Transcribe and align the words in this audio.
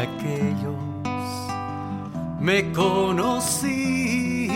aquellos 0.00 0.90
me 2.40 2.72
conocí, 2.72 4.48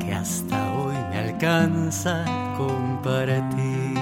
que 0.00 0.12
hasta 0.12 0.74
hoy 0.74 0.94
me 1.10 1.18
alcanza 1.18 2.24
compartir. 2.56 3.92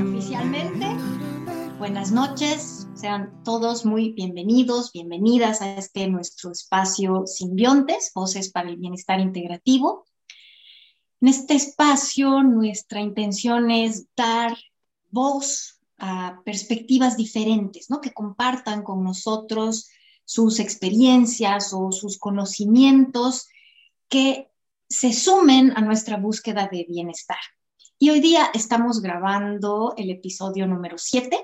Oficialmente, 0.00 0.86
buenas 1.78 2.10
noches, 2.10 2.88
sean 2.94 3.32
todos 3.44 3.86
muy 3.86 4.12
bienvenidos, 4.12 4.90
bienvenidas 4.92 5.62
a 5.62 5.76
este 5.76 6.08
nuestro 6.08 6.50
espacio 6.50 7.26
Simbiontes, 7.26 8.10
Voces 8.12 8.50
para 8.50 8.68
el 8.68 8.76
Bienestar 8.76 9.20
Integrativo. 9.20 10.04
En 11.20 11.28
este 11.28 11.54
espacio, 11.54 12.42
nuestra 12.42 13.00
intención 13.00 13.70
es 13.70 14.06
dar 14.16 14.56
voz 15.10 15.78
a 15.98 16.40
perspectivas 16.46 17.16
diferentes, 17.18 17.90
¿no? 17.90 18.00
Que 18.00 18.12
compartan 18.12 18.82
con 18.82 19.04
nosotros 19.04 19.90
sus 20.24 20.60
experiencias 20.60 21.74
o 21.74 21.92
sus 21.92 22.18
conocimientos 22.18 23.48
que 24.08 24.50
se 24.88 25.12
sumen 25.12 25.72
a 25.76 25.82
nuestra 25.82 26.16
búsqueda 26.16 26.68
de 26.72 26.86
bienestar. 26.88 27.38
Y 27.98 28.08
hoy 28.08 28.20
día 28.20 28.50
estamos 28.54 29.02
grabando 29.02 29.92
el 29.98 30.10
episodio 30.10 30.66
número 30.66 30.96
7 30.96 31.36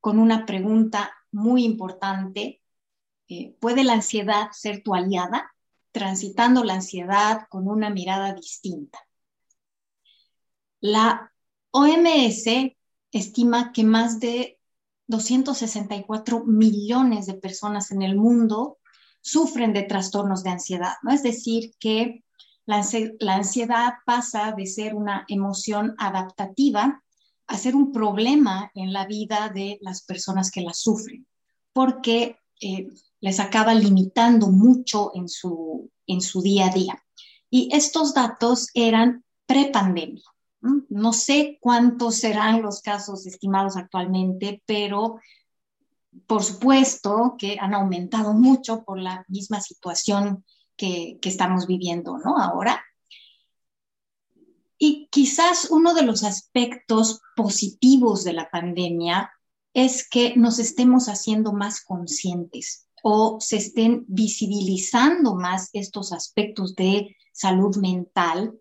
con 0.00 0.18
una 0.18 0.44
pregunta 0.44 1.12
muy 1.30 1.64
importante. 1.64 2.60
Eh, 3.28 3.54
¿Puede 3.60 3.84
la 3.84 3.92
ansiedad 3.92 4.48
ser 4.50 4.82
tu 4.82 4.92
aliada? 4.92 5.54
Transitando 5.92 6.64
la 6.64 6.74
ansiedad 6.74 7.46
con 7.48 7.68
una 7.68 7.90
mirada 7.90 8.34
distinta. 8.34 8.98
La 10.80 11.32
OMS 11.72 12.44
estima 13.12 13.72
que 13.72 13.84
más 13.84 14.20
de 14.20 14.58
264 15.08 16.44
millones 16.44 17.26
de 17.26 17.34
personas 17.34 17.90
en 17.90 18.02
el 18.02 18.16
mundo 18.16 18.78
sufren 19.20 19.72
de 19.72 19.82
trastornos 19.82 20.42
de 20.42 20.50
ansiedad. 20.50 20.94
Es 21.10 21.22
decir, 21.22 21.74
que 21.78 22.24
la, 22.64 22.82
ansiedad 23.34 23.94
pasa 24.06 24.52
de 24.56 24.66
ser 24.66 24.94
una 24.94 25.24
emoción 25.28 25.94
adaptativa 25.98 27.02
a 27.46 27.58
ser 27.58 27.74
un 27.74 27.92
problema 27.92 28.70
en 28.74 28.92
la 28.92 29.06
vida 29.06 29.50
de 29.52 29.78
las 29.82 30.02
personas 30.02 30.50
que 30.50 30.60
la 30.60 30.72
sufren, 30.72 31.26
porque 31.72 32.36
eh, 32.60 32.86
les 33.20 33.40
acaba 33.40 33.74
limitando 33.74 34.48
mucho 34.48 35.10
en 35.14 35.28
su, 35.28 35.90
en 36.06 36.20
su 36.20 36.40
día 36.40 36.66
a 36.66 36.70
día. 36.70 37.02
Y 37.50 37.68
estos 37.72 38.14
datos 38.14 38.68
eran 38.74 39.24
prepandemia. 39.46 40.22
No 40.60 41.12
sé 41.12 41.58
cuántos 41.60 42.16
serán 42.16 42.62
los 42.62 42.82
casos 42.82 43.26
estimados 43.26 43.76
actualmente, 43.76 44.62
pero 44.66 45.18
por 46.26 46.42
supuesto 46.42 47.36
que 47.38 47.56
han 47.60 47.74
aumentado 47.74 48.34
mucho 48.34 48.84
por 48.84 48.98
la 48.98 49.24
misma 49.28 49.60
situación 49.60 50.44
que, 50.76 51.18
estamos 51.22 51.66
viviendo, 51.66 52.18
¿no? 52.18 52.38
Ahora. 52.38 52.82
Y 54.78 55.08
quizás 55.10 55.68
uno 55.70 55.92
de 55.92 56.02
los 56.02 56.24
aspectos 56.24 57.20
positivos 57.36 58.24
de 58.24 58.32
la 58.32 58.50
pandemia 58.50 59.30
es 59.74 60.08
que 60.08 60.34
nos 60.36 60.58
estemos 60.58 61.08
haciendo 61.08 61.52
más 61.52 61.82
conscientes 61.82 62.88
o 63.02 63.38
se 63.40 63.56
estén 63.56 64.04
visibilizando 64.08 65.34
más 65.34 65.68
estos 65.74 66.12
aspectos 66.12 66.74
de 66.74 67.16
salud 67.32 67.76
mental 67.76 68.58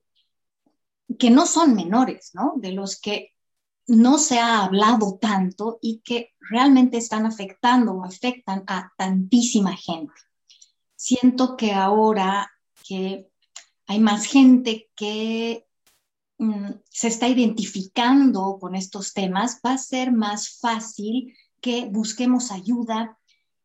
que 1.18 1.30
no 1.30 1.46
son 1.46 1.76
menores, 1.76 2.32
¿no? 2.34 2.54
De 2.58 2.72
los 2.72 3.00
que 3.00 3.34
no 3.88 4.20
se 4.20 4.38
ha 4.40 4.64
hablado 4.64 5.18
tanto 5.20 5.80
y 5.82 6.02
que 6.02 6.34
realmente 6.40 6.98
están 6.98 7.26
afectando 7.26 7.94
o 7.94 8.06
afectan 8.06 8.64
a 8.68 8.94
tantísima 8.96 9.76
gente. 9.76 10.14
Siento 10.96 11.58
que 11.58 11.74
ahora 11.74 12.52
que 12.88 13.30
hay 13.88 14.00
más 14.00 14.26
gente 14.26 14.90
que 14.96 15.66
mm, 16.38 16.70
se 16.90 17.08
está 17.08 17.28
identificando 17.28 18.58
con 18.60 18.76
estos 18.76 19.14
temas, 19.14 19.60
va 19.66 19.74
a 19.74 19.78
ser 19.80 20.12
más 20.12 20.60
fácil 20.60 21.36
que 21.60 21.86
busquemos 21.86 22.52
ayuda 22.52 23.18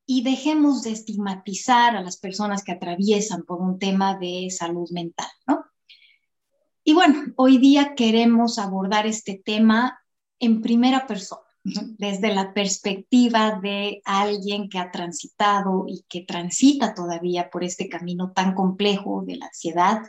y 0.06 0.22
dejemos 0.22 0.82
de 0.82 0.92
estigmatizar 0.92 1.96
a 1.96 2.02
las 2.02 2.16
personas 2.16 2.64
que 2.64 2.72
atraviesan 2.72 3.42
por 3.42 3.60
un 3.60 3.78
tema 3.78 4.18
de 4.18 4.48
salud 4.50 4.88
mental, 4.90 5.28
¿no? 5.46 5.64
Y 6.86 6.92
bueno, 6.92 7.32
hoy 7.36 7.56
día 7.56 7.94
queremos 7.94 8.58
abordar 8.58 9.06
este 9.06 9.40
tema 9.42 9.98
en 10.38 10.60
primera 10.60 11.06
persona, 11.06 11.40
desde 11.64 12.34
la 12.34 12.52
perspectiva 12.52 13.58
de 13.58 14.02
alguien 14.04 14.68
que 14.68 14.78
ha 14.78 14.90
transitado 14.90 15.86
y 15.88 16.04
que 16.10 16.20
transita 16.20 16.94
todavía 16.94 17.48
por 17.48 17.64
este 17.64 17.88
camino 17.88 18.32
tan 18.32 18.54
complejo 18.54 19.24
de 19.26 19.36
la 19.36 19.46
ansiedad 19.46 20.02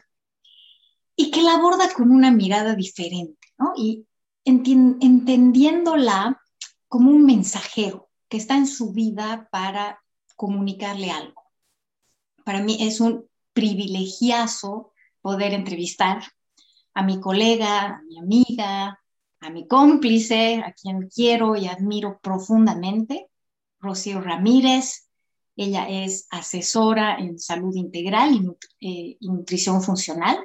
y 1.15 1.31
que 1.31 1.41
la 1.41 1.53
aborda 1.55 1.93
con 1.93 2.11
una 2.11 2.29
mirada 2.29 2.75
diferente, 2.75 3.47
¿no? 3.57 3.71
Y 3.77 4.05
entendiéndola 4.43 6.41
como 6.89 7.09
un 7.09 7.25
mensajero 7.25 8.09
que 8.27 8.35
está 8.35 8.57
en 8.57 8.67
su 8.67 8.91
vida 8.91 9.47
para 9.49 10.03
comunicarle 10.35 11.09
algo. 11.09 11.41
Para 12.43 12.61
mí 12.61 12.79
es 12.81 12.99
un 12.99 13.29
privilegiazo 13.53 14.91
poder 15.21 15.53
entrevistar 15.53 16.21
a 16.95 17.03
mi 17.03 17.19
colega, 17.19 17.97
a 17.97 18.01
mi 18.03 18.17
amiga, 18.17 18.99
a 19.41 19.49
mi 19.49 19.67
cómplice, 19.67 20.63
a 20.65 20.71
quien 20.71 21.09
quiero 21.09 21.55
y 21.55 21.67
admiro 21.67 22.19
profundamente, 22.21 23.29
Rocío 23.79 24.21
Ramírez. 24.21 25.09
Ella 25.57 25.87
es 25.87 26.27
asesora 26.31 27.17
en 27.17 27.37
salud 27.37 27.75
integral 27.75 28.57
y, 28.79 29.11
eh, 29.11 29.17
nutrición 29.21 29.81
funcional. 29.81 30.37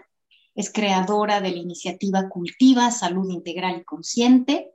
Es 0.54 0.72
creadora 0.72 1.40
de 1.40 1.52
la 1.52 1.58
iniciativa 1.58 2.28
Cultiva 2.28 2.90
Salud 2.90 3.30
Integral 3.30 3.78
y 3.80 3.84
Consciente. 3.84 4.72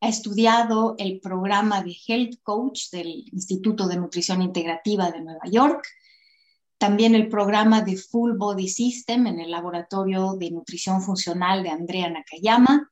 Ha 0.00 0.08
estudiado 0.08 0.94
el 0.98 1.20
programa 1.20 1.82
de 1.82 1.94
Health 2.06 2.40
Coach 2.42 2.90
del 2.90 3.24
Instituto 3.32 3.86
de 3.86 3.96
Nutrición 3.96 4.42
Integrativa 4.42 5.10
de 5.10 5.20
Nueva 5.20 5.46
York 5.50 5.86
también 6.78 7.14
el 7.14 7.28
programa 7.28 7.82
de 7.82 7.96
Full 7.96 8.36
Body 8.36 8.68
System 8.68 9.26
en 9.26 9.40
el 9.40 9.50
Laboratorio 9.50 10.34
de 10.34 10.50
Nutrición 10.50 11.02
Funcional 11.02 11.62
de 11.62 11.70
Andrea 11.70 12.10
Nakayama. 12.10 12.90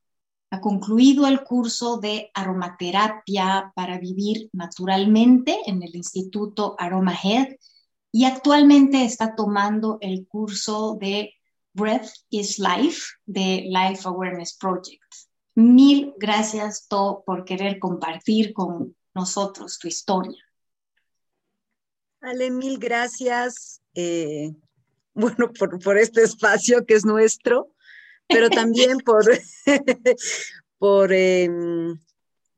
Ha 0.51 0.61
concluido 0.61 1.27
el 1.27 1.43
curso 1.43 1.97
de 1.97 2.29
aromaterapia 2.33 3.71
para 3.75 3.97
vivir 3.97 4.49
naturalmente 4.53 5.57
en 5.65 5.81
el 5.81 5.95
Instituto 5.95 6.75
AromaHead 6.77 7.47
y 8.11 8.25
actualmente 8.25 9.03
está 9.03 9.35
tomando 9.35 9.97
el 10.01 10.27
curso 10.27 10.97
de 10.99 11.33
Breath 11.73 12.09
is 12.29 12.59
Life 12.59 13.01
de 13.25 13.65
Life 13.67 14.07
Awareness 14.07 14.55
Project. 14.57 15.01
Mil 15.55 16.13
gracias, 16.17 16.87
To, 16.87 17.23
por 17.25 17.45
querer 17.45 17.79
compartir 17.79 18.53
con 18.53 18.95
nosotros 19.15 19.79
tu 19.79 19.87
historia. 19.87 20.42
Ale, 22.23 22.51
mil 22.51 22.77
gracias. 22.79 23.81
Eh, 23.95 24.53
bueno, 25.13 25.51
por, 25.51 25.97
este 25.97 26.23
espacio 26.23 26.85
que 26.85 26.93
es 26.93 27.05
nuestro, 27.05 27.75
pero 28.29 28.49
también 28.49 28.97
por, 29.05 29.25
por 30.77 31.11
em, 31.11 31.99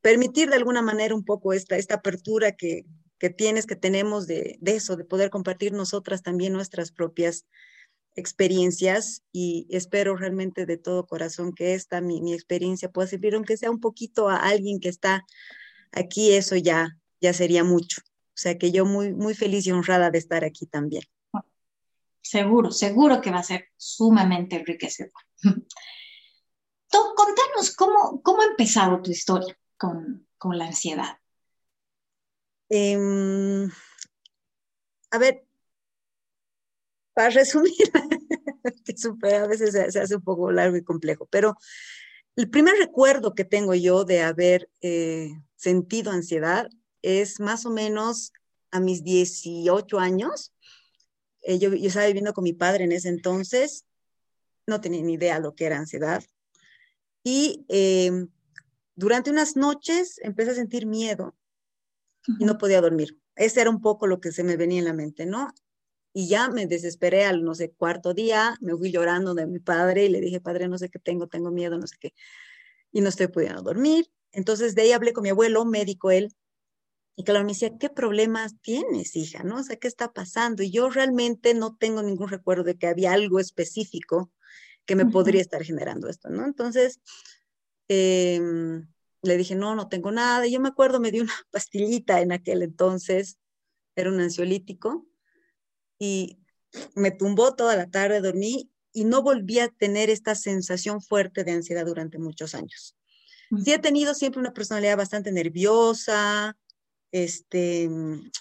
permitir 0.01 0.49
de 0.49 0.57
alguna 0.57 0.83
manera 0.83 1.15
un 1.15 1.25
poco 1.25 1.51
esta, 1.51 1.77
esta 1.77 1.95
apertura 1.95 2.51
que, 2.51 2.85
tienes, 3.35 3.65
que 3.65 3.75
tenemos 3.75 4.27
de, 4.27 4.59
eso, 4.63 4.95
de 4.95 5.03
poder 5.03 5.31
compartir 5.31 5.73
nosotras 5.73 6.21
también 6.21 6.53
nuestras 6.53 6.91
propias 6.91 7.47
experiencias 8.15 9.23
y 9.31 9.65
espero 9.71 10.15
realmente 10.15 10.67
de 10.67 10.77
todo 10.77 11.07
corazón 11.07 11.53
que 11.53 11.73
esta, 11.73 12.01
mi, 12.01 12.21
mi 12.21 12.35
experiencia 12.35 12.91
pueda 12.91 13.07
servir, 13.07 13.33
aunque 13.33 13.57
sea 13.57 13.71
un 13.71 13.79
poquito 13.79 14.29
a 14.29 14.35
alguien 14.35 14.79
que 14.79 14.89
está 14.89 15.25
aquí, 15.91 16.33
eso 16.33 16.55
ya, 16.55 16.99
ya 17.19 17.33
sería 17.33 17.63
mucho. 17.63 18.03
O 18.35 18.37
sea 18.37 18.57
que 18.57 18.71
yo 18.71 18.85
muy, 18.85 19.13
muy 19.13 19.33
feliz 19.33 19.65
y 19.65 19.71
honrada 19.71 20.11
de 20.11 20.17
estar 20.17 20.43
aquí 20.43 20.65
también. 20.65 21.03
Seguro, 22.21 22.69
seguro 22.71 23.21
que 23.21 23.31
va 23.31 23.39
a 23.39 23.43
ser 23.43 23.69
sumamente 23.77 24.57
enriquecedor. 24.57 25.13
Contanos 27.15 27.75
cómo, 27.75 28.21
cómo 28.21 28.41
ha 28.41 28.45
empezado 28.45 29.01
tu 29.01 29.11
historia 29.11 29.57
con, 29.77 30.27
la 30.43 30.65
ansiedad. 30.65 31.17
Em, 32.69 33.69
a 35.11 35.17
ver, 35.17 35.45
para 37.13 37.29
resumir, 37.29 37.71
que 38.85 39.35
a 39.35 39.47
veces 39.47 39.71
se, 39.71 39.99
hace 39.99 40.15
un 40.15 40.23
poco 40.23 40.51
largo 40.51 40.77
y 40.77 40.83
complejo, 40.83 41.27
pero 41.31 41.55
el 42.35 42.49
primer 42.49 42.75
recuerdo 42.75 43.33
que 43.33 43.45
tengo 43.45 43.73
yo 43.73 44.03
de 44.03 44.21
haber 44.21 44.69
eh, 44.81 45.31
sentido 45.55 46.11
ansiedad 46.11 46.69
es 47.05 47.39
más 47.39 47.65
o 47.65 47.69
menos 47.69 48.33
a 48.71 48.79
mis 48.79 49.03
18 49.03 49.99
años. 49.99 50.53
Eh, 51.43 51.59
yo, 51.59 51.71
estaba 51.71 52.07
viviendo 52.07 52.33
con 52.33 52.43
mi 52.43 52.53
padre 52.53 52.85
en 52.85 52.91
ese 52.91 53.09
entonces, 53.09 53.85
no 54.65 54.81
tenía 54.81 55.01
ni 55.03 55.13
idea 55.13 55.39
lo 55.39 55.53
que 55.53 55.65
era 55.65 55.77
ansiedad. 55.77 56.23
Y 57.23 57.63
em, 57.69 58.29
durante 58.95 59.29
unas 59.29 59.55
noches 59.55 60.19
empecé 60.23 60.51
a 60.51 60.55
sentir 60.55 60.87
miedo 60.87 61.35
y 62.39 62.45
no 62.45 62.57
podía 62.57 62.81
dormir. 62.81 63.19
Ese 63.35 63.61
era 63.61 63.69
un 63.69 63.81
poco 63.81 64.07
lo 64.07 64.19
que 64.19 64.31
se 64.31 64.43
me 64.43 64.57
venía 64.57 64.79
en 64.79 64.85
la 64.85 64.93
mente, 64.93 65.25
¿no? 65.25 65.53
Y 66.11 66.27
ya 66.27 66.49
me 66.49 66.65
desesperé 66.65 67.25
al, 67.25 67.43
no 67.43 67.53
sé, 67.53 67.71
cuarto 67.71 68.13
día, 68.13 68.57
me 68.61 68.75
fui 68.75 68.91
llorando 68.91 69.35
de 69.35 69.45
mi 69.45 69.59
padre 69.59 70.05
y 70.05 70.09
le 70.09 70.21
dije, 70.21 70.39
padre, 70.39 70.67
no 70.67 70.77
sé 70.77 70.89
qué 70.89 70.97
tengo, 70.97 71.27
tengo 71.27 71.51
miedo, 71.51 71.77
no 71.77 71.85
sé 71.85 71.97
qué. 71.99 72.13
Y 72.91 73.01
no 73.01 73.09
estoy 73.09 73.27
pudiendo 73.27 73.61
dormir. 73.61 74.09
Entonces 74.31 74.73
de 74.73 74.83
ahí 74.83 74.91
hablé 74.91 75.13
con 75.13 75.23
mi 75.23 75.29
abuelo, 75.29 75.65
médico 75.65 76.11
él, 76.11 76.33
y 77.15 77.23
claro, 77.23 77.45
me 77.45 77.53
decía, 77.53 77.77
¿qué 77.79 77.89
problemas 77.89 78.59
tienes, 78.61 79.15
hija? 79.15 79.43
¿No? 79.43 79.59
O 79.59 79.63
sea, 79.63 79.77
¿qué 79.77 79.87
está 79.87 80.11
pasando? 80.11 80.63
Y 80.63 80.71
yo 80.71 80.89
realmente 80.89 81.53
no 81.53 81.77
tengo 81.77 82.03
ningún 82.03 82.27
recuerdo 82.27 82.63
de 82.63 82.77
que 82.77 82.87
había 82.87 83.13
algo 83.13 83.39
específico 83.39 84.31
que 84.85 84.95
me 84.95 85.05
podría 85.05 85.41
estar 85.41 85.63
generando 85.63 86.09
esto, 86.09 86.29
¿no? 86.29 86.45
Entonces, 86.45 86.99
em, 87.87 88.87
le 89.21 89.37
dije, 89.37 89.55
no, 89.55 89.75
no 89.75 89.87
tengo 89.87 90.11
nada. 90.11 90.45
Y 90.45 90.51
yo 90.51 90.59
me 90.59 90.67
acuerdo, 90.69 90.99
me 90.99 91.11
dio 91.11 91.23
una 91.23 91.33
pastillita 91.51 92.21
en 92.21 92.33
aquel 92.33 92.61
entonces, 92.61 93.37
era 93.95 94.11
un 94.11 94.19
ansiolítico, 94.19 95.07
y 95.97 96.37
me 96.95 97.11
tumbó 97.11 97.55
toda 97.55 97.77
la 97.77 97.89
tarde, 97.89 98.19
dormí 98.19 98.69
y 98.91 99.05
no 99.05 99.23
volví 99.23 99.59
a 99.59 99.69
tener 99.69 100.09
esta 100.09 100.35
sensación 100.35 101.01
fuerte 101.01 101.45
de 101.45 101.51
ansiedad 101.51 101.85
durante 101.85 102.17
muchos 102.17 102.53
años. 102.55 102.97
Sí 103.63 103.71
he 103.71 103.79
tenido 103.79 104.13
siempre 104.13 104.41
una 104.41 104.53
personalidad 104.53 104.97
bastante 104.97 105.31
nerviosa, 105.31 106.57
este, 107.15 107.89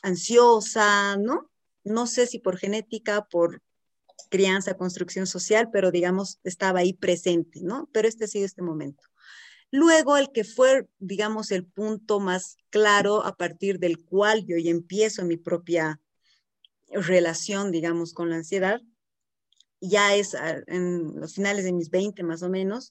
ansiosa, 0.02 1.16
¿no? 1.16 1.48
No 1.84 2.08
sé 2.08 2.26
si 2.26 2.40
por 2.40 2.56
genética, 2.56 3.24
por 3.30 3.62
crianza, 4.30 4.74
construcción 4.74 5.28
social, 5.28 5.68
pero 5.72 5.92
digamos, 5.92 6.40
estaba 6.42 6.80
ahí 6.80 6.92
presente, 6.92 7.60
¿no? 7.62 7.88
Pero 7.92 8.08
este 8.08 8.24
ha 8.24 8.26
sido 8.26 8.46
este 8.46 8.62
momento. 8.62 9.04
Luego, 9.70 10.16
el 10.16 10.32
que 10.32 10.42
fue, 10.42 10.88
digamos, 10.98 11.52
el 11.52 11.64
punto 11.64 12.18
más 12.18 12.56
claro 12.70 13.24
a 13.24 13.36
partir 13.36 13.78
del 13.78 14.04
cual 14.04 14.44
yo 14.44 14.56
empiezo 14.56 15.24
mi 15.24 15.36
propia 15.36 16.00
relación, 16.90 17.70
digamos, 17.70 18.12
con 18.12 18.28
la 18.28 18.36
ansiedad, 18.36 18.82
ya 19.80 20.16
es 20.16 20.36
en 20.66 21.20
los 21.20 21.34
finales 21.34 21.64
de 21.64 21.72
mis 21.72 21.90
20 21.90 22.24
más 22.24 22.42
o 22.42 22.48
menos, 22.48 22.90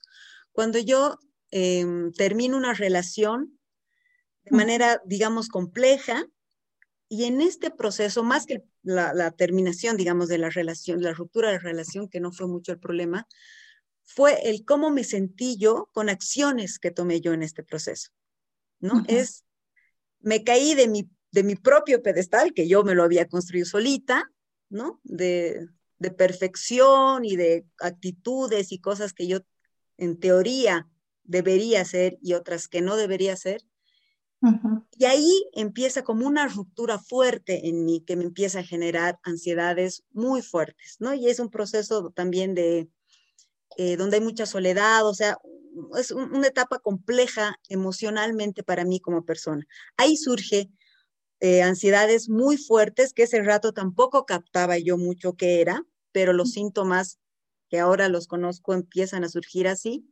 cuando 0.54 0.80
yo 0.80 1.18
em, 1.52 2.14
termino 2.14 2.56
una 2.56 2.74
relación 2.74 3.60
de 4.44 4.56
manera, 4.56 5.02
digamos, 5.06 5.48
compleja, 5.48 6.26
y 7.10 7.26
en 7.26 7.42
este 7.42 7.70
proceso, 7.70 8.24
más 8.24 8.46
que 8.46 8.64
la, 8.82 9.32
terminación, 9.32 9.98
digamos, 9.98 10.30
de 10.30 10.40
la 10.40 10.50
relación, 10.50 11.02
la 11.02 11.14
ruptura 11.14 11.50
de 11.50 11.58
la 11.58 11.64
relación, 11.64 12.10
que 12.10 12.20
no 12.20 12.32
fue 12.32 12.48
mucho 12.48 12.72
el 12.72 12.80
problema, 12.80 13.28
fue 14.04 14.50
el 14.50 14.66
cómo 14.66 14.90
me 14.90 15.04
sentí 15.04 15.58
yo 15.58 15.90
con 15.94 16.10
acciones 16.10 16.80
que 16.80 16.92
tomé 16.92 17.22
yo 17.22 17.34
en 17.34 17.44
este 17.44 17.64
proceso, 17.64 18.10
¿no? 18.80 19.04
Es, 19.08 19.46
me 20.20 20.44
caí 20.44 20.74
de 20.74 20.88
mi, 20.88 21.10
de 21.32 21.44
mi 21.44 21.56
propio 21.56 22.02
pedestal, 22.02 22.54
que 22.54 22.68
yo 22.68 22.84
me 22.84 22.96
lo 22.96 23.04
había 23.04 23.28
construido 23.28 23.66
solita, 23.66 24.32
¿no? 24.70 25.00
De, 25.04 25.68
de 26.00 26.12
perfección 26.12 27.26
y 27.26 27.36
de 27.36 27.66
actitudes 27.80 28.72
y 28.72 28.80
cosas 28.80 29.14
que 29.14 29.28
yo 29.28 29.40
en 29.98 30.20
teoría 30.20 30.90
debería 31.24 31.82
hacer 31.82 32.18
y 32.22 32.34
otras 32.34 32.68
que 32.68 32.82
no 32.82 32.96
debería 32.96 33.34
hacer. 33.34 33.62
Y 34.98 35.06
ahí 35.06 35.46
empieza 35.54 36.04
como 36.04 36.28
una 36.28 36.48
ruptura 36.48 37.00
fuerte 37.00 37.68
en 37.68 37.86
mí 37.86 38.04
que 38.06 38.16
me 38.16 38.24
empieza 38.24 38.60
a 38.60 38.64
generar 38.64 39.20
ansiedades 39.24 40.04
muy 40.12 40.42
fuertes, 40.42 40.98
¿no? 41.00 41.14
Y 41.14 41.28
es 41.30 41.40
un 41.40 41.50
proceso 41.50 42.12
también 42.12 42.54
de, 42.54 42.90
eh, 43.78 43.98
donde 43.98 44.18
hay 44.18 44.24
mucha 44.24 44.46
soledad, 44.46 45.08
o 45.08 45.14
sea, 45.14 45.38
es 45.98 46.12
una 46.12 46.48
etapa 46.48 46.80
compleja 46.80 47.56
emocionalmente 47.70 48.64
para 48.64 48.86
mí 48.86 49.00
como 49.00 49.26
persona. 49.26 49.66
Ahí 49.98 50.18
surge 50.18 50.70
eh, 51.40 51.62
ansiedades 51.62 52.30
muy 52.30 52.58
fuertes 52.58 53.14
que 53.14 53.24
ese 53.24 53.42
rato 53.42 53.74
tampoco 53.74 54.26
captaba 54.26 54.78
yo 54.78 54.98
mucho 54.98 55.34
qué 55.34 55.62
era, 55.62 55.84
pero 56.12 56.34
los 56.34 56.52
síntomas 56.52 57.20
que 57.70 57.80
ahora 57.80 58.08
los 58.10 58.28
conozco 58.28 58.74
empiezan 58.74 59.24
a 59.24 59.30
surgir 59.30 59.68
así. 59.68 60.06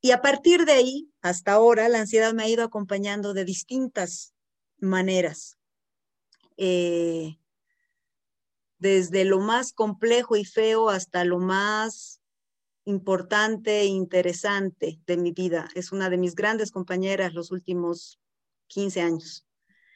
Y 0.00 0.10
a 0.12 0.20
partir 0.20 0.64
de 0.64 0.72
ahí, 0.72 1.10
hasta 1.20 1.52
ahora, 1.52 1.88
la 1.88 2.00
ansiedad 2.00 2.32
me 2.32 2.44
ha 2.44 2.48
ido 2.48 2.64
acompañando 2.64 3.34
de 3.34 3.44
distintas 3.44 4.34
maneras. 4.78 5.58
Eh, 6.56 7.38
desde 8.78 9.24
lo 9.24 9.40
más 9.40 9.72
complejo 9.72 10.36
y 10.36 10.44
feo 10.44 10.90
hasta 10.90 11.24
lo 11.24 11.38
más 11.38 12.20
importante 12.84 13.80
e 13.80 13.86
interesante 13.86 15.00
de 15.06 15.16
mi 15.16 15.32
vida. 15.32 15.68
Es 15.74 15.92
una 15.92 16.08
de 16.08 16.18
mis 16.18 16.34
grandes 16.34 16.70
compañeras 16.70 17.34
los 17.34 17.50
últimos 17.50 18.20
15 18.68 19.02
años. 19.02 19.46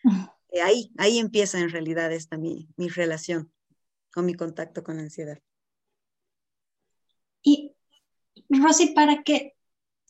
Eh, 0.53 0.63
ahí, 0.63 0.91
ahí 0.99 1.21
empieza 1.21 1.61
en 1.61 1.71
realidad 1.71 2.11
esta 2.11 2.37
mi, 2.37 2.69
mi 2.77 2.89
relación 2.89 3.53
con 4.13 4.27
mi 4.27 4.35
contacto 4.35 4.83
con 4.83 4.97
la 4.97 5.03
ansiedad. 5.03 5.39
Y 7.41 7.77
Rosy, 8.49 8.89
para 8.89 9.23
que 9.23 9.55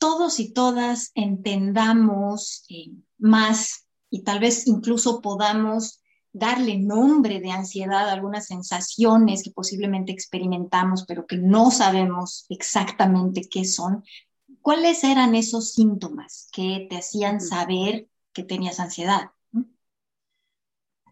todos 0.00 0.40
y 0.40 0.52
todas 0.52 1.12
entendamos 1.14 2.64
eh, 2.70 2.90
más 3.18 3.86
y 4.08 4.22
tal 4.24 4.40
vez 4.40 4.66
incluso 4.66 5.20
podamos 5.20 6.00
darle 6.32 6.78
nombre 6.78 7.38
de 7.40 7.50
ansiedad 7.50 8.08
a 8.08 8.12
algunas 8.12 8.46
sensaciones 8.46 9.42
que 9.42 9.50
posiblemente 9.50 10.10
experimentamos, 10.10 11.04
pero 11.06 11.26
que 11.26 11.36
no 11.36 11.70
sabemos 11.70 12.46
exactamente 12.48 13.42
qué 13.42 13.64
son. 13.66 14.02
¿Cuáles 14.62 15.04
eran 15.04 15.34
esos 15.34 15.72
síntomas 15.72 16.48
que 16.52 16.86
te 16.88 16.96
hacían 16.96 17.40
saber 17.40 18.08
que 18.32 18.42
tenías 18.42 18.80
ansiedad? 18.80 19.32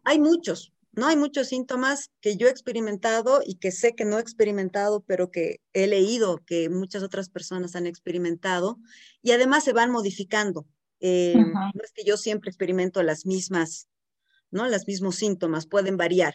Hay 0.02 0.19
muchos, 0.19 0.73
¿no? 0.93 1.06
Hay 1.06 1.17
muchos 1.17 1.49
síntomas 1.49 2.11
que 2.20 2.37
yo 2.37 2.49
he 2.49 2.50
experimentado 2.50 3.40
y 3.44 3.56
que 3.56 3.70
sé 3.73 3.94
que 3.94 4.05
no 4.05 4.19
he 4.19 4.20
experimentado, 4.20 5.02
pero 5.06 5.31
que 5.31 5.61
he 5.73 5.87
leído 5.87 6.44
que 6.44 6.69
muchas 6.69 7.02
otras 7.02 7.29
personas 7.29 7.76
han 7.76 7.87
experimentado 7.87 8.79
y 9.23 9.32
además 9.32 9.64
se 9.64 9.73
van 9.73 9.90
modificando. 9.90 10.67
Eh, 11.00 11.35
no 11.37 11.82
es 11.82 11.93
que 11.93 12.05
yo 12.05 12.17
siempre 12.17 12.50
experimento 12.50 13.02
las 13.02 13.26
mismas, 13.26 13.88
¿no? 14.50 14.67
Los 14.69 14.87
mismos 14.87 15.17
síntomas, 15.17 15.67
pueden 15.67 15.96
variar. 15.96 16.35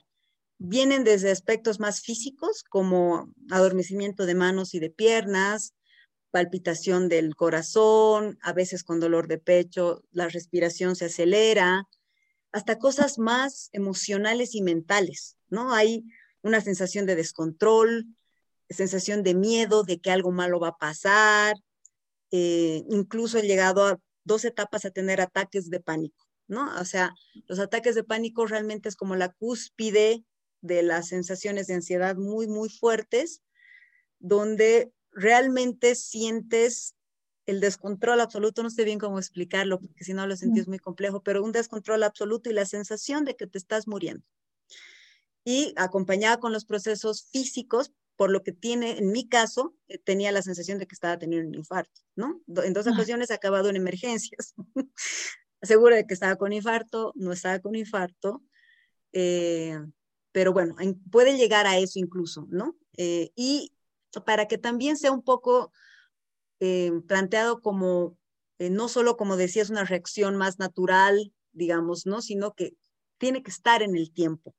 Vienen 0.57 1.03
desde 1.03 1.31
aspectos 1.31 1.79
más 1.79 2.01
físicos, 2.01 2.63
como 2.63 3.33
adormecimiento 3.49 4.25
de 4.25 4.35
manos 4.35 4.73
y 4.73 4.79
de 4.79 4.89
piernas, 4.89 5.73
palpitación 6.31 7.09
del 7.09 7.35
corazón, 7.35 8.39
a 8.41 8.53
veces 8.53 8.83
con 8.83 8.99
dolor 8.99 9.27
de 9.27 9.37
pecho, 9.37 10.03
la 10.11 10.29
respiración 10.29 10.95
se 10.95 11.05
acelera, 11.05 11.87
hasta 12.53 12.79
cosas 12.79 13.17
más 13.19 13.69
emocionales 13.73 14.55
y 14.55 14.61
mentales, 14.61 15.37
¿no? 15.49 15.73
Hay 15.73 16.05
una 16.43 16.61
sensación 16.61 17.05
de 17.05 17.15
descontrol, 17.15 18.05
sensación 18.69 19.23
de 19.23 19.33
miedo, 19.33 19.83
de 19.83 19.99
que 19.99 20.11
algo 20.11 20.31
malo 20.31 20.59
va 20.59 20.69
a 20.69 20.77
pasar, 20.77 21.55
eh, 22.31 22.83
incluso 22.89 23.39
he 23.39 23.47
llegado 23.47 23.85
a 23.85 23.99
dos 24.23 24.45
etapas 24.45 24.85
a 24.85 24.91
tener 24.91 25.19
ataques 25.19 25.69
de 25.69 25.79
pánico, 25.79 26.27
¿no? 26.47 26.79
O 26.79 26.85
sea, 26.85 27.13
los 27.47 27.59
ataques 27.59 27.95
de 27.95 28.03
pánico 28.03 28.45
realmente 28.45 28.87
es 28.87 28.95
como 28.95 29.15
la 29.15 29.29
cúspide 29.29 30.23
de 30.61 30.83
las 30.83 31.09
sensaciones 31.09 31.67
de 31.67 31.73
ansiedad 31.73 32.15
muy, 32.15 32.47
muy 32.47 32.69
fuertes, 32.69 33.41
donde 34.19 34.91
realmente 35.11 35.95
sientes 35.95 36.95
el 37.45 37.59
descontrol 37.59 38.21
absoluto, 38.21 38.63
no 38.63 38.69
sé 38.69 38.83
bien 38.83 38.99
cómo 38.99 39.19
explicarlo, 39.19 39.79
porque 39.79 40.03
si 40.03 40.13
no 40.13 40.25
lo 40.27 40.35
sentí 40.35 40.59
es 40.59 40.67
muy 40.67 40.79
complejo, 40.79 41.21
pero 41.23 41.43
un 41.43 41.51
descontrol 41.51 42.03
absoluto 42.03 42.49
y 42.49 42.53
la 42.53 42.65
sensación 42.65 43.25
de 43.25 43.35
que 43.35 43.47
te 43.47 43.57
estás 43.57 43.87
muriendo. 43.87 44.23
Y 45.43 45.73
acompañada 45.75 46.37
con 46.37 46.53
los 46.53 46.65
procesos 46.65 47.27
físicos, 47.31 47.91
por 48.15 48.29
lo 48.29 48.43
que 48.43 48.53
tiene, 48.53 48.97
en 48.97 49.11
mi 49.11 49.27
caso, 49.27 49.75
eh, 49.87 49.97
tenía 49.97 50.31
la 50.31 50.41
sensación 50.41 50.77
de 50.77 50.87
que 50.87 50.95
estaba 50.95 51.17
teniendo 51.17 51.49
un 51.49 51.55
infarto, 51.55 52.01
¿no? 52.15 52.41
En 52.63 52.73
dos 52.73 52.87
ah. 52.87 52.91
ocasiones 52.93 53.29
he 53.29 53.33
acabado 53.33 53.69
en 53.69 53.75
emergencias. 53.75 54.53
Seguro 55.61 55.95
de 55.95 56.05
que 56.05 56.13
estaba 56.13 56.35
con 56.35 56.53
infarto, 56.53 57.11
no 57.15 57.31
estaba 57.31 57.59
con 57.59 57.75
infarto, 57.75 58.43
eh, 59.11 59.79
pero 60.31 60.53
bueno, 60.53 60.75
puede 61.11 61.37
llegar 61.37 61.67
a 61.67 61.77
eso 61.77 61.99
incluso, 61.99 62.47
¿no? 62.49 62.75
Eh, 62.97 63.31
y 63.35 63.73
para 64.25 64.47
que 64.47 64.57
también 64.57 64.97
sea 64.97 65.11
un 65.11 65.23
poco 65.23 65.71
eh, 66.65 66.93
planteado 67.09 67.59
como, 67.59 68.17
eh, 68.57 68.69
no 68.69 68.87
solo 68.87 69.17
como 69.17 69.35
decías, 69.35 69.69
una 69.69 69.83
reacción 69.83 70.37
más 70.37 70.59
natural, 70.59 71.33
digamos, 71.51 72.05
¿no? 72.05 72.21
Sino 72.21 72.53
que 72.53 72.73
tiene 73.17 73.43
que 73.43 73.51
estar 73.51 73.81
en 73.81 73.97
el 73.97 74.13
tiempo, 74.13 74.55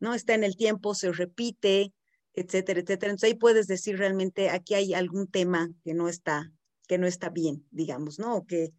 ¿no? 0.00 0.14
Está 0.14 0.32
en 0.32 0.42
el 0.42 0.56
tiempo, 0.56 0.94
se 0.94 1.12
repite, 1.12 1.92
etcétera, 2.32 2.80
etcétera. 2.80 3.10
Entonces 3.10 3.34
ahí 3.34 3.38
puedes 3.38 3.66
decir 3.66 3.98
realmente 3.98 4.48
aquí 4.48 4.72
hay 4.72 4.94
algún 4.94 5.26
tema 5.26 5.70
que 5.84 5.92
no 5.92 6.08
está, 6.08 6.50
que 6.86 6.96
no 6.96 7.06
está 7.06 7.28
bien, 7.28 7.66
digamos, 7.70 8.18
¿no? 8.18 8.34
O 8.34 8.46
que, 8.46 8.72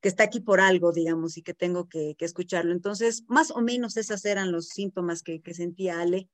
que 0.00 0.08
está 0.08 0.22
aquí 0.22 0.38
por 0.38 0.60
algo, 0.60 0.92
digamos, 0.92 1.36
y 1.36 1.42
que 1.42 1.52
tengo 1.52 1.88
que, 1.88 2.14
escucharlo. 2.20 2.70
Entonces, 2.70 3.24
más 3.26 3.50
o 3.50 3.60
menos 3.60 3.96
esos 3.96 4.24
eran 4.24 4.52
los 4.52 4.68
síntomas 4.68 5.24
que, 5.24 5.42
que 5.42 5.52
sentía 5.52 6.00
Ale 6.00 6.28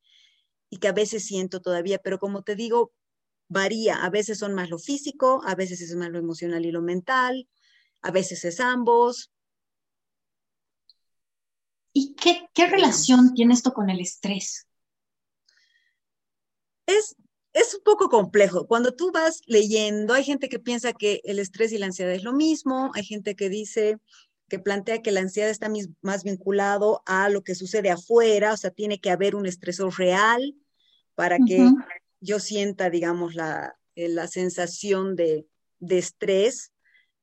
y 0.69 0.77
que 0.77 0.89
a 0.89 0.93
veces 0.93 1.25
siento 1.25 1.63
todavía, 1.63 1.97
pero 1.97 2.19
como 2.19 2.43
te 2.43 2.55
digo, 2.55 2.93
varía, 3.49 3.97
a 4.05 4.11
veces 4.11 4.39
son 4.39 4.55
más 4.55 4.71
lo 4.71 4.79
físico, 4.79 5.43
a 5.45 5.55
veces 5.55 5.81
es 5.81 5.95
más 5.95 6.11
lo 6.11 6.19
emocional 6.19 6.65
y 6.67 6.71
lo 6.71 6.83
mental, 6.83 7.49
a 8.03 8.11
veces 8.11 8.45
es 8.45 8.61
ambos. 8.61 9.33
¿Y 11.93 12.15
qué, 12.15 12.49
qué 12.55 12.67
relación 12.67 13.35
tiene 13.35 13.55
esto 13.55 13.73
con 13.73 13.91
el 13.91 14.01
estrés? 14.01 14.67
Es, 16.87 17.17
es 17.53 17.75
un 17.75 17.83
poco 17.83 18.09
complejo. 18.09 18.67
Cuando 18.67 18.95
tú 18.95 19.11
vas 19.13 19.41
leyendo, 19.47 20.15
hay 20.15 20.25
gente 20.25 20.49
que 20.49 20.59
piensa 20.59 20.93
que 20.93 21.21
el 21.25 21.39
estrés 21.39 21.73
y 21.73 21.79
la 21.79 21.87
ansiedad 21.87 22.13
es 22.13 22.23
lo 22.23 22.33
mismo, 22.33 22.91
hay 22.95 23.05
gente 23.05 23.35
que 23.35 23.49
dice 23.49 23.99
que 24.49 24.59
plantea 24.59 25.03
que 25.03 25.13
la 25.13 25.21
ansiedad 25.21 25.51
está 25.51 25.71
más 26.01 26.25
vinculado 26.25 27.03
a 27.05 27.29
lo 27.29 27.43
que 27.43 27.55
sucede 27.55 27.91
afuera, 27.91 28.55
o 28.55 28.57
sea, 28.57 28.71
tiene 28.71 28.99
que 28.99 29.11
haber 29.11 29.35
un 29.35 29.45
estresor 29.45 29.99
real 29.99 30.55
para 31.15 31.39
que 31.39 31.71
yo 32.21 32.41
sienta, 32.41 32.91
digamos, 32.91 33.35
la, 33.35 33.77
eh, 33.95 34.09
la 34.09 34.27
sensación 34.27 35.17
de, 35.17 35.47
de, 35.79 35.99
estrés 35.99 36.73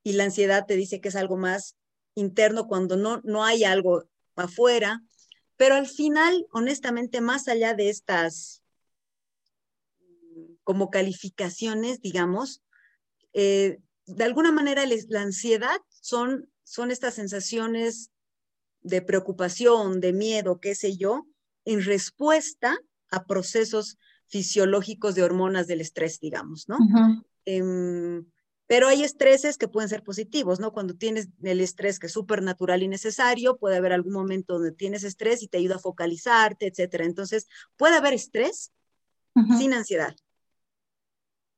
y 0.04 0.14
la 0.14 0.25
ansiedad 0.25 0.66
te 0.66 0.75
dice 0.75 1.02
que 1.02 1.10
es 1.10 1.16
algo 1.16 1.38
más 1.38 1.75
interno 2.16 2.68
cuando 2.68 2.96
no, 2.96 3.22
no 3.24 3.44
hay 3.44 3.64
algo 3.64 4.06
afuera, 4.36 5.02
pero 5.58 5.75
al 5.75 5.88
final, 5.88 6.46
honestamente, 6.52 7.22
más 7.22 7.48
allá 7.48 7.74
de 7.74 7.90
estas 7.90 8.62
como 10.64 10.90
calificaciones, 10.90 12.02
digamos, 12.02 12.62
eh, 13.34 13.78
de 14.08 14.24
alguna 14.24 14.52
manera 14.52 14.84
la 14.86 15.22
ansiedad 15.22 15.78
son, 16.02 16.50
son 16.64 16.92
estas 16.92 17.14
sensaciones 17.14 18.12
de 18.82 19.02
preocupación, 19.02 20.00
de 20.00 20.14
miedo, 20.14 20.60
qué 20.60 20.75
sé 20.75 20.98
yo, 20.98 21.28
en 21.66 21.84
respuesta 21.84 22.78
a 23.10 23.25
procesos 23.25 23.98
fisiológicos 24.27 25.15
de 25.15 25.24
hormonas 25.24 25.67
del 25.67 25.82
estrés, 25.82 26.20
digamos, 26.20 26.67
¿no? 26.67 26.77
Em, 27.46 28.25
pero 28.67 28.88
hay 28.88 29.03
estreses 29.03 29.58
que 29.58 29.67
pueden 29.67 29.89
ser 29.89 30.03
positivos, 30.03 30.60
¿no? 30.60 30.74
Cuando 30.74 30.96
tienes 30.96 31.29
el 31.44 31.62
estrés 31.62 32.00
que 32.00 32.08
es 32.08 32.13
súper 32.13 32.41
natural 32.41 32.82
y 32.82 32.88
necesario, 32.88 33.58
puede 33.58 33.77
haber 33.77 33.94
algún 33.94 34.13
momento 34.13 34.55
donde 34.55 34.72
tienes 34.72 35.03
estrés 35.03 35.44
y 35.44 35.48
te 35.48 35.60
ayuda 35.60 35.75
a 35.75 35.79
focalizarte, 35.79 36.67
etcétera. 36.67 37.05
Entonces, 37.05 37.48
puede 37.77 37.96
haber 37.96 38.13
estrés 38.13 38.72
sin 39.58 39.74
ansiedad. 39.74 40.15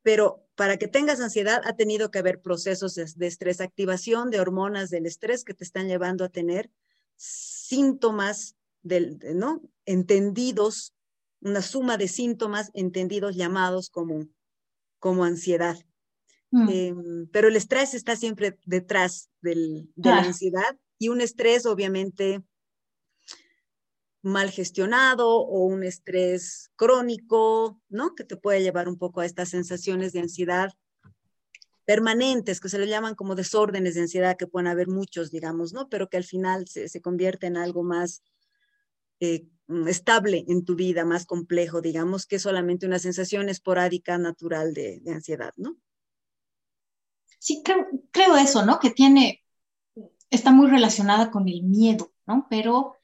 Pero 0.01 0.43
para 0.55 0.77
que 0.77 0.88
tengas 0.88 1.21
ansiedad 1.21 1.62
ha 1.65 1.75
tenido 1.75 2.12
que 2.12 2.19
haber 2.19 2.41
procesos 2.41 2.95
de, 2.95 3.05
de 3.15 3.27
estrés, 3.27 3.62
activación 3.62 4.29
de 4.29 4.39
hormonas 4.39 4.89
del 4.89 5.05
estrés 5.05 5.43
que 5.43 5.53
te 5.53 5.63
están 5.63 5.88
llevando 5.88 6.25
a 6.25 6.29
tener 6.29 6.71
síntomas 7.15 8.55
del, 8.81 9.19
¿no? 9.36 9.62
entendidos 9.86 10.93
una 11.41 11.62
suma 11.62 11.98
de 11.98 12.08
síntomas 12.08 12.72
entendidos 12.74 13.36
llamados 13.36 13.89
como, 13.89 14.27
como 15.00 15.24
ansiedad. 15.24 15.77
Mm. 16.51 16.70
Em, 16.70 17.27
pero 17.32 17.48
el 17.48 17.56
estrés 17.56 17.94
está 17.94 18.15
siempre 18.15 18.58
detrás 18.65 19.29
del, 19.41 19.91
de 19.96 20.10
la 20.10 20.20
ansiedad 20.20 20.77
y 20.98 21.10
un 21.10 21.22
estrés 21.22 21.65
obviamente 21.65 22.41
mal 24.22 24.50
gestionado 24.50 25.29
o 25.29 25.65
un 25.65 25.84
estrés 25.84 26.72
crónico, 26.75 27.82
¿no? 27.89 28.15
Que 28.15 28.24
te 28.24 28.38
puede 28.38 28.62
llevar 28.62 28.88
un 28.88 28.98
poco 28.98 29.22
a 29.22 29.25
estas 29.25 29.50
sensaciones 29.50 30.13
de 30.13 30.22
ansiedad 30.22 30.72
permanentes, 31.86 32.60
que 32.60 32.67
se 32.67 32.79
le 32.79 32.88
llaman 32.88 33.15
como 33.15 33.36
desórdenes 33.36 33.96
de 33.96 34.01
ansiedad, 34.01 34.36
que 34.36 34.48
pueden 34.48 34.67
haber 34.67 34.89
muchos, 34.89 35.32
digamos, 35.32 35.72
¿no? 35.72 35.88
Pero 35.88 36.10
que 36.10 36.17
al 36.17 36.25
final 36.25 36.67
se, 36.67 36.89
se 36.89 37.01
convierte 37.01 37.48
en 37.48 37.56
algo 37.56 37.84
más 37.84 38.24
eh, 39.22 39.48
estable 39.88 40.45
en 40.47 40.63
tu 40.63 40.75
vida, 40.75 41.05
más 41.05 41.25
complejo, 41.25 41.81
digamos, 41.81 42.25
que 42.25 42.39
solamente 42.39 42.86
una 42.86 43.00
sensación 43.00 43.50
esporádica 43.50 44.17
natural 44.17 44.74
de, 44.74 45.01
ansiedad, 45.07 45.53
¿no? 45.57 45.77
Sí, 47.39 47.62
creo, 48.12 48.38
eso, 48.38 48.65
¿no? 48.65 48.79
Que 48.79 48.91
tiene, 48.91 49.43
está 50.29 50.51
muy 50.51 50.69
relacionada 50.69 51.29
con 51.29 51.47
el 51.47 51.63
miedo, 51.63 52.13
¿no? 52.25 52.47
Pero, 52.50 52.95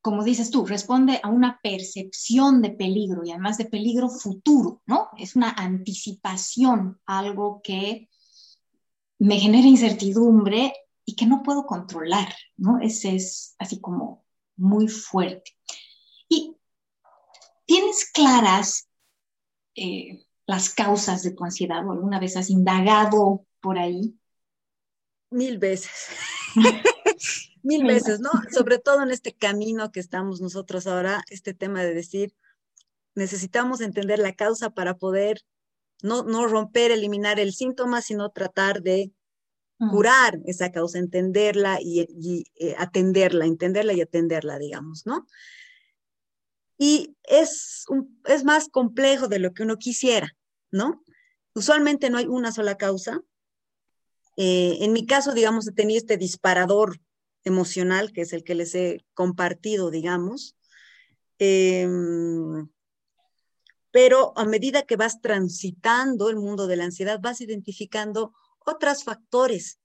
como 0.00 0.22
dices 0.22 0.50
tú, 0.50 0.66
responde 0.66 1.18
a 1.22 1.28
una 1.28 1.60
percepción 1.62 2.62
de 2.62 2.70
peligro 2.70 3.22
y 3.24 3.30
además 3.30 3.58
de 3.58 3.64
peligro 3.64 4.08
futuro, 4.08 4.82
¿no? 4.86 5.08
Es 5.18 5.34
una 5.34 5.50
anticipación, 5.50 7.00
algo 7.06 7.60
que 7.62 8.08
me 9.18 9.38
genera 9.40 9.66
incertidumbre 9.66 10.74
y 11.04 11.16
que 11.16 11.26
no 11.26 11.42
puedo 11.42 11.66
controlar, 11.66 12.34
¿no? 12.56 12.78
Ese 12.80 13.16
es 13.16 13.56
así 13.58 13.80
como 13.80 14.25
muy 14.56 14.88
fuerte. 14.88 15.56
Y 16.28 16.56
tienes 17.64 18.10
claras 18.10 18.88
eh, 19.74 20.26
las 20.46 20.70
causas 20.70 21.22
de 21.22 21.32
tu 21.32 21.44
ansiedad 21.44 21.86
o 21.86 21.92
alguna 21.92 22.20
vez 22.20 22.36
has 22.36 22.50
indagado 22.50 23.46
por 23.60 23.78
ahí. 23.78 24.18
Mil 25.30 25.58
veces. 25.58 25.90
Mil 27.62 27.84
veces, 27.84 28.20
¿no? 28.20 28.30
Sobre 28.52 28.78
todo 28.78 29.02
en 29.02 29.10
este 29.10 29.34
camino 29.34 29.90
que 29.90 29.98
estamos 29.98 30.40
nosotros 30.40 30.86
ahora, 30.86 31.24
este 31.30 31.52
tema 31.52 31.82
de 31.82 31.94
decir, 31.94 32.32
necesitamos 33.16 33.80
entender 33.80 34.20
la 34.20 34.34
causa 34.34 34.70
para 34.70 34.96
poder 34.98 35.42
no, 36.02 36.22
no 36.22 36.46
romper, 36.46 36.92
eliminar 36.92 37.40
el 37.40 37.52
síntoma, 37.52 38.02
sino 38.02 38.30
tratar 38.30 38.82
de 38.82 39.10
curar 39.78 40.40
esa 40.46 40.72
causa, 40.72 40.98
entenderla 40.98 41.78
y, 41.82 42.44
eh, 42.56 42.74
atenderla, 42.78 43.44
entenderla 43.44 43.92
y 43.92 44.00
atenderla, 44.00 44.58
digamos, 44.58 45.04
¿no? 45.06 45.26
Y 46.78 47.16
es, 47.24 47.84
es 48.24 48.44
más 48.44 48.68
complejo 48.68 49.28
de 49.28 49.38
lo 49.38 49.52
que 49.52 49.62
uno 49.62 49.76
quisiera, 49.76 50.34
¿no? 50.70 51.02
Usualmente 51.54 52.10
no 52.10 52.18
hay 52.18 52.26
una 52.26 52.52
sola 52.52 52.76
causa. 52.76 53.22
Eh, 54.36 54.78
en 54.80 54.92
mi 54.92 55.06
caso, 55.06 55.32
digamos, 55.32 55.66
tenido 55.74 55.98
este 55.98 56.16
disparador 56.16 57.00
emocional, 57.44 58.12
que 58.12 58.22
es 58.22 58.32
el 58.32 58.44
que 58.44 58.54
les 58.54 58.74
he 58.74 59.04
compartido, 59.14 59.90
digamos. 59.90 60.56
Em, 61.38 62.68
pero 63.90 64.32
a 64.36 64.44
medida 64.44 64.82
que 64.82 64.96
vas 64.96 65.20
transitando 65.20 66.28
el 66.28 66.36
mundo 66.36 66.66
de 66.66 66.76
la 66.76 66.84
ansiedad, 66.84 67.20
vas 67.20 67.40
identificando 67.40 68.34
otros 68.66 69.04
factores 69.04 69.80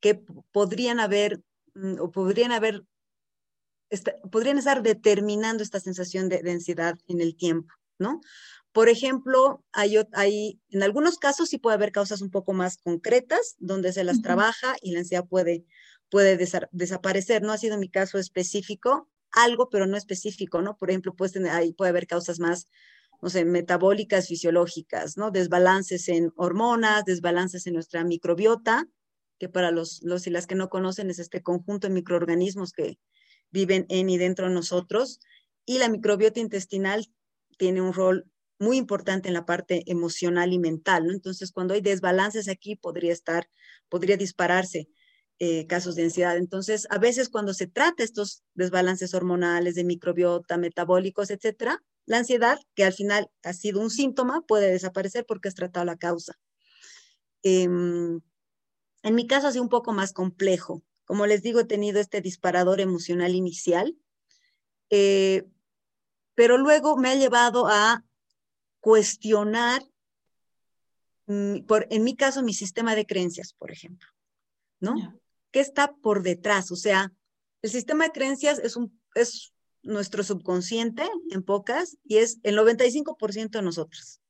que 0.00 0.22
podrían 0.52 1.00
haber 1.00 1.42
mm, 1.74 2.00
o 2.00 2.10
podrían 2.10 2.52
haber, 2.52 2.84
podrían 4.30 4.58
estar 4.58 4.82
determinando 4.82 5.62
esta 5.62 5.80
sensación 5.80 6.28
de, 6.28 6.50
ansiedad 6.50 6.96
en 7.06 7.20
el 7.20 7.36
tiempo, 7.36 7.74
¿no? 7.98 8.20
Por 8.72 8.88
ejemplo, 8.88 9.64
hay, 9.72 9.96
hay, 10.12 10.60
en 10.70 10.82
algunos 10.84 11.18
casos 11.18 11.48
sí 11.48 11.58
puede 11.58 11.74
haber 11.74 11.90
causas 11.90 12.22
un 12.22 12.30
poco 12.30 12.52
más 12.52 12.76
concretas 12.76 13.56
donde 13.58 13.92
se 13.92 14.04
las 14.04 14.22
trabaja 14.22 14.76
y 14.80 14.92
la 14.92 15.00
ansiedad 15.00 15.26
puede, 15.26 15.64
puede 16.08 16.38
desaparecer. 16.70 17.42
No 17.42 17.52
ha 17.52 17.58
sido 17.58 17.78
mi 17.78 17.88
caso 17.88 18.16
específico, 18.18 19.10
algo, 19.32 19.70
pero 19.70 19.86
no 19.86 19.96
específico, 19.96 20.62
¿no? 20.62 20.76
Por 20.76 20.90
ejemplo, 20.90 21.16
pues, 21.16 21.34
ahí 21.36 21.72
puede 21.72 21.88
haber 21.88 22.06
causas 22.06 22.38
más 22.38 22.68
no 23.22 23.30
sé, 23.30 23.44
metabólicas, 23.44 24.28
fisiológicas, 24.28 25.16
¿no? 25.16 25.30
Desbalances 25.30 26.08
en 26.08 26.32
hormonas, 26.36 27.04
desbalances 27.04 27.66
en 27.66 27.74
nuestra 27.74 28.04
microbiota, 28.04 28.86
que 29.38 29.48
para 29.48 29.70
los, 29.70 30.02
los 30.02 30.26
y 30.26 30.30
las 30.30 30.46
que 30.46 30.54
no 30.54 30.68
conocen 30.68 31.10
es 31.10 31.18
este 31.18 31.42
conjunto 31.42 31.88
de 31.88 31.94
microorganismos 31.94 32.72
que 32.72 32.98
viven 33.50 33.86
en 33.88 34.10
y 34.10 34.18
dentro 34.18 34.48
de 34.48 34.54
nosotros. 34.54 35.20
Y 35.66 35.78
la 35.78 35.88
microbiota 35.88 36.40
intestinal 36.40 37.06
tiene 37.58 37.80
un 37.80 37.92
rol 37.92 38.26
muy 38.58 38.76
importante 38.76 39.28
en 39.28 39.34
la 39.34 39.46
parte 39.46 39.82
emocional 39.86 40.52
y 40.52 40.58
mental, 40.58 41.06
¿no? 41.06 41.12
Entonces, 41.12 41.50
cuando 41.50 41.74
hay 41.74 41.80
desbalances 41.80 42.48
aquí, 42.48 42.76
podría 42.76 43.12
estar, 43.12 43.48
podría 43.88 44.16
dispararse 44.16 44.88
eh, 45.38 45.66
casos 45.66 45.94
de 45.94 46.04
ansiedad. 46.04 46.36
Entonces, 46.36 46.86
a 46.90 46.98
veces 46.98 47.30
cuando 47.30 47.54
se 47.54 47.66
trata 47.66 48.02
estos 48.02 48.44
desbalances 48.54 49.14
hormonales, 49.14 49.74
de 49.74 49.84
microbiota, 49.84 50.58
metabólicos, 50.58 51.30
etcétera, 51.30 51.82
la 52.06 52.18
ansiedad, 52.18 52.58
que 52.74 52.84
al 52.84 52.92
final 52.92 53.30
ha 53.42 53.52
sido 53.52 53.80
un 53.80 53.90
síntoma, 53.90 54.42
puede 54.42 54.70
desaparecer 54.70 55.24
porque 55.26 55.48
has 55.48 55.54
tratado 55.54 55.86
la 55.86 55.96
causa. 55.96 56.38
Em, 57.42 58.20
en 59.02 59.14
mi 59.14 59.26
caso 59.26 59.46
ha 59.46 59.52
sido 59.52 59.62
un 59.62 59.68
poco 59.68 59.92
más 59.92 60.12
complejo. 60.12 60.82
Como 61.04 61.26
les 61.26 61.42
digo, 61.42 61.60
he 61.60 61.64
tenido 61.64 62.00
este 62.00 62.20
disparador 62.20 62.80
emocional 62.80 63.34
inicial, 63.34 63.96
eh, 64.90 65.44
pero 66.34 66.58
luego 66.58 66.96
me 66.96 67.10
ha 67.10 67.14
llevado 67.14 67.66
a 67.66 68.04
cuestionar, 68.80 69.82
mm, 71.26 71.60
por, 71.66 71.86
en 71.90 72.04
mi 72.04 72.16
caso, 72.16 72.42
mi 72.42 72.54
sistema 72.54 72.94
de 72.94 73.06
creencias, 73.06 73.52
por 73.52 73.70
ejemplo, 73.70 74.08
¿no? 74.80 74.94
¿Qué 75.50 75.60
está 75.60 75.94
por 75.96 76.22
detrás? 76.22 76.70
O 76.70 76.76
sea, 76.76 77.12
el 77.62 77.70
sistema 77.70 78.04
de 78.04 78.12
creencias 78.12 78.58
es, 78.58 78.76
un, 78.76 79.00
es 79.14 79.52
nuestro 79.82 80.22
subconsciente, 80.22 81.08
en 81.30 81.42
pocas, 81.42 81.96
y 82.04 82.18
es 82.18 82.38
el 82.42 82.56
95% 82.56 83.50
de 83.58 83.62
nosotros 83.62 84.20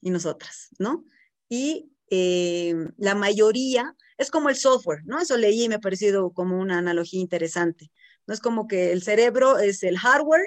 y 0.00 0.10
nosotras, 0.10 0.68
¿no? 0.78 1.04
Y 1.48 1.90
eh, 2.10 2.74
la 2.96 3.14
mayoría 3.14 3.94
es 4.16 4.30
como 4.30 4.48
el 4.48 4.56
software, 4.56 5.02
¿no? 5.04 5.20
Eso 5.20 5.36
leí 5.36 5.64
y 5.64 5.68
me 5.68 5.76
ha 5.76 5.80
parecido 5.80 6.32
como 6.32 6.58
una 6.58 6.78
analogía 6.78 7.20
interesante. 7.20 7.90
No 8.26 8.34
es 8.34 8.40
como 8.40 8.66
que 8.66 8.92
el 8.92 9.02
cerebro 9.02 9.58
es 9.58 9.82
el 9.82 9.98
hardware 9.98 10.46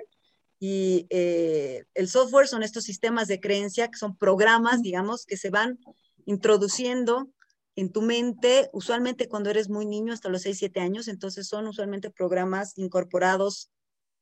Y 0.59 1.07
eh, 1.09 1.85
el 1.95 2.07
software 2.07 2.47
son 2.47 2.63
estos 2.63 2.83
sistemas 2.83 3.27
de 3.27 3.39
creencia 3.39 3.87
que 3.89 3.97
son 3.97 4.15
programas, 4.15 4.81
digamos, 4.83 5.25
que 5.25 5.37
se 5.37 5.49
van 5.49 5.79
introduciendo 6.25 7.31
en 7.75 7.91
tu 7.91 8.01
mente, 8.01 8.69
usualmente 8.73 9.27
cuando 9.27 9.49
eres 9.49 9.69
muy 9.69 9.85
niño, 9.85 10.13
hasta 10.13 10.29
los 10.29 10.43
6, 10.43 10.57
7 10.59 10.79
años, 10.81 11.07
entonces 11.07 11.47
son 11.47 11.67
usualmente 11.67 12.11
programas 12.11 12.77
incorporados 12.77 13.71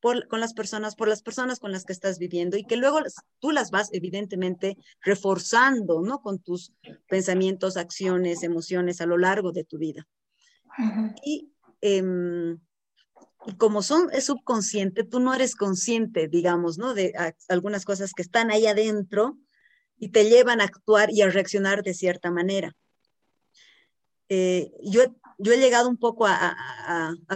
por, 0.00 0.26
con 0.28 0.40
las 0.40 0.54
personas, 0.54 0.96
por 0.96 1.08
las 1.08 1.22
personas 1.22 1.60
con 1.60 1.72
las 1.72 1.84
que 1.84 1.92
estás 1.92 2.18
viviendo 2.18 2.56
y 2.56 2.64
que 2.64 2.76
luego 2.76 3.00
tú 3.38 3.50
las 3.50 3.70
vas 3.70 3.90
evidentemente 3.92 4.76
reforzando, 5.02 6.00
¿no? 6.00 6.20
Con 6.20 6.38
tus 6.38 6.72
pensamientos, 7.08 7.76
acciones, 7.76 8.42
emociones 8.42 9.00
a 9.00 9.06
lo 9.06 9.18
largo 9.18 9.52
de 9.52 9.64
tu 9.64 9.78
vida. 9.78 10.06
y, 11.24 11.52
em, 11.80 12.58
y, 13.46 13.54
como 13.56 13.82
son, 13.82 14.08
es 14.12 14.24
subconsciente, 14.24 15.04
tú 15.04 15.20
no 15.20 15.34
eres 15.34 15.56
consciente, 15.56 16.28
digamos, 16.28 16.78
¿no? 16.78 16.94
De 16.94 17.12
algunas 17.48 17.84
cosas 17.84 18.12
que 18.14 18.22
están 18.22 18.50
ahí 18.50 18.66
adentro 18.66 19.38
y 19.98 20.08
te 20.10 20.28
llevan 20.28 20.60
a 20.60 20.64
actuar 20.64 21.10
y 21.10 21.22
a 21.22 21.30
reaccionar 21.30 21.82
de 21.82 21.94
cierta 21.94 22.30
manera. 22.30 22.74
Eh, 24.28 24.72
yo, 24.82 25.02
yo 25.42 25.54
he 25.54 25.58
llegado 25.58 25.88
un 25.88 25.96
poco 25.96 26.26
a, 26.26 26.56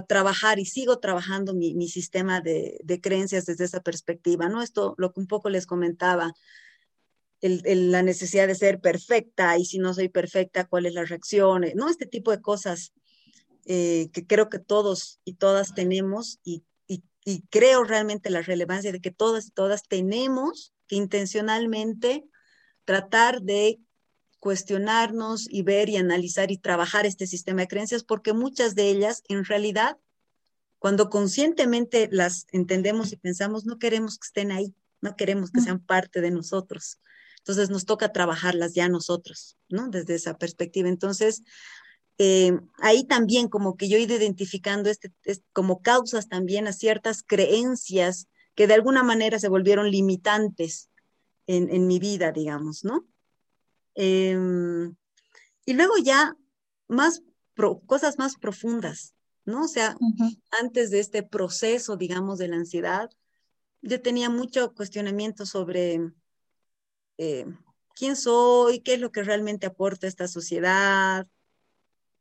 trabajar 0.07 0.59
y 0.59 0.67
sigo 0.67 0.99
trabajando 0.99 1.55
mi, 1.55 1.89
sistema 1.89 2.41
de, 2.41 3.01
creencias 3.03 3.47
desde 3.47 3.65
esa 3.65 3.81
perspectiva, 3.81 4.49
¿no? 4.49 4.63
Esto, 4.63 4.95
lo 4.99 5.13
que 5.13 5.21
un 5.21 5.27
poco 5.27 5.49
les 5.49 5.67
comentaba, 5.67 6.35
la 7.41 8.03
necesidad 8.03 8.47
de 8.47 8.55
ser 8.55 8.81
perfecta 8.81 9.59
y 9.59 9.65
si 9.65 9.79
no 9.79 9.93
soy 9.95 10.09
perfecta, 10.09 10.67
¿cuál 10.67 10.87
es 10.87 10.95
la 10.95 11.05
reacción? 11.05 11.65
¿No? 11.75 11.89
Este 11.89 12.07
tipo 12.07 12.31
de 12.31 12.41
cosas 12.41 12.93
eh, 13.67 14.11
que 14.13 14.27
creo 14.27 14.49
que 14.49 14.59
todos 14.59 15.21
y 15.25 15.35
todas 15.35 15.75
tenemos 15.75 16.39
y, 16.45 16.63
y 16.87 17.43
creo 17.49 17.85
realmente 17.85 18.29
la 18.31 18.43
relevancia 18.43 18.93
de 18.93 19.01
que 19.01 19.11
todas 19.11 19.47
y 19.47 19.51
todas 19.51 19.83
tenemos 19.89 20.75
que 20.87 20.97
intencionalmente 20.97 22.25
tratar 22.85 23.41
de 23.41 23.79
cuestionarnos 24.45 25.47
y 25.49 25.63
ver 25.63 25.89
y 25.89 25.97
analizar 25.97 26.51
y 26.51 26.59
trabajar 26.59 27.07
este 27.07 27.27
sistema 27.27 27.63
de 27.63 27.69
creencias, 27.69 28.05
porque 28.05 28.35
muchas 28.35 28.75
de 28.75 28.91
ellas, 28.91 29.23
en 29.31 29.43
realidad, 29.47 29.97
cuando 30.79 31.09
conscientemente 31.09 32.11
las 32.13 32.47
entendemos 32.53 33.11
y 33.11 33.17
pensamos, 33.17 33.65
no 33.65 33.79
queremos 33.79 34.19
que 34.19 34.27
estén 34.27 34.53
ahí, 34.53 34.75
no 35.01 35.17
queremos 35.17 35.51
que 35.51 35.63
sean 35.63 35.81
parte 35.81 36.21
de 36.21 36.31
nosotros. 36.31 36.99
Entonces 37.39 37.71
nos 37.71 37.87
toca 37.87 38.13
trabajarlas 38.13 38.75
ya 38.75 38.87
nosotros, 38.91 39.57
¿no? 39.71 39.89
Desde 39.89 40.15
esa 40.15 40.37
perspectiva. 40.37 40.91
Entonces, 40.91 41.43
eh, 42.19 42.53
ahí 42.83 43.05
también 43.05 43.49
como 43.49 43.79
que 43.79 43.89
yo 43.89 43.97
he 43.97 44.03
ido 44.03 44.15
identificando 44.15 44.91
este, 44.91 45.11
como 45.55 45.81
causas 45.81 46.29
también 46.29 46.67
a 46.67 46.75
ciertas 46.75 47.23
creencias 47.23 48.29
que 48.55 48.67
de 48.67 48.75
alguna 48.75 49.03
manera 49.03 49.39
se 49.39 49.49
volvieron 49.49 49.91
limitantes 49.91 50.91
en, 51.47 51.71
en 51.71 51.87
mi 51.87 51.99
vida, 51.99 52.31
digamos, 52.31 52.85
¿no? 52.85 53.07
Em, 53.95 54.95
y 55.67 55.73
luego 55.75 55.95
ya 56.03 56.37
más 56.89 57.23
cosas 57.87 58.19
más 58.19 58.37
profundas, 58.37 59.15
¿no? 59.45 59.65
O 59.65 59.69
sea, 59.69 59.97
antes 60.61 60.91
de 60.91 61.01
este 61.01 61.23
proceso, 61.23 61.97
digamos, 61.97 62.39
de 62.39 62.49
la 62.49 62.57
ansiedad, 62.57 63.11
yo 63.83 64.01
tenía 64.03 64.31
mucho 64.31 64.75
cuestionamiento 64.75 65.47
sobre 65.47 66.01
eh, 67.19 67.47
quién 67.95 68.17
soy, 68.17 68.81
qué 68.81 68.95
es 68.95 69.01
lo 69.01 69.13
que 69.13 69.23
realmente 69.23 69.67
aporta 69.67 70.07
esta 70.07 70.27
sociedad. 70.27 71.27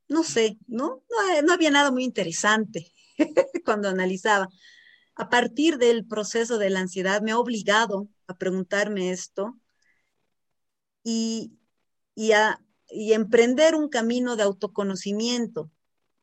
No 0.08 0.24
sé, 0.24 0.58
¿no? 0.68 1.04
No, 1.10 1.42
no 1.44 1.54
había 1.54 1.72
nada 1.72 1.92
muy 1.92 2.04
interesante 2.04 2.92
cuando 3.66 3.90
analizaba. 3.90 4.50
A 5.16 5.30
partir 5.30 5.78
del 5.78 6.06
proceso 6.06 6.58
de 6.58 6.70
la 6.70 6.80
ansiedad 6.82 7.22
me 7.22 7.32
ha 7.32 7.40
obligado 7.40 8.08
a 8.28 8.36
preguntarme 8.36 9.12
esto 9.12 9.58
y, 11.04 11.54
y, 12.16 12.32
a, 12.34 12.62
y 12.90 13.14
emprender 13.14 13.76
un 13.76 13.90
camino 13.90 14.36
de 14.36 14.44
autoconocimiento, 14.44 15.72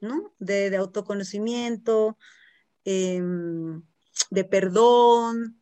¿no? 0.01 0.35
De, 0.39 0.75
autoconocimiento, 0.77 2.17
em, 2.85 3.83
de 4.31 4.45
perdón, 4.45 5.61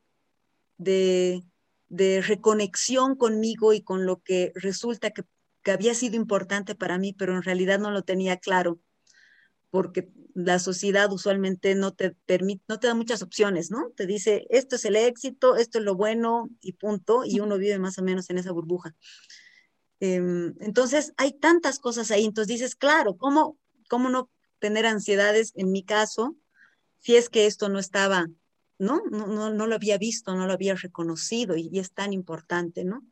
de, 0.78 1.42
reconexión 1.90 3.16
conmigo 3.16 3.72
y 3.72 3.82
con 3.82 4.06
lo 4.06 4.22
que 4.22 4.52
resulta 4.54 5.10
que, 5.10 5.24
que, 5.62 5.70
había 5.70 5.94
sido 5.94 6.16
importante 6.16 6.74
para 6.74 6.98
mí, 6.98 7.12
pero 7.12 7.34
en 7.34 7.42
realidad 7.42 7.78
no 7.78 7.90
lo 7.90 8.02
tenía 8.02 8.36
claro, 8.36 8.78
porque 9.70 10.10
la 10.34 10.58
sociedad 10.58 11.12
usualmente 11.12 11.74
no 11.74 11.94
te 11.94 12.12
permite, 12.26 12.62
no 12.68 12.78
te 12.78 12.86
da 12.86 12.94
muchas 12.94 13.22
opciones, 13.22 13.70
¿no? 13.70 13.90
Te 13.96 14.06
dice, 14.06 14.46
esto 14.50 14.76
es 14.76 14.84
el 14.84 14.94
éxito, 14.96 15.56
esto 15.56 15.78
es 15.78 15.84
lo 15.84 15.96
bueno 15.96 16.48
y 16.60 16.72
punto, 16.74 17.22
y 17.24 17.40
uno 17.40 17.58
vive 17.58 17.78
más 17.78 17.98
o 17.98 18.02
menos 18.02 18.30
en 18.30 18.38
esa 18.38 18.52
burbuja. 18.52 18.94
Em, 20.00 20.54
entonces, 20.60 21.12
hay 21.16 21.32
tantas 21.32 21.78
cosas 21.78 22.10
ahí. 22.10 22.24
Entonces 22.24 22.48
dices, 22.48 22.76
claro, 22.76 23.16
¿cómo, 23.16 23.58
¿cómo 23.88 24.08
no 24.08 24.30
tener 24.58 24.86
ansiedades 24.86 25.52
en 25.54 25.70
mi 25.70 25.82
caso 25.82 26.36
si 26.98 27.16
es 27.16 27.28
que 27.28 27.46
esto 27.46 27.68
no 27.68 27.78
estaba, 27.78 28.26
¿no? 28.78 29.02
No, 29.10 29.26
no, 29.26 29.50
no 29.50 29.66
lo 29.66 29.74
había 29.74 29.98
visto, 29.98 30.34
no 30.34 30.46
lo 30.46 30.52
había 30.52 30.74
reconocido 30.74 31.56
y, 31.56 31.68
y 31.72 31.78
es 31.78 31.92
tan 31.92 32.12
importante, 32.12 32.84
¿no? 32.84 33.02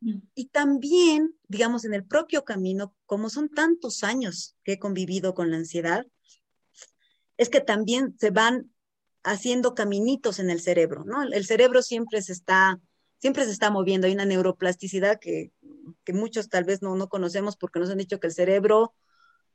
Mm. 0.00 0.20
Y 0.34 0.46
también, 0.46 1.34
digamos, 1.48 1.84
en 1.84 1.94
el 1.94 2.04
propio 2.04 2.44
camino, 2.44 2.94
como 3.06 3.30
son 3.30 3.48
tantos 3.48 4.04
años 4.04 4.56
que 4.64 4.72
he 4.72 4.78
convivido 4.78 5.34
con 5.34 5.50
la 5.50 5.58
ansiedad, 5.58 6.06
es 7.36 7.48
que 7.48 7.60
también 7.60 8.16
se 8.18 8.30
van 8.30 8.70
haciendo 9.22 9.74
caminitos 9.74 10.38
en 10.38 10.50
el 10.50 10.60
cerebro, 10.60 11.04
¿no? 11.04 11.22
El 11.22 11.46
cerebro 11.46 11.82
siempre 11.82 12.22
se 12.22 12.32
está, 12.32 12.80
siempre 13.18 13.44
se 13.44 13.50
está 13.50 13.70
moviendo, 13.70 14.06
hay 14.06 14.14
una 14.14 14.24
neuroplasticidad 14.24 15.18
que 15.20 15.52
que 16.04 16.12
muchos 16.12 16.48
tal 16.48 16.64
vez 16.64 16.82
no, 16.82 16.96
no 16.96 17.08
conocemos 17.08 17.56
porque 17.56 17.80
nos 17.80 17.90
han 17.90 17.98
dicho 17.98 18.20
que 18.20 18.28
el 18.28 18.32
cerebro, 18.32 18.94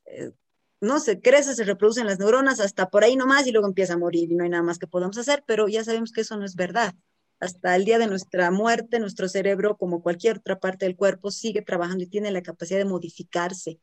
eh, 0.05 0.31
no 0.81 0.99
se 0.99 1.21
crece, 1.21 1.55
se 1.55 1.63
reproducen 1.63 2.05
las 2.05 2.19
neuronas 2.19 2.59
hasta 2.59 2.89
por 2.89 3.03
ahí 3.03 3.15
nomás 3.15 3.47
y 3.47 3.51
luego 3.51 3.67
empieza 3.67 3.93
a 3.93 3.97
morir 3.97 4.31
y 4.31 4.35
no 4.35 4.43
hay 4.43 4.49
nada 4.49 4.63
más 4.63 4.77
que 4.77 4.87
podamos 4.87 5.17
hacer, 5.17 5.43
pero 5.47 5.67
ya 5.67 5.83
sabemos 5.83 6.11
que 6.11 6.21
eso 6.21 6.37
no 6.37 6.45
es 6.45 6.55
verdad. 6.55 6.93
Hasta 7.39 7.75
el 7.75 7.85
día 7.85 7.99
de 7.99 8.07
nuestra 8.07 8.49
muerte, 8.51 8.99
nuestro 8.99 9.27
cerebro, 9.27 9.77
como 9.77 10.01
cualquier 10.01 10.37
otra 10.37 10.59
parte 10.59 10.85
del 10.85 10.95
cuerpo, 10.95 11.31
sigue 11.31 11.61
trabajando 11.61 12.03
y 12.03 12.07
tiene 12.07 12.31
la 12.31 12.41
capacidad 12.41 12.79
de 12.79 12.85
modificarse. 12.85 13.79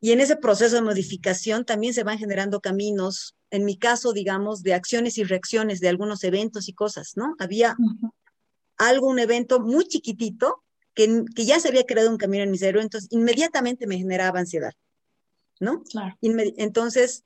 Y 0.00 0.12
en 0.12 0.20
ese 0.20 0.36
proceso 0.36 0.74
de 0.74 0.82
modificación 0.82 1.64
también 1.64 1.94
se 1.94 2.02
van 2.02 2.18
generando 2.18 2.60
caminos, 2.60 3.36
en 3.50 3.64
mi 3.64 3.78
caso, 3.78 4.12
digamos, 4.12 4.62
de 4.62 4.74
acciones 4.74 5.18
y 5.18 5.24
reacciones 5.24 5.80
de 5.80 5.88
algunos 5.88 6.24
eventos 6.24 6.68
y 6.68 6.72
cosas, 6.72 7.12
¿no? 7.16 7.36
Había 7.38 7.76
algo, 8.78 9.06
un 9.06 9.18
evento 9.18 9.60
muy 9.60 9.86
chiquitito 9.86 10.64
que, 10.94 11.24
ya 11.36 11.60
se 11.60 11.68
había 11.68 11.84
creado 11.84 12.10
un 12.10 12.18
camino 12.18 12.44
en 12.44 12.50
mi 12.50 12.58
cerebro, 12.58 12.82
entonces 12.82 13.08
inmediatamente 13.12 13.86
me 13.86 13.98
generaba 13.98 14.40
ansiedad, 14.40 14.72
¿no? 15.60 15.82
Claro. 15.84 16.16
entonces 16.20 17.24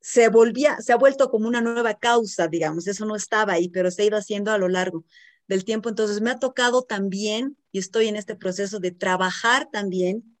se 0.00 0.28
volvía, 0.28 0.80
se 0.80 0.92
ha 0.92 0.96
vuelto 0.96 1.30
como 1.30 1.48
una 1.48 1.60
nueva 1.60 1.94
causa, 1.94 2.46
digamos, 2.46 2.86
eso 2.86 3.04
no 3.04 3.16
estaba 3.16 3.54
ahí, 3.54 3.68
pero 3.68 3.90
se 3.90 4.02
ha 4.02 4.06
ido 4.06 4.16
haciendo 4.16 4.52
a 4.52 4.58
lo 4.58 4.68
largo 4.68 5.04
del 5.48 5.64
tiempo, 5.64 5.88
entonces 5.88 6.20
me 6.20 6.30
ha 6.30 6.38
tocado 6.38 6.82
también, 6.82 7.56
y 7.72 7.78
estoy 7.78 8.08
en 8.08 8.16
este 8.16 8.36
proceso 8.36 8.78
de 8.80 8.92
trabajar 8.92 9.68
también, 9.70 10.38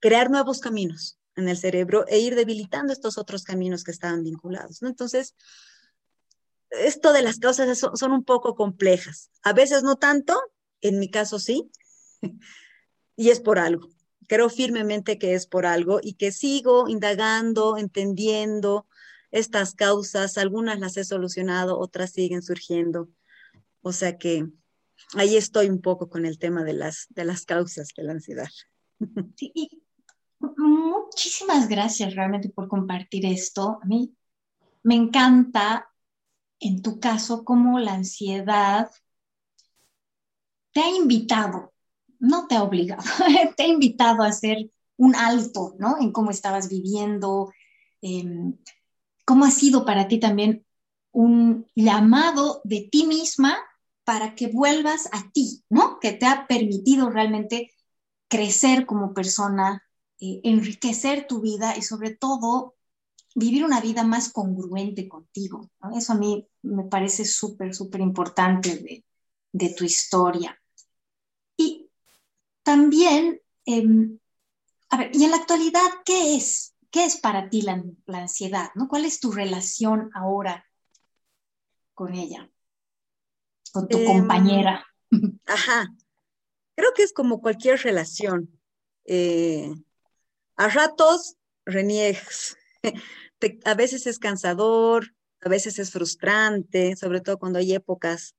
crear 0.00 0.30
nuevos 0.30 0.60
caminos 0.60 1.18
en 1.34 1.48
el 1.48 1.56
cerebro 1.56 2.06
e 2.06 2.18
ir 2.18 2.34
debilitando 2.36 2.92
estos 2.92 3.18
otros 3.18 3.42
caminos 3.42 3.82
que 3.82 3.90
estaban 3.90 4.22
vinculados, 4.22 4.82
¿no? 4.82 4.88
Entonces, 4.88 5.34
esto 6.70 7.12
de 7.12 7.22
las 7.22 7.38
causas 7.38 7.78
son, 7.78 7.96
son 7.96 8.12
un 8.12 8.24
poco 8.24 8.54
complejas, 8.54 9.30
a 9.42 9.52
veces 9.52 9.82
no 9.82 9.96
tanto, 9.96 10.40
en 10.80 10.98
mi 10.98 11.10
caso 11.10 11.38
sí, 11.38 11.70
y 13.16 13.30
es 13.30 13.40
por 13.40 13.58
algo. 13.58 13.88
Creo 14.26 14.48
firmemente 14.48 15.18
que 15.18 15.34
es 15.34 15.46
por 15.46 15.66
algo 15.66 16.00
y 16.02 16.14
que 16.14 16.32
sigo 16.32 16.88
indagando, 16.88 17.76
entendiendo 17.76 18.86
estas 19.30 19.74
causas. 19.74 20.38
Algunas 20.38 20.80
las 20.80 20.96
he 20.96 21.04
solucionado, 21.04 21.78
otras 21.78 22.12
siguen 22.12 22.42
surgiendo. 22.42 23.10
O 23.82 23.92
sea 23.92 24.16
que 24.16 24.46
ahí 25.14 25.36
estoy 25.36 25.68
un 25.68 25.82
poco 25.82 26.08
con 26.08 26.24
el 26.24 26.38
tema 26.38 26.64
de 26.64 26.72
las, 26.72 27.06
de 27.10 27.24
las 27.24 27.44
causas 27.44 27.88
de 27.96 28.02
la 28.04 28.12
ansiedad. 28.12 28.48
Muchísimas 30.56 31.68
gracias 31.68 32.14
realmente 32.14 32.48
por 32.48 32.68
compartir 32.68 33.26
esto. 33.26 33.78
A 33.82 33.86
mí 33.86 34.14
me 34.82 34.94
encanta 34.94 35.90
en 36.60 36.82
tu 36.82 36.98
caso 37.00 37.44
cómo 37.44 37.78
la 37.78 37.94
ansiedad 37.94 38.90
te 40.74 40.80
ha 40.82 40.90
invitado, 40.90 41.72
no 42.18 42.46
te 42.46 42.56
ha 42.56 42.62
obligado, 42.62 43.02
te 43.56 43.62
ha 43.62 43.66
invitado 43.66 44.22
a 44.22 44.28
hacer 44.28 44.70
un 44.96 45.14
alto, 45.16 45.74
¿no? 45.78 45.96
En 46.00 46.12
cómo 46.12 46.30
estabas 46.30 46.68
viviendo, 46.68 47.52
em, 48.02 48.56
cómo 49.24 49.46
ha 49.46 49.50
sido 49.50 49.86
para 49.86 50.08
ti 50.08 50.20
también 50.20 50.66
un 51.12 51.66
llamado 51.74 52.60
de 52.64 52.88
ti 52.90 53.06
misma 53.06 53.56
para 54.04 54.34
que 54.34 54.48
vuelvas 54.48 55.08
a 55.12 55.30
ti, 55.32 55.64
¿no? 55.70 55.98
Que 56.00 56.12
te 56.12 56.26
ha 56.26 56.46
permitido 56.46 57.08
realmente 57.08 57.72
crecer 58.28 58.84
como 58.84 59.14
persona, 59.14 59.82
eh, 60.20 60.40
enriquecer 60.44 61.26
tu 61.26 61.40
vida 61.40 61.76
y 61.76 61.82
sobre 61.82 62.14
todo 62.14 62.74
vivir 63.34 63.64
una 63.64 63.80
vida 63.80 64.04
más 64.04 64.32
congruente 64.32 65.08
contigo. 65.08 65.70
Eso 65.96 66.12
a 66.12 66.16
mí 66.16 66.46
me 66.62 66.84
parece 66.84 67.24
súper, 67.24 67.74
súper 67.74 68.00
importante 68.00 68.76
de, 68.76 69.04
de, 69.52 69.74
tu 69.74 69.84
historia. 69.84 70.60
También, 72.64 73.40
em, 73.66 74.18
a 74.88 74.96
ver, 74.96 75.14
y 75.14 75.22
en 75.24 75.30
la 75.30 75.36
actualidad, 75.36 75.88
¿qué 76.04 76.34
es? 76.34 76.74
¿Qué 76.90 77.04
es 77.04 77.18
para 77.18 77.48
ti 77.50 77.62
la, 77.62 77.84
la 78.06 78.18
ansiedad? 78.18 78.70
¿no? 78.74 78.88
¿Cuál 78.88 79.04
es 79.04 79.20
tu 79.20 79.30
relación 79.30 80.10
ahora 80.14 80.66
con 81.92 82.14
ella? 82.14 82.50
Con 83.72 83.86
tu 83.86 83.98
em, 83.98 84.06
compañera. 84.06 84.84
Ajá. 85.46 85.94
Creo 86.74 86.92
que 86.94 87.02
es 87.02 87.12
como 87.12 87.40
cualquier 87.40 87.78
relación. 87.80 88.58
Eh, 89.04 89.72
a 90.56 90.68
ratos 90.68 91.36
reniegas, 91.66 92.56
a 93.64 93.74
veces 93.74 94.06
es 94.06 94.18
cansador, 94.18 95.14
a 95.42 95.48
veces 95.48 95.78
es 95.78 95.90
frustrante, 95.90 96.96
sobre 96.96 97.20
todo 97.20 97.38
cuando 97.38 97.58
hay 97.58 97.74
épocas 97.74 98.34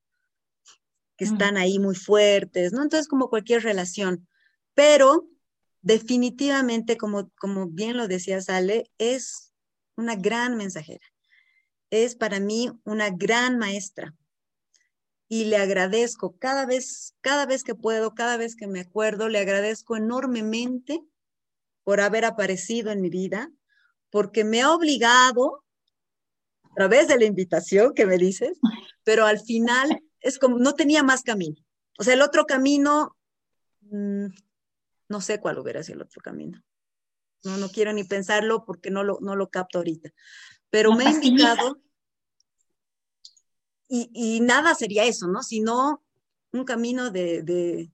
que 1.16 1.24
están 1.24 1.56
ahí 1.56 1.78
muy 1.78 1.94
fuertes, 1.94 2.72
¿no? 2.72 2.82
Entonces, 2.82 3.08
como 3.08 3.30
cualquier 3.30 3.62
relación, 3.62 4.28
pero 4.74 5.28
definitivamente, 5.80 6.96
como, 6.96 7.30
como 7.38 7.68
bien 7.68 7.96
lo 7.96 8.08
decía 8.08 8.40
Sale, 8.40 8.90
es 8.98 9.52
una 9.96 10.16
gran 10.16 10.56
mensajera. 10.56 11.04
Es 11.90 12.16
para 12.16 12.40
mí 12.40 12.70
una 12.84 13.10
gran 13.10 13.58
maestra. 13.58 14.14
Y 15.28 15.46
le 15.46 15.56
agradezco 15.56 16.36
cada 16.38 16.66
vez, 16.66 17.14
cada 17.20 17.46
vez 17.46 17.64
que 17.64 17.74
puedo, 17.74 18.14
cada 18.14 18.36
vez 18.36 18.54
que 18.54 18.66
me 18.66 18.80
acuerdo, 18.80 19.28
le 19.28 19.38
agradezco 19.38 19.96
enormemente 19.96 21.02
por 21.82 22.00
haber 22.00 22.24
aparecido 22.24 22.90
en 22.90 23.00
mi 23.00 23.08
vida, 23.10 23.50
porque 24.10 24.44
me 24.44 24.60
ha 24.60 24.72
obligado 24.72 25.64
a 26.64 26.74
través 26.74 27.08
de 27.08 27.18
la 27.18 27.24
invitación 27.24 27.94
que 27.94 28.06
me 28.06 28.18
dices, 28.18 28.58
pero 29.04 29.24
al 29.24 29.40
final 29.40 30.02
es 30.26 30.38
como, 30.38 30.58
no 30.58 30.74
tenía 30.74 31.02
más 31.02 31.22
camino. 31.22 31.56
O 31.98 32.04
sea, 32.04 32.14
el 32.14 32.22
otro 32.22 32.46
camino, 32.46 33.16
mm, 33.82 34.26
no 35.08 35.20
sé 35.20 35.40
cuál 35.40 35.58
hubiera 35.58 35.82
sido 35.82 35.96
el 35.96 36.02
otro 36.02 36.20
camino. 36.20 36.62
No, 37.44 37.56
no 37.56 37.68
quiero 37.68 37.92
ni 37.92 38.04
pensarlo 38.04 38.64
porque 38.64 38.90
no 38.90 39.04
lo, 39.04 39.18
no 39.20 39.36
lo 39.36 39.50
capto 39.50 39.78
ahorita. 39.78 40.10
Pero 40.70 40.92
me 40.94 41.06
ha 41.06 41.10
invitado 41.10 41.80
y, 43.88 44.10
y, 44.12 44.40
nada 44.40 44.74
sería 44.74 45.04
eso, 45.04 45.28
¿no? 45.28 45.44
Sino 45.44 46.02
un 46.52 46.64
camino 46.64 47.10
de, 47.10 47.42
de 47.42 47.92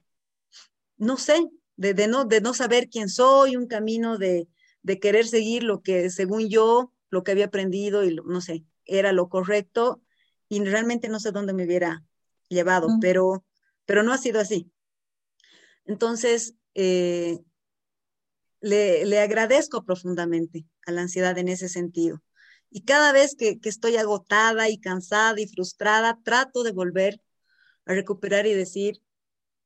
no 0.97 1.17
sé, 1.17 1.51
de, 1.77 2.07
no, 2.07 2.25
de 2.25 2.41
no 2.41 2.55
saber 2.55 2.89
quién 2.89 3.09
soy, 3.09 3.57
un 3.57 3.67
camino 3.67 4.19
de, 4.19 4.49
querer 5.01 5.27
seguir 5.27 5.65
lo 5.65 5.83
que 5.83 6.11
según 6.11 6.49
yo, 6.49 6.93
lo 7.11 7.25
que 7.25 7.33
había 7.33 7.47
aprendido 7.47 8.05
y 8.05 8.15
no 8.15 8.41
sé, 8.41 8.65
era 8.85 9.13
lo 9.13 9.29
correcto 9.29 10.01
y 10.49 10.63
realmente 10.65 11.09
no 11.09 11.19
sé 11.19 11.33
dónde 11.33 11.53
me 11.53 11.65
hubiera 11.65 12.05
llevado, 12.53 12.89
pero, 13.01 13.45
pero 13.85 14.03
no 14.03 14.13
ha 14.13 14.19
sido 14.19 14.41
así. 14.41 14.71
Entonces, 15.85 16.55
eh, 16.75 17.39
le, 18.61 19.05
le, 19.05 19.21
agradezco 19.21 19.85
profundamente 19.85 20.65
a 20.87 20.93
la 20.93 21.03
ansiedad 21.03 21.37
en 21.39 21.49
ese 21.49 21.69
sentido. 21.69 22.23
Y 22.71 22.85
cada 22.85 23.13
vez 23.13 23.35
que, 23.37 23.59
que 23.59 23.69
estoy 23.69 23.97
agotada 23.97 24.69
y 24.69 24.79
cansada 24.79 25.41
y 25.41 25.47
frustrada, 25.47 26.19
trato 26.23 26.63
de 26.63 26.73
volver 26.73 27.21
a 27.85 27.95
recuperar 27.95 28.47
y 28.47 28.55
decir, 28.55 29.03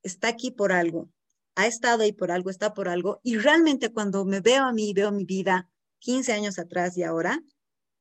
está 0.02 0.28
aquí 0.28 0.50
por 0.50 0.72
algo, 0.72 1.10
ha 1.54 1.66
estado 1.66 2.02
ahí 2.02 2.12
por 2.12 2.30
algo, 2.30 2.50
está 2.50 2.74
por 2.74 2.88
algo. 2.88 3.20
Y 3.22 3.38
realmente 3.38 3.92
cuando 3.92 4.24
me 4.24 4.40
veo 4.40 4.64
a 4.64 4.72
mí, 4.72 4.92
veo 4.92 5.12
mi 5.12 5.24
vida 5.24 5.68
15 6.00 6.32
años 6.32 6.58
atrás 6.58 6.96
y 6.96 7.02
ahora, 7.02 7.40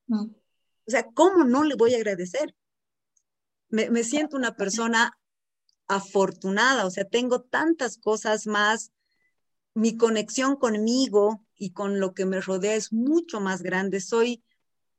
mm. 0.07 0.25
o 0.25 0.91
sea, 0.91 1.05
¿cómo 1.13 1.43
no 1.43 1.63
le 1.63 1.75
voy 1.75 1.93
a 1.93 1.97
agradecer? 1.97 2.55
Me, 3.69 4.03
siento 4.03 4.37
una 4.37 4.55
persona 4.55 5.17
afortunada, 5.87 6.85
o 6.85 6.91
sea, 6.91 7.05
tengo 7.05 7.41
tantas 7.41 7.97
cosas 7.97 8.47
más, 8.47 8.91
mi 9.73 9.97
conexión 9.97 10.55
conmigo 10.55 11.43
y 11.55 11.71
con 11.71 11.99
lo 11.99 12.13
que 12.13 12.25
me 12.25 12.41
rodea 12.41 12.75
es 12.75 12.93
mucho 12.93 13.39
más 13.41 13.61
grande, 13.61 13.99
soy, 13.99 14.43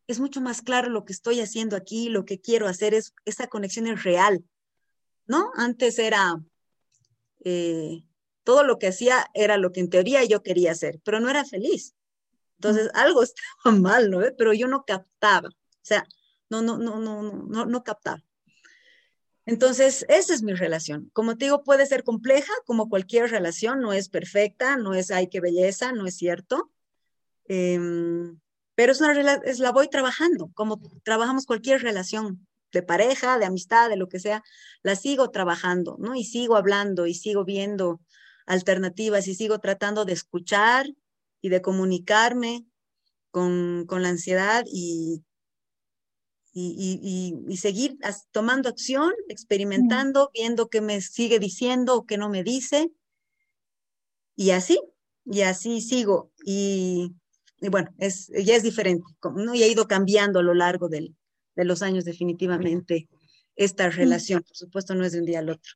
es 0.06 0.20
mucho 0.20 0.40
más 0.40 0.62
claro 0.62 0.90
lo 0.90 1.04
que 1.04 1.12
estoy 1.12 1.40
haciendo 1.40 1.76
aquí, 1.76 2.08
lo 2.08 2.24
que 2.24 2.40
quiero 2.40 2.68
hacer, 2.68 2.94
es, 2.94 3.14
esa 3.24 3.46
conexión 3.46 3.86
es 3.86 4.04
real, 4.04 4.44
¿no? 5.26 5.50
Antes 5.56 5.98
era, 5.98 6.40
eh, 7.44 8.04
todo 8.44 8.62
lo 8.64 8.78
que 8.78 8.88
hacía 8.88 9.26
era 9.34 9.56
lo 9.56 9.72
que 9.72 9.80
en 9.80 9.90
teoría 9.90 10.24
yo 10.24 10.42
quería 10.42 10.72
hacer, 10.72 11.00
pero 11.04 11.20
no 11.20 11.30
era 11.30 11.44
feliz. 11.44 11.94
Entonces, 12.58 12.90
algo 12.94 13.22
estaba 13.24 13.76
mal, 13.76 14.10
¿no? 14.10 14.20
Pero 14.36 14.52
yo 14.52 14.68
no 14.68 14.84
captaba, 14.84 15.48
o 15.48 15.82
sea, 15.82 16.06
no, 16.48 16.62
no, 16.62 16.78
no, 16.78 17.00
no, 17.00 17.22
no, 17.22 17.66
no 17.66 17.84
captaba. 17.84 18.22
Entonces, 19.46 20.04
esa 20.08 20.34
es 20.34 20.42
mi 20.42 20.52
relación. 20.54 21.08
Como 21.12 21.36
te 21.36 21.46
digo, 21.46 21.62
puede 21.62 21.86
ser 21.86 22.02
compleja, 22.02 22.52
como 22.66 22.88
cualquier 22.88 23.30
relación, 23.30 23.80
no 23.80 23.92
es 23.92 24.08
perfecta, 24.08 24.76
no 24.76 24.92
es, 24.92 25.10
ay, 25.12 25.28
qué 25.28 25.40
belleza, 25.40 25.92
no 25.92 26.06
es 26.06 26.16
cierto. 26.16 26.72
Em, 27.46 28.40
pero 28.74 28.92
es 28.92 29.00
una 29.00 29.40
es, 29.44 29.60
la 29.60 29.72
voy 29.72 29.88
trabajando, 29.88 30.50
como 30.54 30.80
trabajamos 31.04 31.46
cualquier 31.46 31.80
relación 31.80 32.46
de 32.72 32.82
pareja, 32.82 33.38
de 33.38 33.46
amistad, 33.46 33.88
de 33.88 33.96
lo 33.96 34.08
que 34.08 34.18
sea, 34.18 34.42
la 34.82 34.96
sigo 34.96 35.30
trabajando, 35.30 35.96
¿no? 35.98 36.14
Y 36.14 36.24
sigo 36.24 36.56
hablando 36.56 37.06
y 37.06 37.14
sigo 37.14 37.44
viendo 37.44 38.00
alternativas 38.46 39.28
y 39.28 39.34
sigo 39.34 39.60
tratando 39.60 40.04
de 40.04 40.12
escuchar 40.12 40.86
y 41.40 41.48
de 41.48 41.62
comunicarme 41.62 42.66
con, 43.30 43.86
la 43.88 44.08
ansiedad 44.08 44.64
y, 44.66 45.22
y, 46.58 47.56
seguir 47.56 47.98
tomando 48.30 48.68
acción, 48.68 49.12
experimentando, 49.28 50.30
viendo 50.32 50.68
qué 50.68 50.80
me 50.80 51.00
sigue 51.00 51.38
diciendo 51.38 51.96
o 51.96 52.06
qué 52.06 52.16
no 52.16 52.28
me 52.28 52.42
dice. 52.42 52.90
Y 54.34 54.50
así, 54.50 54.80
y 55.24 55.42
así 55.42 55.80
sigo. 55.80 56.30
Y, 56.44 57.12
bueno, 57.70 57.90
es, 57.98 58.28
ya 58.28 58.56
es 58.56 58.62
diferente, 58.62 59.04
¿no? 59.34 59.54
y 59.54 59.62
ha 59.62 59.66
ido 59.66 59.86
cambiando 59.86 60.38
a 60.38 60.42
lo 60.42 60.54
largo 60.54 60.88
de 60.88 61.12
los 61.56 61.82
años 61.82 62.04
definitivamente 62.04 63.08
esta 63.54 63.90
relación. 63.90 64.42
Por 64.42 64.56
supuesto, 64.56 64.94
no 64.94 65.04
es 65.04 65.12
de 65.12 65.20
un 65.20 65.26
día 65.26 65.40
al 65.40 65.50
otro. 65.50 65.72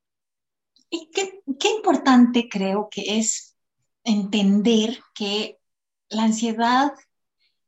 Y 0.91 1.11
qué, 1.13 1.43
importante 1.77 2.49
creo 2.51 2.89
que 2.91 3.19
es 3.19 3.57
entender 4.03 4.99
que 5.15 5.59
la 6.09 6.25
ansiedad 6.25 6.93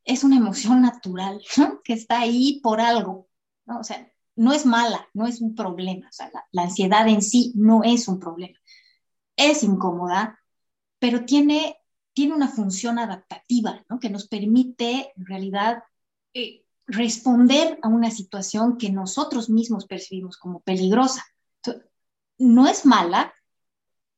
es 0.05 0.25
una 0.25 0.37
emoción 0.37 0.83
natural, 0.83 1.41
que 1.85 1.93
está 1.93 2.21
ahí 2.21 2.61
por 2.63 2.81
algo, 2.81 3.29
¿no? 3.67 3.81
O 3.81 3.85
sea, 3.85 4.11
no 4.37 4.53
es 4.53 4.67
mala, 4.67 5.09
no 5.15 5.27
es 5.27 5.41
un 5.41 5.55
problema, 5.55 6.09
o 6.09 6.13
sea, 6.13 6.31
la, 6.51 6.63
ansiedad 6.63 7.07
en 7.09 7.23
sí 7.23 7.53
no 7.55 7.83
es 7.85 8.09
un 8.09 8.19
problema. 8.19 8.59
Es 9.37 9.63
incómoda, 9.63 10.39
pero 10.99 11.25
tiene, 11.25 11.77
tiene 12.13 12.35
una 12.35 12.49
función 12.49 12.99
adaptativa, 12.99 13.85
¿no? 13.89 13.99
Que 13.99 14.11
nos 14.11 14.29
permite, 14.29 15.13
en 15.17 15.27
realidad, 15.27 15.83
eh, 16.35 16.65
responder 16.87 17.79
a 17.83 17.89
una 17.89 18.11
situación 18.11 18.79
que 18.79 18.91
nosotros 18.91 19.51
mismos 19.51 19.87
percibimos 19.87 20.37
como 20.37 20.61
peligrosa 20.61 21.25
no 22.43 22.67
es 22.67 22.85
mala 22.85 23.33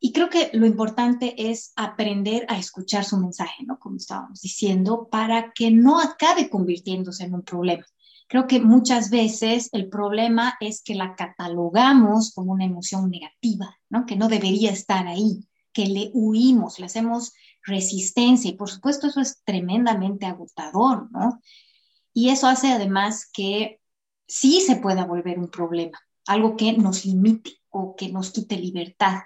y 0.04 0.12
creo 0.12 0.28
que 0.28 0.50
lo 0.52 0.66
importante 0.66 1.50
es 1.50 1.72
aprender 1.76 2.44
a 2.50 2.58
escuchar 2.58 3.06
su 3.06 3.16
mensaje, 3.16 3.64
¿no? 3.64 3.78
Como 3.78 3.96
estábamos 3.96 4.42
diciendo, 4.42 5.08
para 5.10 5.50
que 5.54 5.70
no 5.70 5.98
acabe 5.98 6.50
convirtiéndose 6.50 7.24
en 7.24 7.32
un 7.32 7.40
problema. 7.40 7.86
Creo 8.28 8.46
que 8.46 8.60
muchas 8.60 9.08
veces 9.08 9.70
el 9.72 9.88
problema 9.88 10.58
es 10.60 10.82
que 10.82 10.94
la 10.94 11.14
catalogamos 11.16 12.34
como 12.34 12.52
una 12.52 12.66
emoción 12.66 13.08
negativa, 13.08 13.78
¿no? 13.88 14.04
Que 14.04 14.14
no 14.14 14.28
debería 14.28 14.72
estar 14.72 15.06
ahí, 15.06 15.48
que 15.72 15.86
le 15.86 16.10
huimos, 16.12 16.78
le 16.78 16.84
hacemos 16.84 17.32
resistencia 17.62 18.50
y 18.50 18.56
por 18.56 18.68
supuesto 18.68 19.06
eso 19.06 19.22
es 19.22 19.42
tremendamente 19.42 20.26
agotador, 20.26 21.10
¿no? 21.12 21.40
Y 22.12 22.28
eso 22.28 22.46
hace 22.46 22.72
además 22.72 23.30
que 23.32 23.80
sí 24.28 24.60
se 24.60 24.76
pueda 24.76 25.06
volver 25.06 25.38
un 25.38 25.48
problema, 25.48 25.98
algo 26.26 26.56
que 26.56 26.74
nos 26.74 27.06
limite 27.06 27.52
o 27.70 27.96
que 27.96 28.12
nos 28.12 28.32
quite 28.32 28.58
libertad. 28.58 29.22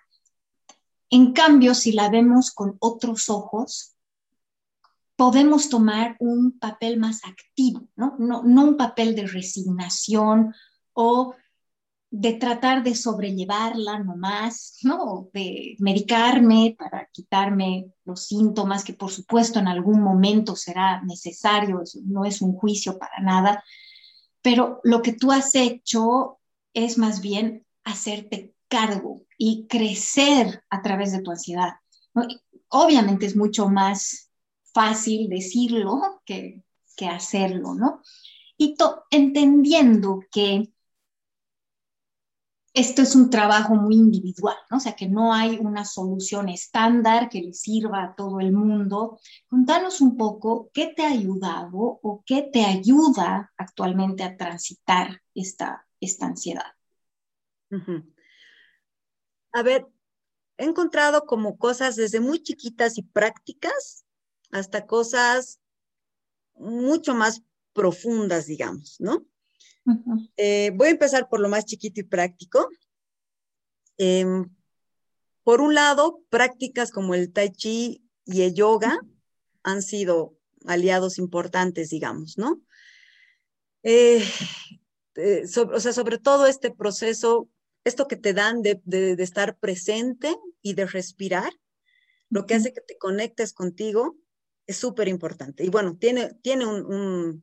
En 1.10 1.32
cambio, 1.32 1.74
si 1.74 1.92
la 1.92 2.10
vemos 2.10 2.50
con 2.50 2.76
otros 2.80 3.30
ojos, 3.30 3.94
podemos 5.16 5.68
tomar 5.68 6.16
un 6.20 6.58
papel 6.58 6.98
más 6.98 7.24
activo, 7.24 7.88
¿no? 7.96 8.16
No, 8.18 8.40
un 8.40 8.76
papel 8.76 9.16
de 9.16 9.26
resignación 9.26 10.54
o 10.92 11.34
de 12.10 12.34
tratar 12.34 12.82
de 12.82 12.94
sobrellevarla 12.94 13.98
nomás, 13.98 14.78
¿no? 14.82 15.28
De 15.32 15.76
medicarme 15.80 16.76
para 16.78 17.08
quitarme 17.12 17.90
los 18.04 18.26
síntomas, 18.26 18.84
que 18.84 18.94
por 18.94 19.10
supuesto 19.10 19.58
en 19.58 19.68
algún 19.68 20.00
momento 20.02 20.54
será 20.54 21.02
necesario, 21.02 21.82
no 22.04 22.24
es 22.24 22.40
un 22.40 22.52
juicio 22.52 22.98
para 22.98 23.20
nada, 23.20 23.64
pero 24.40 24.80
lo 24.84 25.02
que 25.02 25.12
tú 25.12 25.32
has 25.32 25.54
hecho 25.54 26.38
es 26.72 26.96
más 26.96 27.20
bien 27.20 27.66
hacerte 27.82 28.54
cargo 28.68 29.22
y 29.36 29.66
crecer 29.66 30.62
a 30.70 30.82
través 30.82 31.12
de 31.12 31.22
tu 31.22 31.30
ansiedad. 31.30 31.74
Obviamente 32.68 33.26
es 33.26 33.36
mucho 33.36 33.68
más 33.68 34.30
fácil 34.72 35.28
decirlo 35.28 36.22
que 36.24 36.62
que 36.98 37.06
hacerlo, 37.06 37.74
¿no? 37.74 38.02
Y 38.58 38.76
entendiendo 39.10 40.20
que 40.32 40.70
esto 42.74 43.02
es 43.02 43.14
un 43.16 43.30
trabajo 43.30 43.74
muy 43.76 43.94
individual, 43.94 44.56
¿no? 44.70 44.76
O 44.76 44.80
sea, 44.80 44.94
que 44.94 45.08
no 45.08 45.32
hay 45.32 45.58
una 45.60 45.84
solución 45.84 46.48
estándar 46.48 47.28
que 47.28 47.40
le 47.40 47.54
sirva 47.54 48.02
a 48.02 48.14
todo 48.14 48.40
el 48.40 48.52
mundo. 48.52 49.18
Contanos 49.48 50.00
un 50.00 50.16
poco 50.16 50.70
qué 50.74 50.92
te 50.94 51.04
ha 51.04 51.10
ayudado 51.10 52.00
o 52.02 52.22
qué 52.26 52.50
te 52.52 52.64
ayuda 52.64 53.52
actualmente 53.56 54.24
a 54.24 54.36
transitar 54.36 55.22
esta, 55.34 55.86
esta 56.00 56.26
ansiedad. 56.26 56.72
A 59.52 59.62
ver, 59.62 59.86
he 60.56 60.64
encontrado 60.64 61.24
como 61.26 61.58
cosas 61.58 61.96
desde 61.96 62.20
muy 62.20 62.42
chiquitas 62.42 62.98
y 62.98 63.02
prácticas 63.02 64.04
hasta 64.50 64.86
cosas 64.86 65.60
mucho 66.54 67.14
más 67.14 67.42
profundas, 67.72 68.46
digamos, 68.46 68.96
¿no? 69.00 69.26
Eh, 70.36 70.70
voy 70.74 70.88
a 70.88 70.92
empezar 70.92 71.28
por 71.28 71.40
lo 71.40 71.48
más 71.48 71.64
chiquito 71.64 72.00
y 72.00 72.04
práctico. 72.04 72.68
Em, 73.96 74.48
por 75.44 75.60
un 75.60 75.74
lado, 75.74 76.22
prácticas 76.28 76.90
como 76.90 77.14
el 77.14 77.32
tai 77.32 77.50
chi 77.50 78.04
y 78.26 78.42
el 78.42 78.54
yoga 78.54 79.00
han 79.62 79.82
sido 79.82 80.36
aliados 80.66 81.18
importantes, 81.18 81.90
digamos, 81.90 82.36
¿no? 82.36 82.60
Eh, 83.82 84.22
eh, 85.14 85.44
o 85.72 85.80
sea, 85.80 85.92
sobre 85.92 86.18
todo 86.18 86.46
este 86.46 86.70
proceso, 86.70 87.48
esto 87.88 88.06
que 88.06 88.16
te 88.16 88.32
dan 88.32 88.62
de, 88.62 88.80
estar 89.18 89.58
presente 89.58 90.36
y 90.62 90.74
de 90.74 90.86
respirar, 90.86 91.52
lo 92.30 92.46
que 92.46 92.54
hace 92.54 92.72
que 92.72 92.80
te 92.80 92.98
conectes 92.98 93.52
contigo, 93.52 94.16
es 94.66 94.76
súper 94.76 95.08
importante. 95.08 95.64
Y 95.64 95.70
bueno, 95.70 95.96
tiene, 95.98 96.34
tiene 96.42 96.66
un, 96.66 97.42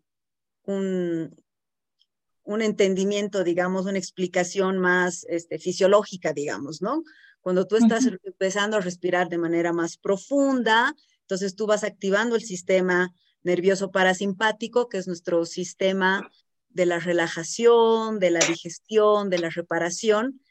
un 2.45 2.62
entendimiento, 2.62 3.43
digamos, 3.43 3.86
una 3.86 3.97
explicación 3.97 4.79
más 4.79 5.25
este, 5.27 5.60
fisiológica, 5.60 6.31
digamos, 6.31 6.81
¿no? 6.81 7.03
Cuando 7.41 7.67
tú 7.67 7.75
estás 7.75 8.08
empezando 8.23 8.77
a 8.77 8.81
respirar 8.81 9.29
de 9.29 9.38
manera 9.38 9.73
más 9.73 9.97
profunda, 9.97 10.95
entonces 11.21 11.55
tú 11.55 11.67
vas 11.67 11.84
activando 11.84 12.36
el 12.36 12.43
sistema 12.43 13.13
nervioso 13.43 13.91
parasimpático, 13.91 14.89
que 14.89 14.97
es 14.97 15.08
nuestro 15.08 15.45
sistema 15.45 16.27
de 16.75 16.85
la 16.85 16.99
relajación, 16.99 18.19
de 18.19 18.31
la 18.31 18.39
digestión, 18.39 19.29
de 19.29 19.39
la 19.39 19.49
reparación, 19.49 20.41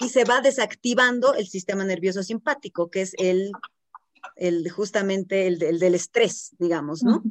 y 0.00 0.08
se 0.08 0.24
va 0.24 0.40
desactivando 0.40 1.34
el 1.34 1.46
sistema 1.46 1.84
nervioso 1.84 2.22
simpático, 2.22 2.90
que 2.90 3.02
es 3.02 3.14
el, 3.18 3.52
el 4.36 4.70
justamente 4.70 5.46
el, 5.46 5.58
del 5.58 5.94
estrés, 5.94 6.56
digamos, 6.58 7.02
¿no? 7.02 7.22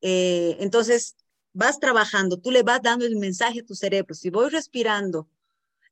Eh, 0.00 0.56
entonces, 0.60 1.14
vas 1.52 1.78
trabajando, 1.78 2.40
tú 2.40 2.50
le 2.50 2.62
vas 2.62 2.80
dando 2.82 3.04
el 3.04 3.16
mensaje 3.16 3.60
a 3.60 3.66
tu 3.66 3.74
cerebro, 3.74 4.14
si 4.14 4.30
voy 4.30 4.48
respirando, 4.48 5.28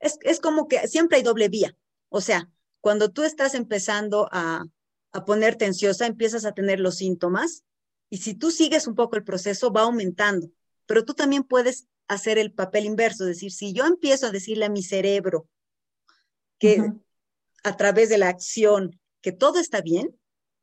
es, 0.00 0.40
como 0.40 0.66
que 0.66 0.88
siempre 0.88 1.18
hay 1.18 1.22
doble 1.22 1.50
vía. 1.50 1.76
O 2.08 2.22
sea, 2.22 2.48
cuando 2.80 3.10
tú 3.10 3.22
estás 3.22 3.54
empezando 3.54 4.28
a, 4.32 4.64
a 5.12 5.24
ponerte 5.26 5.66
ansiosa, 5.66 6.06
empiezas 6.06 6.46
a 6.46 6.52
tener 6.52 6.80
los 6.80 6.96
síntomas 6.96 7.64
y 8.12 8.18
si 8.18 8.34
tú 8.34 8.50
sigues 8.50 8.86
un 8.86 8.94
poco 8.94 9.16
el 9.16 9.24
proceso, 9.24 9.72
va 9.72 9.82
aumentando. 9.82 10.50
Pero 10.84 11.02
tú 11.06 11.14
también 11.14 11.44
puedes 11.44 11.86
hacer 12.08 12.36
el 12.36 12.52
papel 12.52 12.84
inverso, 12.84 13.24
es 13.24 13.36
decir, 13.36 13.52
si 13.52 13.72
yo 13.72 13.86
empiezo 13.86 14.26
a 14.26 14.30
decirle 14.30 14.66
a 14.66 14.68
mi 14.68 14.82
cerebro 14.82 15.48
que 16.58 16.92
a 17.64 17.76
través 17.78 18.10
de 18.10 18.18
la 18.18 18.28
acción 18.28 19.00
que 19.22 19.32
todo 19.32 19.58
está 19.58 19.80
bien, 19.80 20.14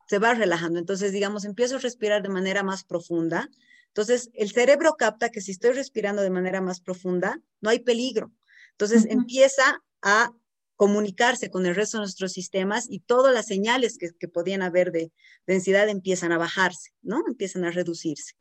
se 0.08 0.20
va 0.20 0.36
relajando. 0.36 0.78
Entonces, 0.78 1.12
digamos, 1.12 1.44
empiezo 1.44 1.78
a 1.78 1.80
respirar 1.80 2.22
de 2.22 2.30
manera 2.30 2.62
más 2.62 2.84
profunda, 2.84 3.50
entonces, 3.88 4.30
el 4.36 4.52
cerebro 4.52 4.96
capta 4.98 5.30
que 5.30 5.42
si 5.42 5.50
estoy 5.50 5.72
respirando 5.72 6.22
de 6.22 6.30
manera 6.30 6.62
más 6.62 6.80
profunda, 6.80 7.42
no 7.60 7.72
hay 7.72 7.80
peligro. 7.80 8.32
Entonces, 8.74 9.08
empieza 9.10 9.82
a 10.04 10.32
comunicarse 10.80 11.52
con 11.52 11.66
el 11.66 11.76
resto 11.76 11.98
de 11.98 12.04
nuestros 12.04 12.32
sistemas 12.32 12.88
y 12.90 13.02
todas 13.02 13.34
las 13.34 13.48
señales 13.48 13.98
que, 13.98 14.30
podían 14.30 14.62
haber 14.62 14.94
de 14.94 15.12
densidad 15.46 15.90
empiezan 15.90 16.32
a 16.32 16.38
bajarse, 16.38 16.92
¿no? 17.02 17.22
Empiezan 17.28 17.66
a 17.66 17.72
reducirse. 17.72 18.36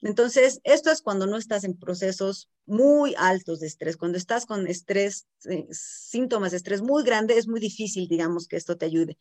Entonces, 0.00 0.60
esto 0.62 0.92
es 0.92 1.02
cuando 1.02 1.26
no 1.26 1.36
estás 1.36 1.64
en 1.64 1.76
procesos 1.76 2.48
muy 2.66 3.16
altos 3.18 3.58
de 3.58 3.66
estrés. 3.66 3.96
Cuando 3.96 4.16
estás 4.16 4.46
con 4.46 4.68
estrés, 4.68 5.26
eh, 5.50 5.66
síntomas 5.72 6.52
de 6.52 6.58
estrés 6.58 6.82
muy 6.82 7.02
grandes, 7.02 7.36
es 7.36 7.48
muy 7.48 7.58
difícil, 7.58 8.06
digamos, 8.06 8.46
que 8.46 8.54
esto 8.54 8.76
te 8.76 8.86
ayude. 8.86 9.18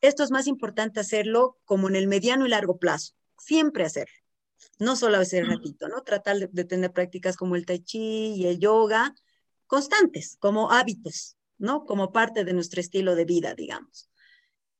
Esto 0.00 0.24
es 0.24 0.30
más 0.30 0.46
importante 0.46 0.98
hacerlo 0.98 1.58
como 1.66 1.90
en 1.90 1.96
el 1.96 2.08
mediano 2.08 2.46
y 2.46 2.48
largo 2.48 2.78
plazo, 2.78 3.12
siempre 3.36 3.84
hacerlo 3.84 4.14
no 4.78 4.96
solo 4.96 5.20
ese 5.20 5.42
ratito, 5.42 5.88
¿no? 5.88 6.02
Tratar 6.02 6.38
de, 6.38 6.64
tener 6.64 6.92
prácticas 6.92 7.36
como 7.36 7.56
el 7.56 7.66
tai 7.66 7.80
chi 7.80 8.34
y 8.34 8.46
el 8.46 8.60
yoga 8.60 9.14
constantes, 9.66 10.36
como 10.38 10.70
hábitos, 10.70 11.36
¿no? 11.62 11.86
Como 11.86 12.12
parte 12.12 12.44
de 12.44 12.52
nuestro 12.52 12.80
estilo 12.80 13.14
de 13.14 13.24
vida, 13.24 13.54
digamos. 13.54 14.10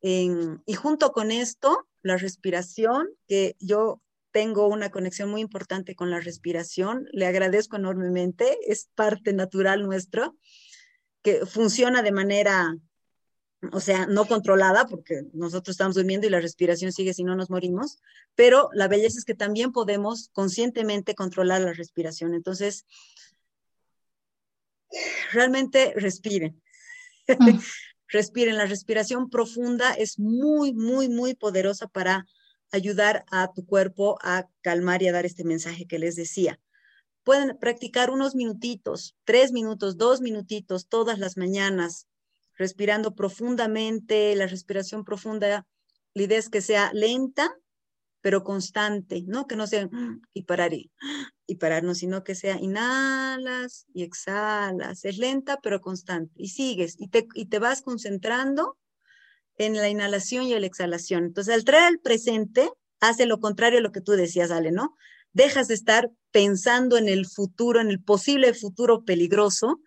y 0.01 0.75
junto 0.75 1.13
con 1.13 1.31
esto, 1.31 1.89
la 2.03 2.17
respiración, 2.17 3.09
que 3.29 3.55
yo 3.61 4.03
tengo 4.33 4.67
una 4.67 4.91
conexión 4.91 5.31
muy 5.31 5.41
importante 5.41 5.95
con 5.95 6.11
la 6.11 6.19
respiración, 6.19 7.07
le 7.13 7.27
agradezco 7.27 7.77
enormemente, 7.77 8.59
es 8.67 8.89
parte 8.97 9.33
natural 9.33 9.85
nuestro, 9.85 10.37
que 11.23 11.47
funciona 11.47 12.03
de 12.03 12.11
manera 12.11 12.75
o 13.71 13.79
sea, 13.79 14.07
no 14.07 14.27
controlada, 14.27 14.87
porque 14.87 15.23
nosotros 15.33 15.75
estamos 15.75 15.95
durmiendo 15.95 16.27
y 16.27 16.31
la 16.31 16.41
respiración 16.41 16.91
sigue 16.91 17.15
si 17.15 17.23
no 17.23 17.37
nos 17.37 17.49
morimos, 17.49 18.01
pero 18.35 18.71
la 18.73 18.89
belleza 18.89 19.19
es 19.19 19.25
que 19.25 19.37
también 19.37 19.71
podemos 19.71 20.31
conscientemente 20.33 21.15
controlar 21.15 21.61
la 21.61 21.73
respiración. 21.73 22.35
Entonces, 22.35 22.87
realmente 25.33 25.95
respiren. 25.97 26.61
Mm. 27.29 27.59
respiren. 28.09 28.57
La 28.57 28.67
respiración 28.67 29.31
profunda 29.31 29.93
es 29.95 30.19
muy, 30.19 30.73
muy, 30.75 31.09
muy 31.09 31.35
poderosa 31.35 31.89
para 31.89 32.27
ayudar 32.71 33.25
a 33.31 33.53
tu 33.53 33.67
cuerpo 33.67 34.19
a 34.23 34.47
calmar 34.61 35.03
y 35.03 35.09
a 35.09 35.13
dar 35.13 35.27
este 35.27 35.45
mensaje 35.45 35.87
que 35.87 35.99
les 35.99 36.17
decía. 36.17 36.61
Pueden 37.25 37.57
practicar 37.59 38.11
unos 38.11 38.35
minutitos, 38.35 39.17
tres 39.25 39.53
minutos, 39.53 39.97
dos 39.97 40.21
minutitos 40.21 40.89
todas 40.89 41.19
las 41.19 41.37
mañanas, 41.37 42.09
respirando 42.57 43.15
profundamente, 43.15 44.35
la 44.35 44.47
respiración 44.47 45.05
profunda, 45.05 45.67
la 46.15 46.23
idea 46.23 46.39
es 46.39 46.49
que 46.49 46.61
sea 46.61 46.91
lenta, 46.93 47.55
pero 48.21 48.45
constante, 48.45 49.23
¿no? 49.27 49.47
Que 49.47 49.57
no 49.57 49.67
sea 49.67 49.89
y 50.33 50.43
parar 50.43 50.73
parar, 51.57 51.83
no, 51.83 51.95
sino 51.95 52.25
que 52.25 52.35
sea 52.35 52.59
inhalas 52.61 53.87
y 53.93 54.03
exhalas. 54.03 55.05
Es 55.05 55.19
lenta, 55.19 55.59
pero 55.63 55.81
constante. 55.81 56.33
Y 56.37 56.49
sigues 56.49 56.97
y 56.99 57.09
te, 57.09 57.27
y 57.35 57.47
te 57.47 57.59
vas 57.59 57.83
concentrando 57.83 58.79
en 59.57 59.75
la 59.75 59.89
inhalación 59.89 60.45
y 60.45 60.59
la 60.59 60.67
exhalación. 60.67 61.25
Entonces, 61.25 61.55
al 61.55 61.65
traer 61.65 61.85
al 61.85 61.99
presente, 61.99 62.71
hace 63.01 63.27
lo 63.27 63.41
contrario 63.41 63.79
a 63.79 63.83
lo 63.83 63.93
que 63.93 64.01
tú 64.01 64.13
decías, 64.13 64.51
Ale, 64.51 64.73
¿no? 64.73 64.97
Dejas 65.33 65.69
de 65.69 65.75
estar 65.75 66.11
pensando 66.31 66.97
en 66.97 67.09
el 67.09 67.27
futuro, 67.27 67.81
en 67.81 67.91
el 67.91 68.03
posible 68.03 68.55
futuro 68.55 69.05
peligroso, 69.05 69.81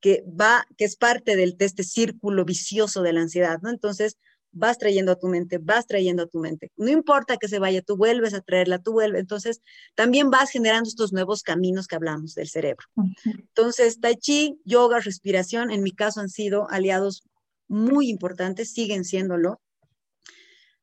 que 0.00 0.24
va, 0.28 0.66
que 0.76 0.84
es 0.84 0.96
parte 0.96 1.36
del, 1.36 1.56
de 1.56 1.64
este 1.64 1.84
círculo 1.84 2.44
vicioso 2.44 3.02
de 3.02 3.12
la 3.12 3.20
ansiedad, 3.20 3.60
¿no? 3.62 3.70
Entonces, 3.70 4.18
vas 4.52 4.78
trayendo 4.78 5.12
a 5.12 5.16
tu 5.16 5.28
mente, 5.28 5.58
vas 5.58 5.86
trayendo 5.86 6.24
a 6.24 6.26
tu 6.26 6.38
mente. 6.38 6.70
No 6.76 6.90
importa 6.90 7.36
que 7.38 7.48
se 7.48 7.58
vaya, 7.58 7.82
tú 7.82 7.96
vuelves 7.96 8.34
a 8.34 8.40
traerla, 8.40 8.78
tú 8.78 8.92
vuelves. 8.92 9.20
Entonces, 9.20 9.62
también 9.94 10.30
vas 10.30 10.50
generando 10.50 10.88
estos 10.88 11.12
nuevos 11.12 11.42
caminos 11.42 11.86
que 11.86 11.96
hablamos 11.96 12.34
del 12.34 12.48
cerebro. 12.48 12.86
Entonces, 13.24 14.00
tai 14.00 14.16
chi, 14.16 14.60
yoga, 14.64 15.00
respiración, 15.00 15.70
en 15.70 15.82
mi 15.82 15.92
caso 15.92 16.20
han 16.20 16.28
sido 16.28 16.68
aliados 16.70 17.24
muy 17.66 18.08
importantes, 18.08 18.72
siguen 18.72 19.04
siéndolo. 19.04 19.60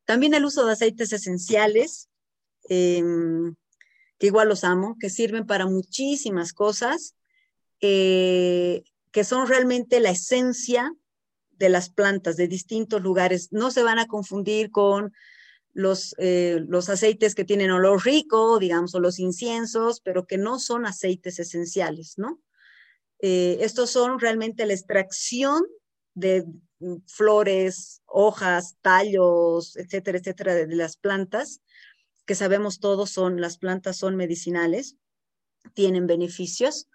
También 0.05 0.33
el 0.33 0.45
uso 0.45 0.65
de 0.65 0.73
aceites 0.73 1.13
esenciales, 1.13 2.09
em, 2.67 3.55
que 4.17 4.27
igual 4.27 4.49
los 4.49 4.63
amo, 4.63 4.97
que 4.99 5.09
sirven 5.09 5.45
para 5.45 5.67
muchísimas 5.67 6.51
cosas. 6.53 7.15
Eh, 7.81 8.83
que 9.11 9.23
son 9.23 9.47
realmente 9.47 9.99
la 9.99 10.11
esencia 10.11 10.93
de 11.59 11.69
las 11.69 11.89
plantas 11.89 12.37
de 12.37 12.47
distintos 12.47 13.01
lugares. 13.01 13.49
No 13.51 13.69
se 13.69 13.83
van 13.83 13.99
a 13.99 14.07
confundir 14.07 14.71
con 14.71 15.13
los, 15.73 16.15
eh, 16.17 16.63
los 16.67 16.89
aceites 16.89 17.35
que 17.35 17.45
tienen 17.45 17.69
olor 17.69 18.03
rico, 18.03 18.57
digamos, 18.57 18.95
o 18.95 18.99
los 18.99 19.19
inciensos, 19.19 20.01
pero 20.01 20.25
que 20.25 20.37
no 20.37 20.57
son 20.57 20.85
aceites 20.85 21.37
esenciales, 21.37 22.17
¿no? 22.17 22.41
Eh, 23.21 23.57
estos 23.61 23.91
son 23.91 24.19
realmente 24.19 24.65
la 24.65 24.73
extracción 24.73 25.61
de 26.15 26.45
flores, 27.05 28.01
hojas, 28.05 28.77
tallos, 28.81 29.75
etcétera, 29.75 30.17
etcétera, 30.17 30.55
de, 30.55 30.65
de 30.65 30.75
las 30.75 30.95
plantas, 30.95 31.61
que 32.25 32.35
sabemos 32.35 32.79
todos 32.79 33.09
son, 33.09 33.41
las 33.41 33.57
plantas 33.57 33.97
son 33.97 34.15
medicinales, 34.15 34.95
tienen 35.73 36.07
beneficios, 36.07 36.87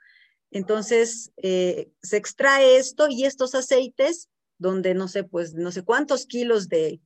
entonces, 0.54 1.32
eh, 1.38 1.90
se 2.00 2.16
extrae 2.16 2.76
esto 2.76 3.08
y 3.10 3.24
estos 3.24 3.56
aceites, 3.56 4.28
donde 4.58 4.94
no 4.94 5.08
sé, 5.08 5.24
pues 5.24 5.54
no 5.54 5.70
sé 5.70 5.82
cuántos 5.82 6.26
kilos 6.26 6.68
de, 6.68 7.00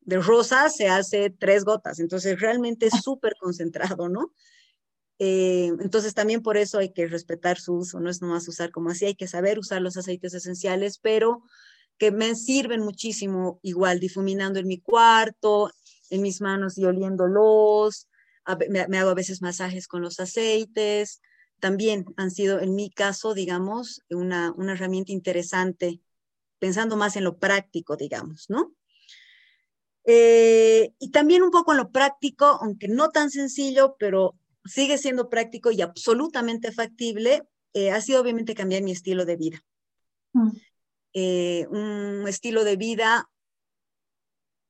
de 0.00 0.20
rosa 0.20 0.68
se 0.68 0.88
hace 0.88 1.30
tres 1.30 1.64
gotas, 1.64 2.00
entonces 2.00 2.40
realmente 2.40 2.86
es 2.86 3.02
súper 3.02 3.34
concentrado, 3.38 4.08
¿no? 4.08 4.32
Eh, 5.18 5.70
entonces 5.80 6.14
también 6.14 6.42
por 6.42 6.56
eso 6.56 6.78
hay 6.78 6.92
que 6.92 7.06
respetar 7.06 7.58
su 7.58 7.74
uso, 7.74 8.00
no 8.00 8.10
es 8.10 8.20
nomás 8.20 8.48
usar 8.48 8.70
como 8.70 8.90
así, 8.90 9.04
hay 9.04 9.14
que 9.14 9.28
saber 9.28 9.58
usar 9.58 9.80
los 9.80 9.96
aceites 9.96 10.34
esenciales, 10.34 10.98
pero 10.98 11.44
que 11.98 12.10
me 12.10 12.34
sirven 12.34 12.80
muchísimo 12.80 13.60
igual 13.62 14.00
difuminando 14.00 14.58
en 14.58 14.66
mi 14.66 14.80
cuarto, 14.80 15.70
en 16.10 16.22
mis 16.22 16.40
manos 16.40 16.76
y 16.76 16.84
oliéndolos, 16.84 18.08
me, 18.68 18.88
me 18.88 18.98
hago 18.98 19.10
a 19.10 19.14
veces 19.14 19.42
masajes 19.42 19.86
con 19.86 20.02
los 20.02 20.18
aceites, 20.18 21.20
también 21.60 22.04
han 22.16 22.32
sido 22.32 22.58
en 22.58 22.74
mi 22.74 22.90
caso, 22.90 23.34
digamos, 23.34 24.02
una, 24.10 24.52
una 24.56 24.72
herramienta 24.72 25.12
interesante, 25.12 26.01
pensando 26.62 26.96
más 26.96 27.16
en 27.16 27.24
lo 27.24 27.38
práctico, 27.38 27.96
digamos, 27.96 28.48
¿no? 28.48 28.72
Eh, 30.04 30.94
y 31.00 31.10
también 31.10 31.42
un 31.42 31.50
poco 31.50 31.72
en 31.72 31.78
lo 31.78 31.90
práctico, 31.90 32.44
aunque 32.44 32.86
no 32.86 33.08
tan 33.08 33.32
sencillo, 33.32 33.96
pero 33.98 34.38
sigue 34.64 34.96
siendo 34.96 35.28
práctico 35.28 35.72
y 35.72 35.82
absolutamente 35.82 36.70
factible, 36.70 37.42
eh, 37.74 37.90
ha 37.90 38.00
sido 38.00 38.20
obviamente 38.22 38.54
cambiar 38.54 38.84
mi 38.84 38.92
estilo 38.92 39.24
de 39.24 39.34
vida. 39.34 39.64
Mm. 40.34 40.50
Eh, 41.14 41.66
un 41.68 42.28
estilo 42.28 42.62
de 42.62 42.76
vida, 42.76 43.28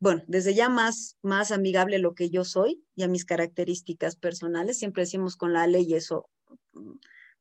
bueno, 0.01 0.23
desde 0.29 0.55
ya 0.55 0.71
más, 0.71 1.19
más 1.21 1.53
amigable 1.53 1.97
a 1.97 1.99
lo 1.99 2.15
que 2.15 2.31
yo 2.31 2.47
soy 2.47 2.83
y 2.97 3.03
a 3.03 3.09
mis 3.09 3.27
características 3.27 4.17
personales. 4.17 4.79
Siempre 4.79 5.03
decimos 5.03 5.37
con 5.37 5.53
la 5.53 5.67
ley 5.67 5.93
eso, 5.93 6.31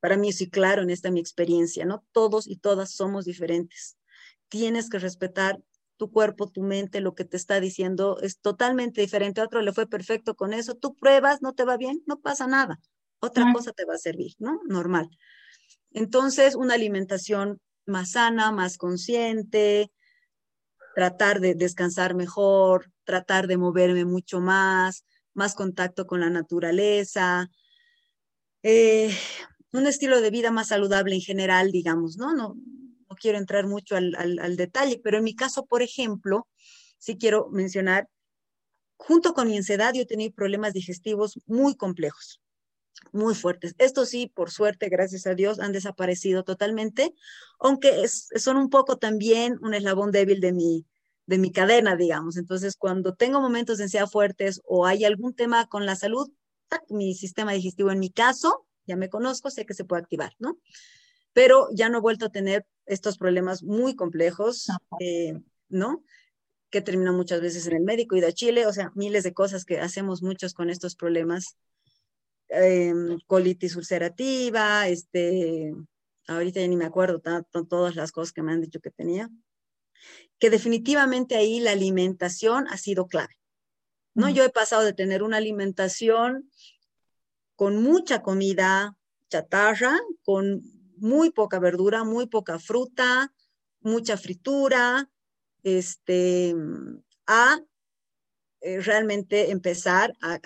para 0.01 0.17
mí 0.17 0.33
sí 0.33 0.49
claro 0.49 0.81
en 0.81 0.89
esta 0.89 1.09
mi 1.09 1.21
experiencia, 1.21 1.85
¿no? 1.85 2.03
Todos 2.11 2.47
y 2.47 2.57
todas 2.57 2.91
somos 2.91 3.23
diferentes. 3.23 3.95
Tienes 4.51 4.89
que 4.89 4.99
respetar 4.99 5.61
tu 5.95 6.11
cuerpo, 6.11 6.49
tu 6.49 6.61
mente, 6.61 6.99
lo 6.99 7.15
que 7.15 7.23
te 7.23 7.37
está 7.37 7.61
diciendo 7.61 8.19
es 8.21 8.37
totalmente 8.39 8.99
diferente. 8.99 9.39
A 9.39 9.45
otro 9.45 9.61
le 9.61 9.71
fue 9.71 9.87
perfecto 9.87 10.35
con 10.35 10.51
eso. 10.51 10.75
Tú 10.75 10.93
pruebas, 10.93 11.41
no 11.41 11.53
te 11.53 11.63
va 11.63 11.77
bien, 11.77 12.03
no 12.05 12.19
pasa 12.19 12.47
nada. 12.47 12.81
Otra 13.21 13.53
cosa 13.53 13.71
te 13.71 13.85
va 13.85 13.93
a 13.93 13.97
servir, 13.97 14.33
¿no? 14.39 14.59
Normal. 14.67 15.07
Entonces, 15.91 16.55
una 16.55 16.73
alimentación 16.73 17.61
más 17.85 18.11
sana, 18.11 18.51
más 18.51 18.77
consciente, 18.77 19.89
tratar 20.95 21.39
de 21.39 21.55
descansar 21.55 22.13
mejor, 22.13 22.91
tratar 23.05 23.47
de 23.47 23.55
moverme 23.55 24.03
mucho 24.03 24.41
más, 24.41 25.05
más 25.33 25.55
contacto 25.55 26.07
con 26.07 26.19
la 26.19 26.29
naturaleza, 26.29 27.47
eh, 28.63 29.15
un 29.71 29.87
estilo 29.87 30.19
de 30.19 30.31
vida 30.31 30.51
más 30.51 30.67
saludable 30.67 31.15
en 31.15 31.21
general, 31.21 31.71
digamos, 31.71 32.17
¿no? 32.17 32.33
No, 32.33 32.57
no 33.12 33.17
quiero 33.17 33.38
entrar 33.38 33.67
mucho 33.67 33.97
al, 33.97 34.56
detalle, 34.56 35.00
pero 35.04 35.17
en 35.17 35.26
mi 35.26 35.36
caso, 35.36 35.65
por 35.65 35.82
ejemplo, 35.82 36.47
sí 36.97 37.17
quiero 37.17 37.50
mencionar, 37.52 38.08
junto 38.95 39.34
con 39.34 39.50
mi 39.50 39.58
ansiedad, 39.58 39.93
yo 39.93 40.08
tenido 40.08 40.34
problemas 40.34 40.74
digestivos 40.74 41.39
muy 41.45 41.76
complejos, 41.76 42.39
muy 43.12 43.36
fuertes. 43.36 43.76
Estos 43.80 44.10
sí, 44.10 44.32
por 44.34 44.50
suerte, 44.50 44.88
gracias 44.88 45.28
a 45.28 45.36
Dios, 45.36 45.60
han 45.60 45.74
desaparecido 45.74 46.43
totalmente, 46.43 47.13
aunque 47.60 48.08
son 48.08 48.56
un 48.56 48.69
poco 48.69 48.97
también 48.97 49.58
un 49.62 49.74
eslabón 49.74 50.12
débil 50.12 50.39
de 50.39 50.54
mi, 50.54 50.86
de 51.26 51.38
mi 51.38 51.52
cadena, 51.52 51.97
digamos. 51.97 52.38
Entonces, 52.38 52.78
cuando 52.78 53.15
tengo 53.15 53.41
momentos 53.41 53.78
de 53.78 53.86
ansiedad 53.86 54.08
fuertes 54.08 54.62
o 54.63 54.86
hay 54.86 55.04
algún 55.04 55.34
tema 55.34 55.67
con 55.67 55.86
la 55.86 55.97
salud, 55.97 56.32
mi 56.88 57.13
sistema 57.13 57.52
digestivo 57.52 57.91
en 57.91 58.00
mi 58.00 58.10
caso, 58.10 58.65
ya 58.86 58.95
me 58.95 59.10
conozco, 59.10 59.50
sé 59.50 59.65
que 59.65 59.74
se 59.74 59.84
puede 59.84 60.02
activar, 60.02 60.34
¿no? 60.39 60.58
Pero 61.34 61.67
ya 61.74 61.89
no 61.89 61.98
he 61.98 62.02
vuelto 62.02 62.26
a 62.26 62.32
tener 62.32 62.65
estos 62.86 63.17
problemas 63.17 63.63
muy 63.63 63.96
complejos, 63.96 64.67
eh, 65.00 65.39
¿no? 65.70 66.04
Que 66.70 66.82
terminan 66.82 67.15
muchas 67.15 67.41
veces 67.41 67.67
en 67.67 67.78
el 67.78 67.84
médico 67.84 68.15
y 68.15 68.22
de 68.22 68.34
Chile, 68.34 68.65
o 68.65 68.74
sea, 68.74 68.91
miles 68.96 69.24
de 69.24 69.34
cosas 69.34 69.65
que 69.65 69.80
hacemos 69.80 70.22
muchos 70.22 70.54
con 70.54 70.70
estos 70.70 70.96
problemas. 70.96 71.58
Em, 72.50 73.17
colitis 73.28 73.78
ulcerativa, 73.78 74.88
este, 74.89 75.74
ahorita 76.28 76.60
ya 76.60 76.67
ni 76.67 76.76
me 76.76 76.86
acuerdo 76.86 77.20
tanto, 77.20 77.65
todas 77.65 77.96
las 77.96 78.12
cosas 78.12 78.34
que 78.34 78.41
me 78.41 78.52
han 78.52 78.62
dicho 78.62 78.82
que 78.82 78.91
tenía, 78.91 79.30
que 80.38 80.50
definitivamente 80.50 81.36
ahí 81.36 81.62
la 81.62 81.72
alimentación 81.72 82.67
ha 82.67 82.78
sido 82.78 83.08
clave. 83.08 83.38
¿no? 84.13 84.30
Yo 84.30 84.44
he 84.44 84.50
pasado 84.50 84.84
de 84.84 84.94
tener 84.94 85.24
una 85.24 85.38
alimentación 85.38 86.50
con 87.56 87.82
mucha 87.82 88.22
comida 88.22 88.98
chatarra, 89.30 89.98
con 90.24 90.62
muy 91.01 91.31
poca 91.31 91.59
verdura, 91.59 92.03
muy 92.03 92.27
poca 92.27 92.59
fruta, 92.59 93.33
mucha 93.81 94.15
fritura, 94.15 95.09
este, 95.63 96.55
a 97.27 97.59
eh, 98.61 98.79
realmente 98.81 99.51
empezar 99.51 100.13
a, 100.21 100.39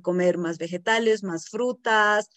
comer 0.00 0.38
más 0.38 0.58
vegetales, 0.58 1.24
más 1.24 1.48
frutas, 1.48 2.30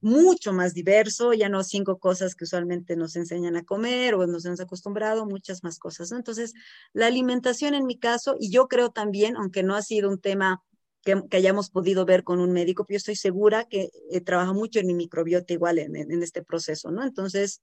mucho 0.00 0.52
más 0.52 0.72
diverso, 0.72 1.32
ya 1.32 1.48
no 1.48 1.62
cinco 1.64 1.98
cosas 1.98 2.34
que 2.34 2.44
usualmente 2.44 2.96
nos 2.96 3.16
enseñan 3.16 3.56
a 3.56 3.64
comer 3.64 4.14
o 4.14 4.26
nos 4.26 4.44
hemos 4.44 4.60
acostumbrado, 4.60 5.26
muchas 5.26 5.62
más 5.64 5.78
cosas. 5.78 6.12
Entonces, 6.12 6.54
la 6.92 7.06
alimentación 7.06 7.74
en 7.74 7.86
mi 7.86 7.98
caso, 7.98 8.36
y 8.38 8.50
yo 8.50 8.68
creo 8.68 8.90
también, 8.90 9.36
aunque 9.36 9.62
no 9.62 9.74
ha 9.74 9.82
sido 9.82 10.08
un 10.08 10.20
tema 10.20 10.62
que, 11.02 11.36
hayamos 11.36 11.70
podido 11.70 12.04
ver 12.04 12.22
con 12.22 12.38
un 12.38 12.52
médico, 12.52 12.86
yo 12.88 12.96
estoy 12.96 13.16
segura 13.16 13.64
que 13.64 13.90
eh, 14.10 14.22
mucho 14.54 14.78
en 14.78 14.86
mi 14.86 14.94
microbiota 14.94 15.52
igual 15.52 15.78
en, 15.78 16.22
este 16.22 16.42
proceso, 16.42 16.90
¿no? 16.90 17.02
Entonces, 17.02 17.60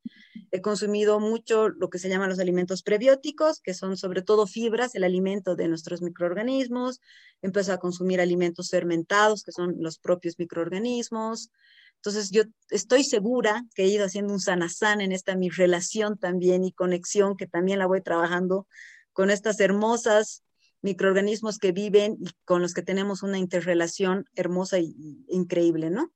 he 0.52 0.62
consumido 0.62 1.20
mucho 1.20 1.70
lo 1.70 1.90
que 1.90 2.00
se 2.00 2.10
llaman 2.10 2.30
los 2.30 2.40
alimentos 2.40 2.84
prebióticos, 2.84 3.62
que 3.62 3.74
son 3.74 3.98
sobre 3.98 4.22
todo 4.22 4.46
fibras, 4.46 4.96
el 4.96 5.04
alimento 5.04 5.56
de 5.56 5.68
nuestros 5.68 6.02
microorganismos. 6.02 7.00
Empecé 7.42 7.72
a 7.72 7.78
consumir 7.78 8.20
alimentos 8.20 8.70
fermentados, 8.70 9.44
que 9.44 9.52
son 9.52 9.76
los 9.80 10.00
propios 10.00 10.38
microorganismos. 10.38 11.50
Entonces, 11.96 12.32
yo 12.32 12.44
estoy 12.70 13.04
segura 13.04 13.66
que 13.74 13.84
he 13.84 13.88
ido 13.88 14.06
haciendo 14.06 14.34
un 14.34 14.40
sanazán 14.40 15.02
en 15.02 15.12
esta 15.12 15.36
mi 15.36 15.50
relación 15.50 16.18
también 16.18 16.64
y 16.64 16.74
conexión, 16.74 17.38
que 17.38 17.48
también 17.48 17.80
la 17.80 17.88
voy 17.88 18.02
trabajando 18.02 18.68
con 19.14 19.30
estas 19.30 19.60
hermosas 19.60 20.44
microorganismos 20.82 21.58
que 21.60 21.72
viven 21.72 22.18
y 22.20 22.30
con 22.46 22.62
los 22.62 22.74
que 22.74 22.82
tenemos 22.82 23.24
una 23.24 23.38
interrelación 23.38 24.26
hermosa 24.36 24.78
e 24.78 24.86
increíble, 25.28 25.90
¿no? 25.90 26.12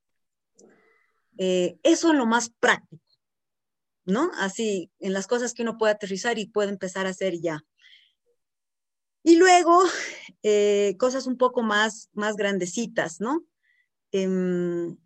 Eh, 1.38 1.78
eso 1.84 2.12
es 2.12 2.18
lo 2.18 2.26
más 2.26 2.50
práctico, 2.50 3.04
¿no? 4.06 4.32
Así, 4.38 4.92
en 5.00 5.14
las 5.14 5.28
cosas 5.28 5.54
que 5.54 5.64
uno 5.64 5.78
puede 5.78 5.94
aterrizar 5.94 6.38
y 6.38 6.48
puede 6.48 6.70
empezar 6.70 7.06
a 7.08 7.10
hacer 7.10 7.40
ya. 7.40 7.64
Y 9.24 9.38
luego, 9.38 9.82
eh, 10.44 10.96
cosas 10.98 11.28
un 11.28 11.38
poco 11.38 11.64
más, 11.64 12.10
más 12.14 12.36
grandecitas, 12.36 13.20
¿no? 13.20 13.44
Em, 14.12 14.98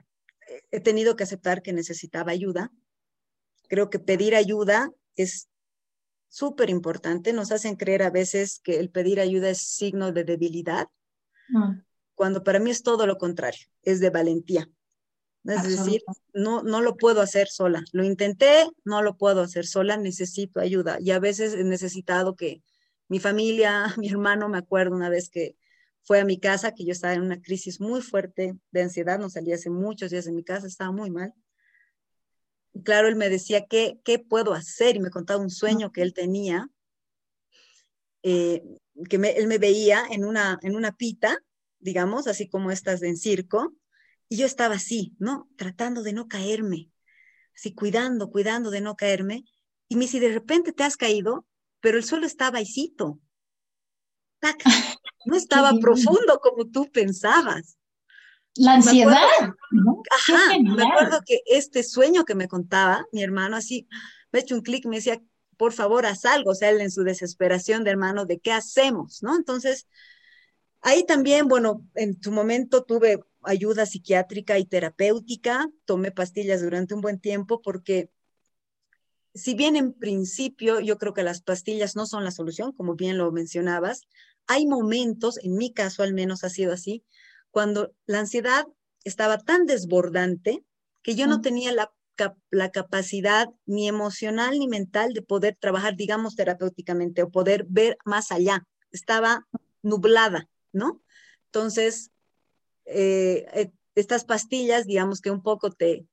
he 0.72 0.80
tenido 0.80 1.15
que 1.15 1.24
aceptar 1.24 1.62
que 1.62 1.74
necesitaba 1.74 2.32
ayuda. 2.32 2.72
Creo 3.67 3.89
que 3.89 4.00
pedir 4.00 4.36
ayuda 4.36 4.91
es 5.15 5.48
súper 6.38 6.69
importante. 6.69 7.34
Nos 7.34 7.52
hacen 7.52 7.76
creer 7.76 8.04
a 8.04 8.12
veces 8.12 8.60
que 8.63 8.80
el 8.80 8.91
pedir 8.91 9.19
ayuda 9.19 9.50
es 9.50 9.60
signo 9.60 10.12
de 10.12 10.23
debilidad, 10.23 10.88
mm. 11.50 11.80
cuando 12.13 12.43
para 12.43 12.60
mí 12.60 12.69
es 12.69 12.84
todo 12.84 13.08
lo 13.08 13.17
contrario, 13.17 13.65
es 13.82 14.00
de 14.00 14.12
valentía. 14.12 14.69
Es 15.45 15.63
decir, 15.63 16.02
no, 16.34 16.62
no 16.62 16.82
lo 16.82 16.97
puedo 16.97 17.21
hacer 17.21 17.47
sola. 17.47 17.82
Lo 17.93 18.04
intenté, 18.04 18.67
no 18.84 19.02
lo 19.02 19.15
puedo 19.15 19.41
hacer 19.41 19.65
sola, 19.65 19.95
necesito 19.95 20.60
ayuda. 20.60 20.97
Y 21.00 21.12
a 21.12 21.19
veces 21.19 21.54
he 21.54 21.63
necesitado 21.63 22.36
que 22.36 22.62
mi 23.08 23.19
familia, 23.19 23.86
mi 23.97 24.10
hermano, 24.10 24.50
me 24.50 24.58
acuerdo 24.58 24.93
una 24.93 25.10
vez 25.10 25.30
que 25.30 25.56
fue 26.04 26.19
a 26.19 26.26
mi 26.26 26.38
casa, 26.38 26.73
que 26.73 26.86
yo 26.86 26.91
estaba 26.91 27.13
en 27.13 27.21
una 27.21 27.41
crisis 27.41 27.80
muy 27.80 28.02
fuerte 28.02 28.58
de 28.71 28.82
ansiedad, 28.82 29.17
no 29.19 29.30
salía 29.30 29.56
hace 29.56 29.69
muchos 29.69 30.12
días 30.12 30.26
de 30.26 30.34
mi 30.34 30.43
casa, 30.43 30.67
estaba 30.67 30.91
muy 30.91 31.10
mal 31.10 31.34
claro, 32.84 33.08
él 33.08 33.16
me 33.16 33.30
decía, 33.30 33.66
¿qué, 33.68 34.00
qué 34.04 34.20
puedo 34.20 34.54
hacer? 34.54 34.96
Y 34.96 35.00
me 35.00 35.10
contaba 35.10 35.42
un 35.42 35.50
sueño 35.50 35.92
que 35.92 36.02
él 36.02 36.13
tenía, 36.13 36.70
eh, 38.24 38.63
que 39.10 39.16
él 39.16 39.48
me 39.48 39.58
veía 39.58 40.04
en 40.10 40.26
una, 40.26 40.60
en 40.62 40.76
una 40.76 40.96
pita, 40.96 41.38
digamos, 41.80 42.28
así 42.28 42.50
como 42.50 42.72
estas 42.72 43.02
en 43.04 43.18
circo, 43.18 43.74
y 44.30 44.38
yo 44.38 44.45
estaba 44.45 44.76
así, 44.76 45.16
¿no? 45.20 45.49
Tratando 45.56 46.04
de 46.04 46.14
no 46.14 46.28
caerme, 46.28 46.91
así 47.56 47.74
cuidando, 47.74 48.30
cuidando 48.30 48.72
de 48.72 48.82
no 48.82 48.95
caerme. 48.95 49.45
Y 49.88 49.95
me 49.95 50.01
dice, 50.01 50.20
de 50.20 50.34
repente 50.34 50.74
te 50.74 50.84
has 50.84 50.97
caído, 50.97 51.45
pero 51.80 51.97
el 51.97 52.04
suelo 52.04 52.26
estaba 52.28 52.58
aisito. 52.58 53.20
No 55.26 55.36
estaba 55.36 55.72
profundo 55.80 56.39
como 56.41 56.70
tú 56.70 56.89
pensabas. 56.91 57.76
La 58.58 58.76
ansiedad. 58.76 59.22
Ajá, 60.12 60.60
me 60.60 60.84
acuerdo 60.84 61.22
que 61.26 61.41
este 61.45 61.84
sueño 61.84 62.26
que 62.26 62.36
me 62.36 62.47
contaba 62.47 63.05
mi 63.12 63.24
hermano, 63.24 63.55
así, 63.55 63.88
me 64.32 64.39
ha 64.39 64.41
hecho 64.41 64.55
un 64.55 64.62
clic, 64.62 64.86
me 64.86 64.97
decía, 64.97 65.22
por 65.58 65.74
favor, 65.74 66.05
haz 66.05 66.26
algo, 66.26 66.51
o 66.51 66.55
sea, 66.55 66.70
él 66.70 66.82
en 66.82 66.91
su 66.91 67.03
desesperación 67.03 67.84
de 67.84 67.91
hermano, 67.91 68.26
¿de 68.26 68.39
qué 68.39 68.51
hacemos? 68.51 69.24
¿No? 69.24 69.36
Entonces, 69.36 69.88
ahí 70.82 71.05
también, 71.05 71.47
bueno, 71.47 71.86
en 71.95 72.22
su 72.22 72.32
momento 72.32 72.84
tuve 72.84 73.20
ayuda 73.43 73.86
psiquiátrica 73.86 74.60
y 74.60 74.66
terapéutica, 74.66 75.68
tomé 75.86 76.12
pastillas 76.12 76.62
durante 76.62 76.93
un 76.93 77.01
buen 77.01 77.20
tiempo 77.20 77.62
porque 77.62 78.10
si 79.34 79.53
bien 79.53 79.76
en 79.76 79.93
principio 79.93 80.80
yo 80.80 80.97
creo 80.97 81.14
que 81.14 81.24
las 81.24 81.41
pastillas 81.41 81.95
no 81.95 82.05
son 82.05 82.24
la 82.24 82.32
solución, 82.32 82.72
como 82.72 82.95
bien 82.95 83.18
lo 83.18 83.32
mencionabas, 83.32 84.08
hay 84.47 84.66
momentos, 84.66 85.38
en 85.43 85.55
mi 85.55 85.72
caso 85.74 86.03
al 86.03 86.14
menos 86.14 86.43
ha 86.43 86.49
sido 86.49 86.74
así, 86.74 87.03
cuando 87.58 87.91
la 88.05 88.20
ansiedad 88.20 88.68
estaba 89.03 89.39
tan 89.39 89.66
desbordante 89.66 90.64
que 91.01 91.16
yo 91.16 91.26
no 91.26 91.41
tenía 91.41 91.72
la, 91.72 91.91
la 92.51 92.70
capacidad 92.70 93.47
ni 93.66 93.88
emocional 93.88 94.60
ni 94.60 94.68
mental 94.68 95.14
de 95.14 95.24
poder 95.24 95.58
trabajar, 95.60 95.95
digamos, 95.95 96.36
terapéuticamente 96.36 97.24
o 97.24 97.32
poder 97.32 97.66
ver 97.68 97.97
más 98.05 98.32
allá. 98.32 98.64
Estaba 98.91 99.47
nublada, 99.82 100.47
¿no? 100.72 101.01
Entonces, 101.45 102.12
eh, 102.86 103.47
eh, 103.55 103.72
estas 103.95 104.24
pastillas, 104.24 104.86
digamos 104.86 105.20
que 105.20 105.32
un 105.32 105.41
poco 105.41 105.72
te, 105.72 106.05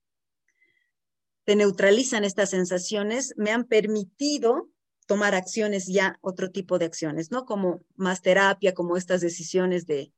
te 1.45 1.57
neutralizan 1.57 2.25
estas 2.25 2.49
sensaciones, 2.49 3.35
me 3.37 3.51
han 3.51 3.65
permitido 3.65 4.71
tomar 5.05 5.35
acciones 5.35 5.89
ya, 5.89 6.17
otro 6.23 6.51
tipo 6.51 6.79
de 6.79 6.87
acciones, 6.87 7.31
¿no? 7.31 7.45
Como 7.45 7.83
más 7.97 8.23
terapia, 8.23 8.73
como 8.73 8.97
estas 8.97 9.21
decisiones 9.21 9.85
de, 9.85 10.11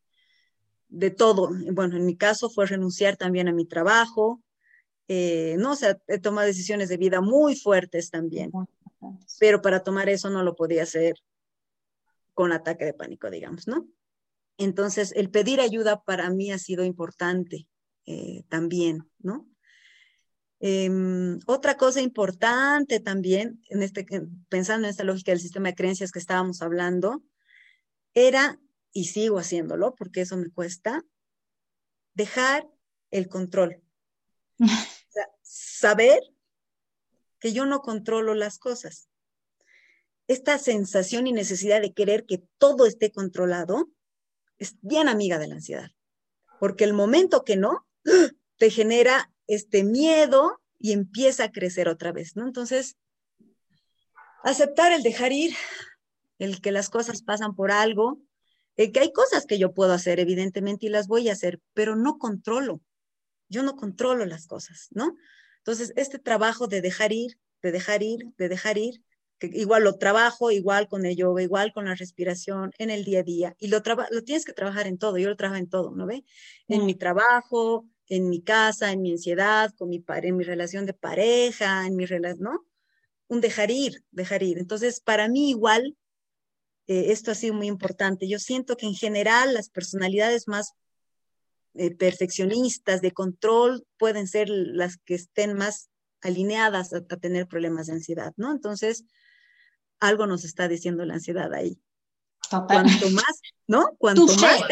de 0.88 1.10
todo. 1.10 1.50
Bueno, 1.72 1.96
en 1.96 2.06
mi 2.06 2.16
caso 2.16 2.50
fue 2.50 2.66
renunciar 2.66 3.16
también 3.16 3.48
a 3.48 3.52
mi 3.52 3.66
trabajo, 3.66 4.42
eh, 5.08 5.56
¿no? 5.58 5.72
O 5.72 5.76
sea, 5.76 5.98
he 6.08 6.18
tomado 6.18 6.46
decisiones 6.46 6.88
de 6.88 6.96
vida 6.96 7.20
muy 7.20 7.56
fuertes 7.56 8.10
también, 8.10 8.50
pero 9.38 9.62
para 9.62 9.82
tomar 9.82 10.08
eso 10.08 10.30
no 10.30 10.42
lo 10.42 10.56
podía 10.56 10.82
hacer 10.82 11.14
con 12.34 12.52
ataque 12.52 12.84
de 12.84 12.94
pánico, 12.94 13.30
digamos, 13.30 13.66
¿no? 13.66 13.88
Entonces, 14.58 15.12
el 15.16 15.30
pedir 15.30 15.60
ayuda 15.60 16.02
para 16.02 16.30
mí 16.30 16.50
ha 16.50 16.58
sido 16.58 16.84
importante 16.84 17.68
eh, 18.06 18.44
también, 18.48 19.08
¿no? 19.18 19.48
Em, 20.58 21.38
otra 21.46 21.76
cosa 21.76 22.00
importante 22.00 22.98
también, 23.00 23.60
en 23.68 23.82
este, 23.82 24.06
pensando 24.48 24.86
en 24.86 24.90
esta 24.90 25.04
lógica 25.04 25.32
del 25.32 25.40
sistema 25.40 25.68
de 25.68 25.74
creencias 25.74 26.10
que 26.10 26.18
estábamos 26.18 26.62
hablando, 26.62 27.22
era, 28.14 28.58
y 28.96 29.04
sigo 29.04 29.38
haciéndolo 29.38 29.94
porque 29.94 30.22
eso 30.22 30.38
me 30.38 30.50
cuesta, 30.50 31.04
dejar 32.14 32.66
el 33.10 33.28
control. 33.28 33.82
saber 35.42 36.22
que 37.38 37.52
yo 37.52 37.66
no 37.66 37.82
controlo 37.82 38.32
las 38.34 38.58
cosas. 38.58 39.10
Esta 40.28 40.56
sensación 40.56 41.26
y 41.26 41.32
necesidad 41.32 41.82
de 41.82 41.92
querer 41.92 42.24
que 42.24 42.42
todo 42.56 42.86
esté 42.86 43.12
controlado 43.12 43.90
es 44.56 44.76
bien 44.80 45.08
amiga 45.08 45.38
de 45.38 45.48
la 45.48 45.56
ansiedad, 45.56 45.90
porque 46.58 46.84
el 46.84 46.94
momento 46.94 47.44
que 47.44 47.56
no, 47.56 47.86
te 48.56 48.70
genera 48.70 49.30
este 49.46 49.84
miedo 49.84 50.62
y 50.78 50.92
empieza 50.92 51.44
a 51.44 51.52
crecer 51.52 51.86
otra 51.90 52.12
vez, 52.12 52.34
¿no? 52.34 52.46
Entonces, 52.46 52.96
aceptar 54.42 54.92
el 54.92 55.02
dejar 55.02 55.32
ir, 55.32 55.54
el 56.38 56.62
que 56.62 56.72
las 56.72 56.88
cosas 56.88 57.20
pasan 57.20 57.54
por 57.54 57.70
algo, 57.70 58.22
el 58.76 58.92
que 58.92 59.00
hay 59.00 59.12
cosas 59.12 59.46
que 59.46 59.58
yo 59.58 59.72
puedo 59.72 59.92
hacer, 59.92 60.20
evidentemente, 60.20 60.86
y 60.86 60.88
las 60.88 61.08
voy 61.08 61.28
a 61.28 61.32
hacer, 61.32 61.60
pero 61.74 61.96
no 61.96 62.18
controlo. 62.18 62.80
Yo 63.48 63.62
no 63.62 63.76
controlo 63.76 64.26
las 64.26 64.46
cosas, 64.46 64.88
¿no? 64.90 65.16
Entonces, 65.58 65.92
este 65.96 66.18
trabajo 66.18 66.66
de 66.66 66.80
dejar 66.80 67.12
ir, 67.12 67.38
de 67.62 67.72
dejar 67.72 68.02
ir, 68.02 68.26
de 68.38 68.48
dejar 68.48 68.78
ir, 68.78 69.02
que 69.38 69.50
igual 69.52 69.84
lo 69.84 69.98
trabajo, 69.98 70.50
igual 70.50 70.88
con 70.88 71.04
el 71.04 71.16
yoga, 71.16 71.42
igual 71.42 71.72
con 71.72 71.86
la 71.86 71.94
respiración, 71.94 72.72
en 72.78 72.90
el 72.90 73.04
día 73.04 73.20
a 73.20 73.22
día, 73.22 73.56
y 73.58 73.68
lo, 73.68 73.82
lo 74.10 74.24
tienes 74.24 74.44
que 74.44 74.52
trabajar 74.52 74.86
en 74.86 74.98
todo, 74.98 75.18
yo 75.18 75.28
lo 75.28 75.36
trabajo 75.36 75.58
en 75.58 75.68
todo, 75.68 75.94
¿no 75.94 76.06
ve? 76.06 76.24
En 76.68 76.82
mm. 76.82 76.86
mi 76.86 76.94
trabajo, 76.94 77.86
en 78.08 78.28
mi 78.28 78.42
casa, 78.42 78.92
en 78.92 79.02
mi 79.02 79.12
ansiedad, 79.12 79.72
con 79.76 79.88
mi 79.88 80.04
en 80.08 80.36
mi 80.36 80.44
relación 80.44 80.86
de 80.86 80.94
pareja, 80.94 81.86
en 81.86 81.96
mi 81.96 82.06
relación, 82.06 82.42
¿no? 82.42 82.66
Un 83.28 83.40
dejar 83.40 83.70
ir, 83.70 84.04
dejar 84.10 84.42
ir. 84.42 84.58
Entonces, 84.58 85.00
para 85.00 85.28
mí 85.28 85.50
igual, 85.50 85.96
eh, 86.86 87.12
esto 87.12 87.30
ha 87.30 87.34
sido 87.34 87.54
muy 87.54 87.66
importante. 87.66 88.28
Yo 88.28 88.38
siento 88.38 88.76
que 88.76 88.86
en 88.86 88.94
general 88.94 89.54
las 89.54 89.68
personalidades 89.68 90.46
más 90.48 90.72
eh, 91.74 91.94
perfeccionistas, 91.94 93.02
de 93.02 93.12
control, 93.12 93.86
pueden 93.98 94.26
ser 94.26 94.48
las 94.48 94.96
que 94.96 95.14
estén 95.14 95.54
más 95.54 95.90
alineadas 96.22 96.92
a, 96.94 97.02
tener 97.02 97.46
problemas 97.46 97.86
de 97.86 97.94
ansiedad, 97.94 98.32
¿no? 98.36 98.50
Entonces, 98.50 99.04
algo 100.00 100.26
nos 100.26 100.44
está 100.44 100.68
diciendo 100.68 101.04
la 101.04 101.14
ansiedad 101.14 101.52
ahí. 101.52 101.78
Cuanto 102.48 103.10
más, 103.10 103.40
¿no? 103.66 103.94
Cuanto 103.98 104.26
más 104.26 104.62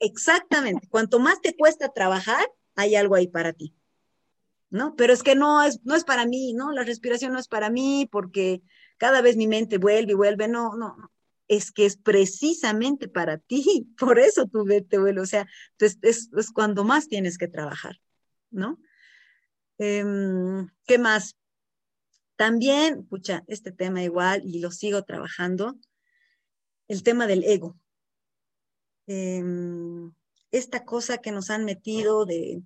exactamente, 0.00 0.86
cuanto 0.88 1.18
más 1.18 1.40
te 1.40 1.56
cuesta 1.56 1.88
trabajar, 1.88 2.46
hay 2.74 2.96
algo 2.96 3.14
ahí 3.14 3.28
para 3.28 3.52
ti. 3.52 3.74
¿No? 4.70 4.96
Pero 4.96 5.12
es 5.12 5.22
que 5.22 5.36
no 5.36 5.62
es, 5.62 5.80
no 5.84 5.94
es 5.94 6.02
para 6.02 6.26
mí, 6.26 6.52
¿no? 6.52 6.72
La 6.72 6.82
respiración 6.82 7.32
no 7.32 7.38
es 7.38 7.46
para 7.46 7.70
mí 7.70 8.08
porque 8.10 8.60
cada 8.98 9.22
vez 9.22 9.36
mi 9.36 9.46
mente 9.46 9.78
vuelve 9.78 10.12
y 10.12 10.16
vuelve. 10.16 10.48
No, 10.48 10.74
no, 10.74 10.96
no. 10.96 11.13
Es 11.48 11.72
que 11.72 11.86
es 11.86 11.96
precisamente 11.96 13.08
para 13.08 13.38
ti. 13.38 13.88
Por 13.98 14.18
eso 14.18 14.46
tu 14.46 14.64
mente 14.64 14.98
vuelve. 14.98 15.20
O 15.20 15.26
sea, 15.26 15.46
es, 15.78 15.98
es, 16.02 16.50
cuando 16.52 16.84
más 16.84 17.08
tienes 17.08 17.38
que 17.38 17.48
trabajar, 17.48 18.00
¿no? 18.50 18.78
Em, 19.78 20.68
¿Qué 20.86 20.98
más? 20.98 21.36
También, 22.36 23.06
pucha, 23.06 23.44
este 23.46 23.72
tema 23.72 24.02
igual, 24.02 24.42
y 24.44 24.60
lo 24.60 24.70
sigo 24.70 25.02
trabajando, 25.04 25.76
el 26.88 27.02
tema 27.02 27.26
del 27.26 27.44
ego. 27.44 27.78
Em, 29.06 30.12
esta 30.50 30.84
cosa 30.84 31.18
que 31.18 31.32
nos 31.32 31.50
han 31.50 31.64
metido 31.64 32.24
de, 32.24 32.62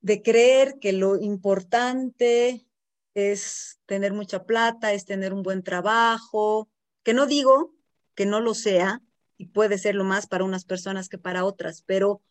de 0.00 0.22
creer 0.22 0.78
que 0.80 0.92
lo 0.92 1.16
importante 1.16 2.66
es 3.14 3.80
tener 3.86 4.12
mucha 4.12 4.44
plata, 4.44 4.92
es 4.92 5.04
tener 5.04 5.32
un 5.32 5.42
buen 5.42 5.62
trabajo, 5.62 6.68
que 7.02 7.14
no 7.14 7.26
digo 7.26 7.74
que 8.14 8.26
no 8.26 8.40
lo 8.40 8.54
sea, 8.54 9.00
y 9.38 9.46
puede 9.46 9.78
serlo 9.78 10.04
más 10.04 10.26
para 10.26 10.44
unas 10.44 10.64
personas 10.64 11.08
que 11.08 11.18
para 11.18 11.44
otras, 11.44 11.82
pero 11.86 12.22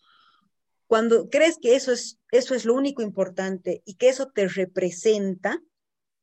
cuando 0.87 1.29
crees 1.29 1.57
que 1.57 1.75
eso 1.75 1.91
es, 1.91 2.19
eso 2.31 2.53
es 2.53 2.65
lo 2.65 2.73
único 2.73 3.01
importante 3.01 3.81
y 3.85 3.95
que 3.95 4.09
eso 4.09 4.27
te 4.27 4.47
representa 4.47 5.61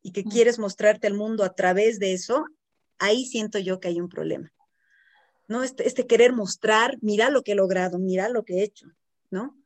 y 0.02 0.12
que 0.12 0.24
quieres 0.24 0.58
mostrarte 0.58 1.06
al 1.06 1.14
mundo 1.14 1.44
a 1.44 1.54
través 1.54 1.98
de 1.98 2.12
eso, 2.12 2.44
ahí 2.98 3.26
siento 3.26 3.58
yo 3.58 3.80
que 3.80 3.88
hay 3.88 4.00
un 4.00 4.08
problema. 4.08 4.52
¿no? 5.48 5.62
Este, 5.62 5.88
este, 5.88 6.06
querer 6.06 6.32
mostrar, 6.32 6.98
mira 7.00 7.30
lo 7.30 7.42
que 7.42 7.52
he 7.52 7.54
logrado, 7.54 7.98
mira 7.98 8.28
lo 8.28 8.44
que 8.44 8.58
he 8.58 8.62
hecho, 8.62 8.86
¿no? 9.30 9.56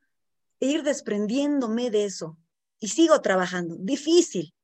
E 0.61 0.67
ir 0.67 0.85
desprendiéndome 0.85 1.91
de 1.91 2.05
eso. 2.05 2.39
Y 2.79 2.89
sigo 2.89 3.21
trabajando, 3.21 3.77
difícil, 3.79 4.55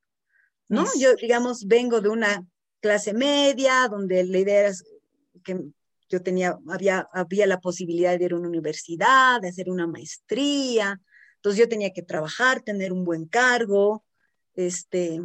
¿no? 0.69 0.87
Yo, 0.99 1.14
digamos, 1.14 1.66
vengo 1.66 2.01
de 2.01 2.09
una 2.09 2.47
clase 2.81 3.12
media, 3.12 3.89
donde 3.89 4.25
la 4.25 4.39
idea 4.39 4.61
era 4.61 4.73
que 5.45 5.61
yo 6.09 6.23
tenía, 6.23 6.59
había, 6.69 7.09
había 7.12 7.47
la 7.47 7.61
posibilidad 7.61 8.19
de 8.19 8.25
ir 8.25 8.33
a 8.33 8.37
una 8.37 8.49
universidad, 8.49 9.41
de 9.41 9.49
hacer 9.49 9.69
una 9.69 9.87
maestría, 9.87 11.01
entonces 11.37 11.59
yo 11.61 11.69
tenía 11.69 11.93
que 11.93 12.03
trabajar, 12.03 12.62
tener 12.62 12.93
un 12.93 13.05
buen 13.05 13.27
cargo, 13.27 14.05
este, 14.55 15.21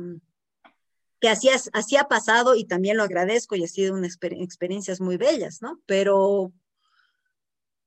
que 1.19 1.29
así, 1.29 1.49
así 1.49 1.95
ha 1.95 2.03
pasado 2.03 2.55
y 2.55 2.65
también 2.65 2.97
lo 2.97 3.03
agradezco 3.03 3.55
y 3.55 3.63
ha 3.63 3.67
sido 3.67 3.93
unas 3.93 4.17
experiencias 4.21 4.99
muy 5.01 5.17
bellas, 5.17 5.61
¿no? 5.61 5.81
Pero, 5.85 6.51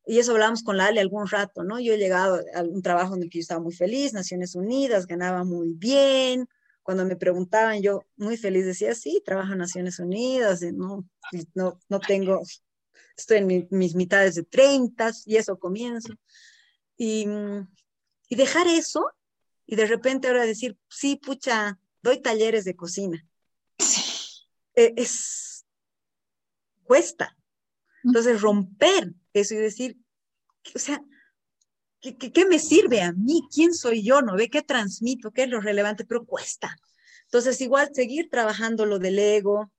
y 0.07 0.19
eso 0.19 0.33
hablamos 0.33 0.63
con 0.63 0.79
Lale 0.79 1.01
algún 1.01 1.29
rato, 1.29 1.63
¿no? 1.63 1.79
Yo 1.79 1.93
he 1.93 1.99
llegado 1.99 2.41
a 2.55 2.63
un 2.63 2.83
trabajo 2.83 3.15
en 3.15 3.25
el 3.25 3.31
que 3.31 3.39
yo 3.39 3.43
estaba 3.43 3.61
muy 3.61 3.75
feliz, 3.75 4.13
Naciones 4.13 4.55
Unidas, 4.55 5.07
ganaba 5.07 5.45
muy 5.45 5.75
bien. 5.75 6.49
Cuando 6.87 7.05
me 7.05 7.17
preguntaban, 7.17 7.83
yo 7.83 8.05
muy 8.17 8.37
feliz 8.37 8.65
decía, 8.65 8.95
sí, 8.95 9.21
trabajo 9.25 9.55
en 9.55 9.59
Naciones 9.59 9.99
Unidas, 9.99 10.63
no, 10.63 11.05
no, 11.55 11.81
no 11.89 11.99
tengo, 11.99 12.43
estoy 13.17 13.39
en 13.39 13.67
mis 13.71 13.97
mitades 13.97 14.37
de 14.37 14.45
30 14.45 15.11
y 15.25 15.35
eso 15.35 15.59
comienzo. 15.59 16.15
Y, 16.97 17.27
y 18.29 18.37
dejar 18.37 18.69
eso 18.69 19.05
y 19.67 19.75
de 19.75 19.87
repente 19.87 20.29
ahora 20.29 20.47
decir, 20.47 20.79
sí, 20.89 21.17
pucha, 21.17 21.77
doy 22.03 22.23
talleres 22.23 22.65
de 22.65 22.77
cocina. 22.77 23.27
E, 24.77 24.95
es, 24.97 25.67
cuesta. 26.85 27.37
Entonces, 28.05 28.41
romper 28.41 29.13
eso 29.33 29.55
y 29.55 29.57
decir, 29.57 29.99
o 30.73 30.79
sea, 30.79 31.03
¿qué, 32.01 32.17
¿qué, 32.17 32.47
me 32.47 32.59
sirve 32.59 33.03
a 33.03 33.13
mí? 33.13 33.43
¿Quién 33.53 33.75
soy 33.75 34.03
yo? 34.03 34.23
¿No 34.23 34.37
ve 34.37 34.49
qué 34.49 34.63
transmito? 34.63 35.33
¿Qué 35.33 35.45
es 35.45 35.49
lo 35.49 35.61
relevante? 35.61 36.05
Pero 36.05 36.25
cuesta. 36.25 36.77
Entonces, 37.25 37.61
igual 37.61 37.91
seguir 37.93 38.29
trabajando 38.31 38.87
lo 38.87 38.99
del 38.99 39.19
ego, 39.19 39.73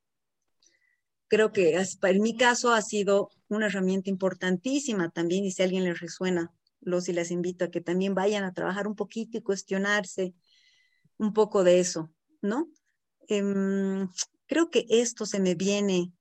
creo 1.28 1.52
que 1.52 1.76
en 1.76 2.22
mi 2.22 2.36
caso 2.36 2.74
ha 2.74 2.82
sido 2.82 3.30
una 3.48 3.68
herramienta 3.68 4.10
importantísima 4.10 5.10
también 5.10 5.46
y 5.46 5.52
si 5.52 5.64
alguien 5.64 5.84
les 5.84 6.00
resuena, 6.00 6.54
los 6.82 7.10
y 7.10 7.14
les 7.14 7.32
invito 7.32 7.66
a 7.66 7.72
que 7.72 7.82
también 7.82 8.14
vayan 8.16 8.44
a 8.44 8.54
trabajar 8.54 8.88
un 8.88 8.96
poquito 8.96 9.38
y 9.38 9.42
cuestionarse 9.42 10.34
un 11.18 11.34
poco 11.34 11.64
de 11.64 11.80
eso. 11.80 12.12
¿no? 12.42 12.70
Em, 13.28 14.10
creo 14.46 14.70
que 14.70 14.86
esto 14.90 15.26
se 15.26 15.40
me 15.40 15.56
viene 15.56 16.12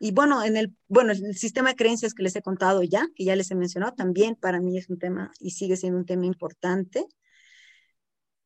y, 0.00 0.12
bueno, 0.12 0.42
en 0.44 0.56
el, 0.56 0.74
bueno, 0.88 1.12
el 1.12 1.36
sistema 1.36 1.70
de 1.70 1.76
creencias 1.76 2.14
que 2.14 2.22
les 2.22 2.36
he 2.36 2.42
contado 2.42 2.82
ya, 2.82 3.08
que 3.14 3.24
ya 3.24 3.36
les 3.36 3.50
he 3.50 3.54
mencionado, 3.54 3.94
también 3.94 4.36
para 4.36 4.60
mí 4.60 4.78
es 4.78 4.88
un 4.88 4.98
tema 4.98 5.32
y 5.40 5.50
sigue 5.50 5.76
siendo 5.76 5.98
un 5.98 6.06
tema 6.06 6.26
importante. 6.26 7.06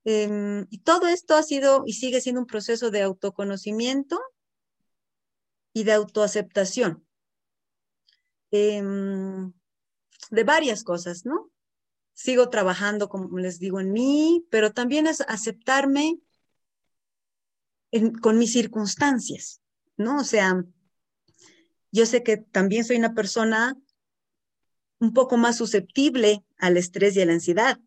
Em, 0.04 0.66
y 0.70 0.78
todo 0.78 1.06
esto 1.08 1.36
ha 1.36 1.42
sido 1.42 1.84
y 1.86 1.92
sigue 1.94 2.20
siendo 2.20 2.40
un 2.40 2.46
proceso 2.46 2.90
de 2.90 3.02
autoconocimiento 3.02 4.18
y 5.72 5.84
de 5.84 5.92
autoaceptación. 5.92 7.06
Em, 8.50 9.52
de 10.30 10.44
varias 10.44 10.82
cosas, 10.82 11.24
¿no? 11.24 11.50
Sigo 12.14 12.50
trabajando, 12.50 13.08
como 13.08 13.38
les 13.38 13.58
digo, 13.58 13.80
en 13.80 13.92
mí, 13.92 14.46
pero 14.50 14.72
también 14.72 15.06
es 15.06 15.20
aceptarme 15.22 16.20
con 18.20 18.38
mis 18.38 18.52
circunstancias, 18.52 19.60
¿no? 19.96 20.20
O 20.20 20.24
sea, 20.24 20.64
yo 21.92 22.06
sé 22.06 22.22
que 22.22 22.36
también 22.36 22.84
soy 22.84 22.96
una 22.96 23.14
persona 23.14 23.76
un 25.00 25.12
poco 25.12 25.36
más 25.36 25.56
susceptible 25.56 26.44
al 26.58 26.76
estrés 26.76 27.16
y 27.16 27.22
a 27.22 27.26
la 27.26 27.32
ansiedad. 27.32 27.78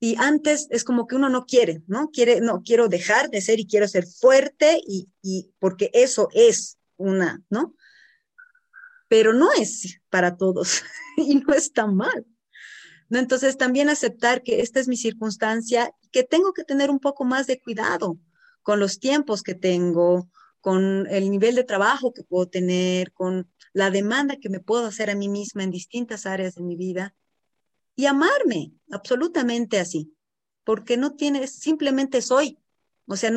Y 0.00 0.16
antes 0.18 0.66
es 0.70 0.84
como 0.84 1.06
que 1.06 1.16
uno 1.16 1.30
no 1.30 1.46
quiere, 1.46 1.82
¿no? 1.86 2.10
Quiere, 2.10 2.40
no, 2.40 2.62
quiero 2.62 2.88
dejar 2.88 3.30
de 3.30 3.40
ser 3.40 3.58
y 3.58 3.66
quiero 3.66 3.88
ser 3.88 4.04
fuerte 4.06 4.80
y, 4.86 5.08
porque 5.58 5.90
eso 5.94 6.28
es 6.34 6.78
una, 6.96 7.42
¿no? 7.48 7.74
Pero 9.08 9.32
no 9.32 9.50
es 9.52 10.00
para 10.10 10.36
todos 10.36 10.82
y 11.16 11.36
no 11.36 11.54
está 11.54 11.86
mal. 11.86 12.26
¿no? 13.08 13.18
Entonces 13.18 13.56
también 13.56 13.88
aceptar 13.88 14.42
que 14.42 14.60
esta 14.60 14.80
es 14.80 14.88
mi 14.88 14.96
circunstancia 14.96 15.90
que 16.10 16.22
tengo 16.22 16.52
que 16.52 16.64
tener 16.64 16.90
un 16.90 16.98
poco 16.98 17.24
más 17.24 17.46
de 17.46 17.60
cuidado 17.60 18.18
con 18.62 18.80
los 18.80 18.98
tiempos 18.98 19.42
que 19.42 19.54
tengo, 19.54 20.28
con 20.64 21.06
el 21.10 21.30
nivel 21.30 21.56
de 21.56 21.64
trabajo 21.64 22.14
que 22.14 22.22
puedo 22.22 22.48
tener, 22.48 23.12
con 23.12 23.52
la 23.74 23.90
demanda 23.90 24.38
que 24.38 24.48
me 24.48 24.60
puedo 24.60 24.86
hacer 24.86 25.10
a 25.10 25.14
mí 25.14 25.28
misma 25.28 25.62
en 25.62 25.70
distintas 25.70 26.24
áreas 26.24 26.54
de 26.54 26.62
mi 26.62 26.74
vida 26.74 27.14
y 27.94 28.06
amarme 28.06 28.72
absolutamente 28.90 29.78
así, 29.78 30.16
porque 30.64 30.96
no 30.96 31.16
tiene, 31.16 31.46
simplemente 31.48 32.22
soy, 32.22 32.58
o 33.06 33.14
sea, 33.14 33.30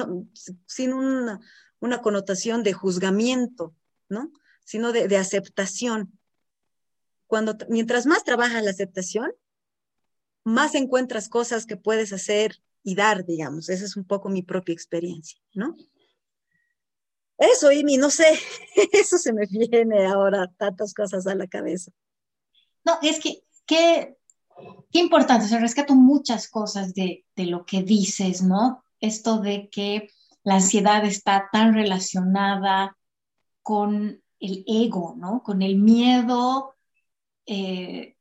sin 0.67 0.93
una, 0.93 1.41
una 1.81 2.01
connotación 2.01 2.63
de 2.63 2.71
juzgamiento, 2.71 3.75
¿no? 4.07 4.31
Sino 4.63 4.93
de, 4.93 5.09
de 5.09 5.17
aceptación. 5.17 6.17
Cuando, 7.25 7.57
mientras 7.67 8.05
más 8.05 8.23
trabajas 8.23 8.63
la 8.63 8.71
aceptación, 8.71 9.33
más 10.45 10.75
encuentras 10.75 11.27
cosas 11.27 11.65
que 11.65 11.75
puedes 11.75 12.13
hacer 12.13 12.61
y 12.83 12.95
dar, 12.95 13.25
digamos. 13.25 13.67
Esa 13.67 13.83
es 13.83 13.97
un 13.97 14.05
poco 14.05 14.29
mi 14.29 14.43
propia 14.43 14.71
experiencia, 14.71 15.37
¿no? 15.53 15.75
Eso, 17.37 17.71
Imi, 17.71 17.97
no 17.97 18.09
sé, 18.09 18.39
eso 18.93 19.17
se 19.17 19.33
me 19.33 19.45
viene 19.45 20.05
ahora, 20.05 20.51
tantas 20.57 20.93
cosas 20.93 21.27
a 21.27 21.35
la 21.35 21.47
cabeza. 21.47 21.91
No, 22.83 22.97
es 23.01 23.19
que, 23.19 23.43
qué, 23.65 24.17
qué 24.91 24.99
importante, 24.99 25.47
se 25.47 25.59
rescato 25.59 25.93
muchas 25.95 26.49
cosas 26.49 26.93
de, 26.93 27.25
de 27.35 27.45
lo 27.45 27.65
que 27.65 27.83
dices, 27.83 28.41
¿no? 28.41 28.83
Esto 28.99 29.39
de 29.39 29.69
que 29.69 30.09
la 30.43 30.55
ansiedad 30.55 31.05
está 31.05 31.49
tan 31.51 31.73
relacionada 31.73 32.97
con 33.61 34.23
el 34.39 34.63
ego, 34.65 35.15
¿no? 35.17 35.43
Con 35.43 35.61
el 35.61 35.75
miedo 35.75 36.75
eh, 37.45 38.15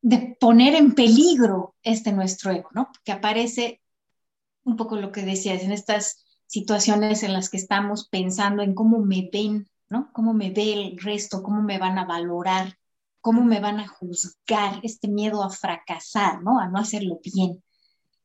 de 0.00 0.36
poner 0.40 0.74
en 0.74 0.94
peligro 0.94 1.76
este 1.82 2.12
nuestro 2.12 2.50
ego, 2.50 2.68
¿no? 2.72 2.90
Que 3.04 3.12
aparece 3.12 3.80
un 4.64 4.76
poco 4.76 4.96
lo 4.96 5.12
que 5.12 5.22
decías 5.22 5.62
en 5.62 5.72
estas 5.72 6.24
situaciones 6.52 7.22
en 7.22 7.32
las 7.32 7.48
que 7.48 7.56
estamos 7.56 8.08
pensando 8.10 8.62
en 8.62 8.74
cómo 8.74 8.98
me 8.98 9.30
ven, 9.32 9.70
¿no? 9.88 10.10
Cómo 10.12 10.34
me 10.34 10.50
ve 10.50 10.74
el 10.74 10.98
resto, 10.98 11.42
cómo 11.42 11.62
me 11.62 11.78
van 11.78 11.96
a 11.98 12.04
valorar, 12.04 12.76
cómo 13.22 13.42
me 13.42 13.58
van 13.58 13.80
a 13.80 13.88
juzgar, 13.88 14.78
este 14.82 15.08
miedo 15.08 15.42
a 15.42 15.48
fracasar, 15.48 16.42
¿no? 16.42 16.60
A 16.60 16.68
no 16.68 16.78
hacerlo 16.78 17.20
bien. 17.24 17.64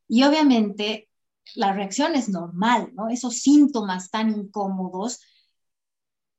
Y 0.08 0.24
obviamente 0.24 1.08
la 1.54 1.72
reacción 1.72 2.16
es 2.16 2.28
normal, 2.28 2.90
¿no? 2.92 3.08
Esos 3.08 3.38
síntomas 3.38 4.10
tan 4.10 4.28
incómodos 4.28 5.22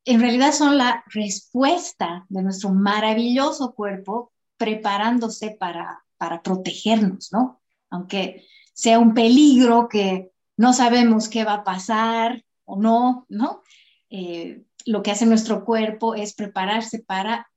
en 0.05 0.21
realidad 0.21 0.53
son 0.53 0.77
la 0.77 1.03
respuesta 1.07 2.27
de 2.29 2.43
nuestro 2.43 2.69
maravilloso 2.69 3.73
cuerpo 3.73 4.31
preparándose 4.57 5.57
para, 5.59 6.05
para 6.17 6.43
protegernos, 6.43 7.29
¿no? 7.31 7.61
Aunque 7.89 8.45
sea 8.73 8.99
un 8.99 9.15
peligro 9.15 9.89
que 9.89 10.29
no 10.59 10.73
sabemos 10.73 11.29
qué 11.29 11.45
va 11.45 11.53
a 11.53 11.63
pasar 11.63 12.43
o 12.65 12.75
no, 12.75 13.25
¿no? 13.29 13.63
Eh, 14.09 14.65
lo 14.85 15.01
que 15.01 15.11
hace 15.11 15.25
nuestro 15.25 15.63
cuerpo 15.63 16.15
es 16.15 16.33
prepararse 16.33 16.99
para 16.99 17.49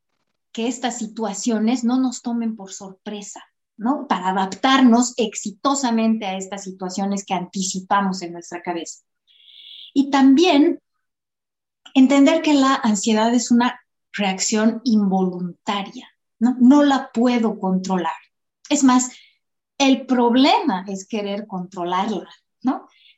que 0.53 0.69
estas 0.69 0.99
situaciones 0.99 1.83
no 1.83 1.99
nos 1.99 2.23
tomen 2.23 2.55
por 2.55 2.73
sorpresa, 2.73 3.43
¿no? 3.77 4.07
Para 4.07 4.29
adaptarnos 4.29 5.15
exitosamente 5.17 6.27
a 6.27 6.37
estas 6.37 6.63
situaciones 6.63 7.25
que 7.27 7.35
anticipamos 7.35 8.23
en 8.23 8.35
nuestra 8.35 8.63
cabeza. 8.63 9.01
Y 9.93 10.11
también 10.11 10.79
entender 11.95 12.41
que 12.41 12.55
la 12.55 12.77
ansiedad 12.85 13.35
es 13.35 13.51
una 13.51 13.81
reacción 14.13 14.81
involuntaria, 14.85 16.09
¿no? 16.39 16.55
No 16.61 16.85
la 16.85 17.11
puedo 17.13 17.59
controlar. 17.59 18.15
Es 18.69 18.85
más, 18.85 19.11
el 19.77 20.07
problema 20.07 20.85
es 20.87 21.05
querer 21.09 21.49
controlarla, 21.49 22.31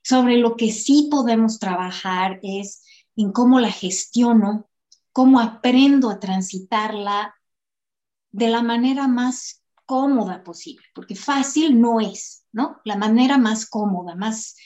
Sobre 0.03 0.37
lo 0.37 0.57
que 0.57 0.71
sí 0.71 1.09
podemos 1.11 1.59
trabajar 1.59 2.39
es 2.43 2.83
en 3.17 3.33
cómo 3.33 3.59
la 3.59 3.71
gestiono, 3.71 4.69
cómo 5.13 5.41
aprendo 5.41 6.11
a 6.11 6.21
transitarla 6.21 7.35
de 8.31 8.49
la 8.49 8.63
manera 8.63 9.09
más 9.09 9.63
cómoda 9.87 10.43
posible, 10.45 10.85
porque 10.95 11.15
fácil 11.15 11.81
no 11.81 12.01
es, 12.01 12.45
¿no? 12.53 12.81
La 12.85 12.97
manera 12.97 13.39
más 13.39 13.67
cómoda, 13.67 14.15
más 14.15 14.57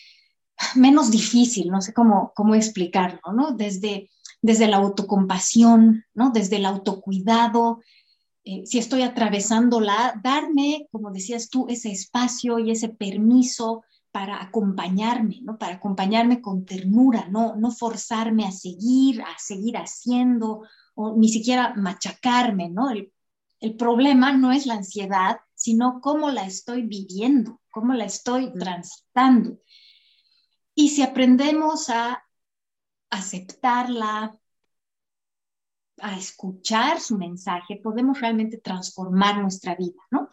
menos 0.75 1.11
difícil, 1.11 1.69
no 1.69 1.81
sé 1.81 1.93
cómo, 1.93 2.33
cómo 2.35 2.55
explicarlo, 2.55 3.21
¿no? 3.33 3.53
Desde, 3.53 4.11
desde 4.43 4.67
la 4.67 4.79
autocompasión, 4.79 6.05
¿no? 6.15 6.31
Desde 6.31 6.57
el 6.57 6.67
autocuidado, 6.67 7.81
eh, 8.45 8.65
si 8.65 8.79
estoy 8.79 9.03
atravesándola, 9.03 10.19
darme, 10.23 10.89
como 10.91 11.11
decías 11.11 11.51
tú, 11.51 11.67
ese 11.69 11.93
espacio 11.93 12.59
y 12.59 12.71
ese 12.71 12.89
permiso 12.89 13.85
para 14.11 14.43
acompañarme, 14.43 15.41
¿no? 15.43 15.59
Para 15.59 15.75
acompañarme 15.75 16.41
con 16.41 16.65
ternura, 16.65 17.29
no, 17.29 17.57
no 17.57 17.71
forzarme 17.71 18.47
a 18.47 18.53
seguir, 18.53 19.23
a 19.23 19.39
seguir 19.39 19.77
haciendo, 19.77 20.63
o 20.95 21.17
ni 21.17 21.29
siquiera 21.29 21.75
machacarme, 21.77 22.69
¿no? 22.71 22.91
El, 22.91 23.13
el 23.61 23.77
problema 23.77 24.33
no 24.33 24.53
es 24.53 24.67
la 24.67 24.75
ansiedad, 24.75 25.39
sino 25.55 26.01
cómo 26.01 26.31
la 26.31 26.45
estoy 26.47 26.83
viviendo, 26.83 27.61
cómo 27.71 27.95
la 27.95 28.05
estoy 28.05 28.53
transitando. 28.53 29.59
Y 30.75 30.91
si 30.91 31.03
aprendemos 31.03 31.91
a 31.91 32.25
aceptarla, 33.11 34.39
a 36.01 36.17
escuchar 36.17 37.01
su 37.01 37.19
mensaje, 37.19 37.81
podemos 37.83 38.21
realmente 38.21 38.59
transformar 38.59 39.41
nuestra 39.41 39.75
vida, 39.75 40.01
¿no? 40.11 40.29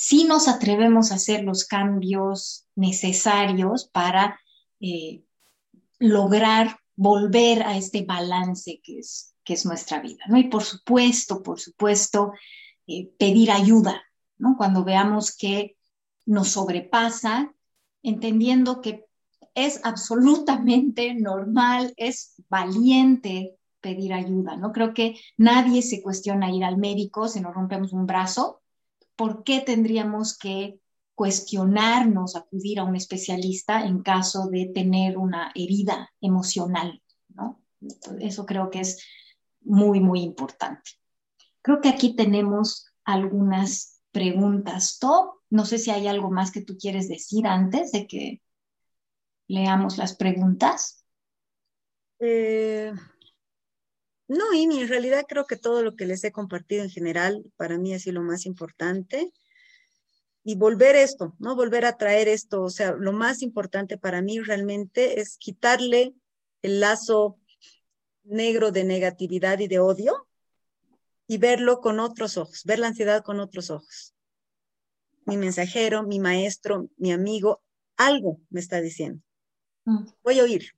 Si 0.00 0.22
nos 0.22 0.46
atrevemos 0.46 1.10
a 1.10 1.16
hacer 1.16 1.42
los 1.42 1.64
cambios 1.64 2.68
necesarios 2.76 3.90
para 3.92 4.38
eh, 4.78 5.24
lograr 5.98 6.78
volver 6.94 7.64
a 7.64 7.76
este 7.76 8.04
balance 8.04 8.80
que 8.80 9.00
es, 9.00 9.34
que 9.42 9.54
es 9.54 9.66
nuestra 9.66 10.00
vida, 10.00 10.22
¿no? 10.28 10.38
Y 10.38 10.44
por 10.44 10.62
supuesto, 10.62 11.42
por 11.42 11.58
supuesto, 11.58 12.30
eh, 12.86 13.10
pedir 13.18 13.50
ayuda, 13.50 14.00
¿no? 14.36 14.54
Cuando 14.56 14.84
veamos 14.84 15.36
que 15.36 15.76
nos 16.26 16.50
sobrepasa, 16.50 17.52
entendiendo 18.04 18.80
que 18.80 19.04
es 19.56 19.80
absolutamente 19.82 21.12
normal, 21.14 21.92
es 21.96 22.40
valiente 22.48 23.56
pedir 23.80 24.12
ayuda, 24.12 24.56
¿no? 24.56 24.70
Creo 24.70 24.94
que 24.94 25.18
nadie 25.36 25.82
se 25.82 26.00
cuestiona 26.02 26.52
ir 26.52 26.62
al 26.62 26.76
médico 26.76 27.26
si 27.26 27.40
nos 27.40 27.52
rompemos 27.52 27.92
un 27.92 28.06
brazo. 28.06 28.62
¿Por 29.18 29.42
qué 29.42 29.60
tendríamos 29.60 30.38
que 30.38 30.78
cuestionarnos, 31.16 32.36
acudir 32.36 32.78
a 32.78 32.84
un 32.84 32.94
especialista 32.94 33.84
en 33.84 34.04
caso 34.04 34.46
de 34.46 34.66
tener 34.72 35.18
una 35.18 35.50
herida 35.56 36.12
emocional, 36.20 37.02
¿no? 37.30 37.60
Eso 38.20 38.46
creo 38.46 38.70
que 38.70 38.78
es 38.78 39.04
muy, 39.62 39.98
muy 39.98 40.20
importante. 40.20 40.92
Creo 41.60 41.80
que 41.80 41.88
aquí 41.88 42.14
tenemos 42.14 42.86
algunas 43.02 44.00
preguntas. 44.12 45.00
Top, 45.00 45.40
no 45.50 45.66
sé 45.66 45.78
si 45.78 45.90
hay 45.90 46.06
algo 46.06 46.30
más 46.30 46.52
que 46.52 46.62
tú 46.62 46.78
quieres 46.78 47.08
decir 47.08 47.48
antes 47.48 47.90
de 47.90 48.06
que 48.06 48.40
leamos 49.48 49.98
las 49.98 50.14
preguntas. 50.14 51.04
Eh, 52.20 52.92
no, 54.28 54.52
y 54.52 54.64
en 54.64 54.88
realidad 54.88 55.24
creo 55.26 55.46
que 55.46 55.56
todo 55.56 55.82
lo 55.82 55.96
que 55.96 56.04
les 56.04 56.22
he 56.22 56.32
compartido 56.32 56.84
en 56.84 56.90
general 56.90 57.42
para 57.56 57.78
mí 57.78 57.94
ha 57.94 57.98
sido 57.98 58.20
lo 58.20 58.22
más 58.22 58.44
importante. 58.44 59.32
Y 60.44 60.54
volver 60.54 60.96
esto, 60.96 61.34
¿no? 61.38 61.56
Volver 61.56 61.86
a 61.86 61.96
traer 61.96 62.28
esto. 62.28 62.62
O 62.62 62.70
sea, 62.70 62.92
lo 62.92 63.12
más 63.12 63.42
importante 63.42 63.96
para 63.98 64.22
mí 64.22 64.38
realmente 64.40 65.20
es 65.20 65.38
quitarle 65.38 66.14
el 66.62 66.80
lazo 66.80 67.38
negro 68.22 68.70
de 68.70 68.84
negatividad 68.84 69.58
y 69.60 69.68
de 69.68 69.78
odio 69.78 70.28
y 71.26 71.38
verlo 71.38 71.80
con 71.80 71.98
otros 71.98 72.36
ojos, 72.36 72.64
ver 72.64 72.78
la 72.78 72.88
ansiedad 72.88 73.22
con 73.22 73.40
otros 73.40 73.70
ojos. 73.70 74.14
Mi 75.24 75.36
mensajero, 75.36 76.02
mi 76.02 76.18
maestro, 76.18 76.88
mi 76.96 77.12
amigo, 77.12 77.62
algo 77.96 78.40
me 78.50 78.60
está 78.60 78.80
diciendo. 78.80 79.22
Mm. 79.84 80.06
Voy 80.22 80.40
a 80.40 80.44
oír, 80.44 80.72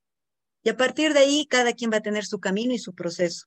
Y 0.63 0.69
a 0.69 0.77
partir 0.77 1.15
de 1.15 1.21
ahí, 1.21 1.47
cada 1.47 1.73
quien 1.73 1.91
va 1.91 1.99
a 1.99 2.03
tener 2.03 2.25
su 2.25 2.39
camino 2.39 2.75
y 2.75 2.79
su 2.79 2.95
proceso. 2.95 3.47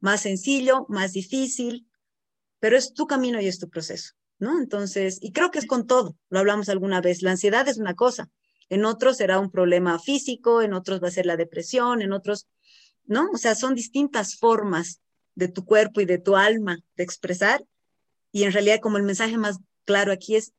Más 0.00 0.22
sencillo, 0.22 0.86
más 0.88 1.12
difícil, 1.12 1.88
pero 2.60 2.76
es 2.76 2.92
tu 2.92 3.06
camino 3.06 3.40
y 3.40 3.46
es 3.46 3.58
tu 3.58 3.68
proceso, 3.68 4.14
¿no? 4.38 4.58
Entonces, 4.60 5.18
y 5.20 5.32
creo 5.32 5.50
que 5.50 5.58
es 5.58 5.66
con 5.66 5.86
todo, 5.86 6.16
lo 6.28 6.38
hablamos 6.38 6.68
alguna 6.68 7.00
vez, 7.00 7.22
la 7.22 7.32
ansiedad 7.32 7.66
es 7.68 7.78
una 7.78 7.94
cosa, 7.94 8.30
en 8.68 8.84
otros 8.84 9.16
será 9.16 9.38
un 9.38 9.50
problema 9.50 9.98
físico, 9.98 10.62
en 10.62 10.74
otros 10.74 11.02
va 11.02 11.08
a 11.08 11.12
ser 11.12 11.26
la 11.26 11.36
depresión, 11.36 12.02
en 12.02 12.12
otros, 12.12 12.46
¿no? 13.04 13.28
O 13.32 13.38
sea, 13.38 13.54
son 13.54 13.74
distintas 13.74 14.36
formas 14.36 15.00
de 15.34 15.48
tu 15.48 15.64
cuerpo 15.64 16.00
y 16.00 16.04
de 16.04 16.18
tu 16.18 16.36
alma 16.36 16.78
de 16.96 17.04
expresar. 17.04 17.64
Y 18.32 18.42
en 18.42 18.52
realidad, 18.52 18.80
como 18.80 18.98
el 18.98 19.04
mensaje 19.04 19.38
más 19.38 19.58
claro 19.84 20.12
aquí 20.12 20.36
es, 20.36 20.52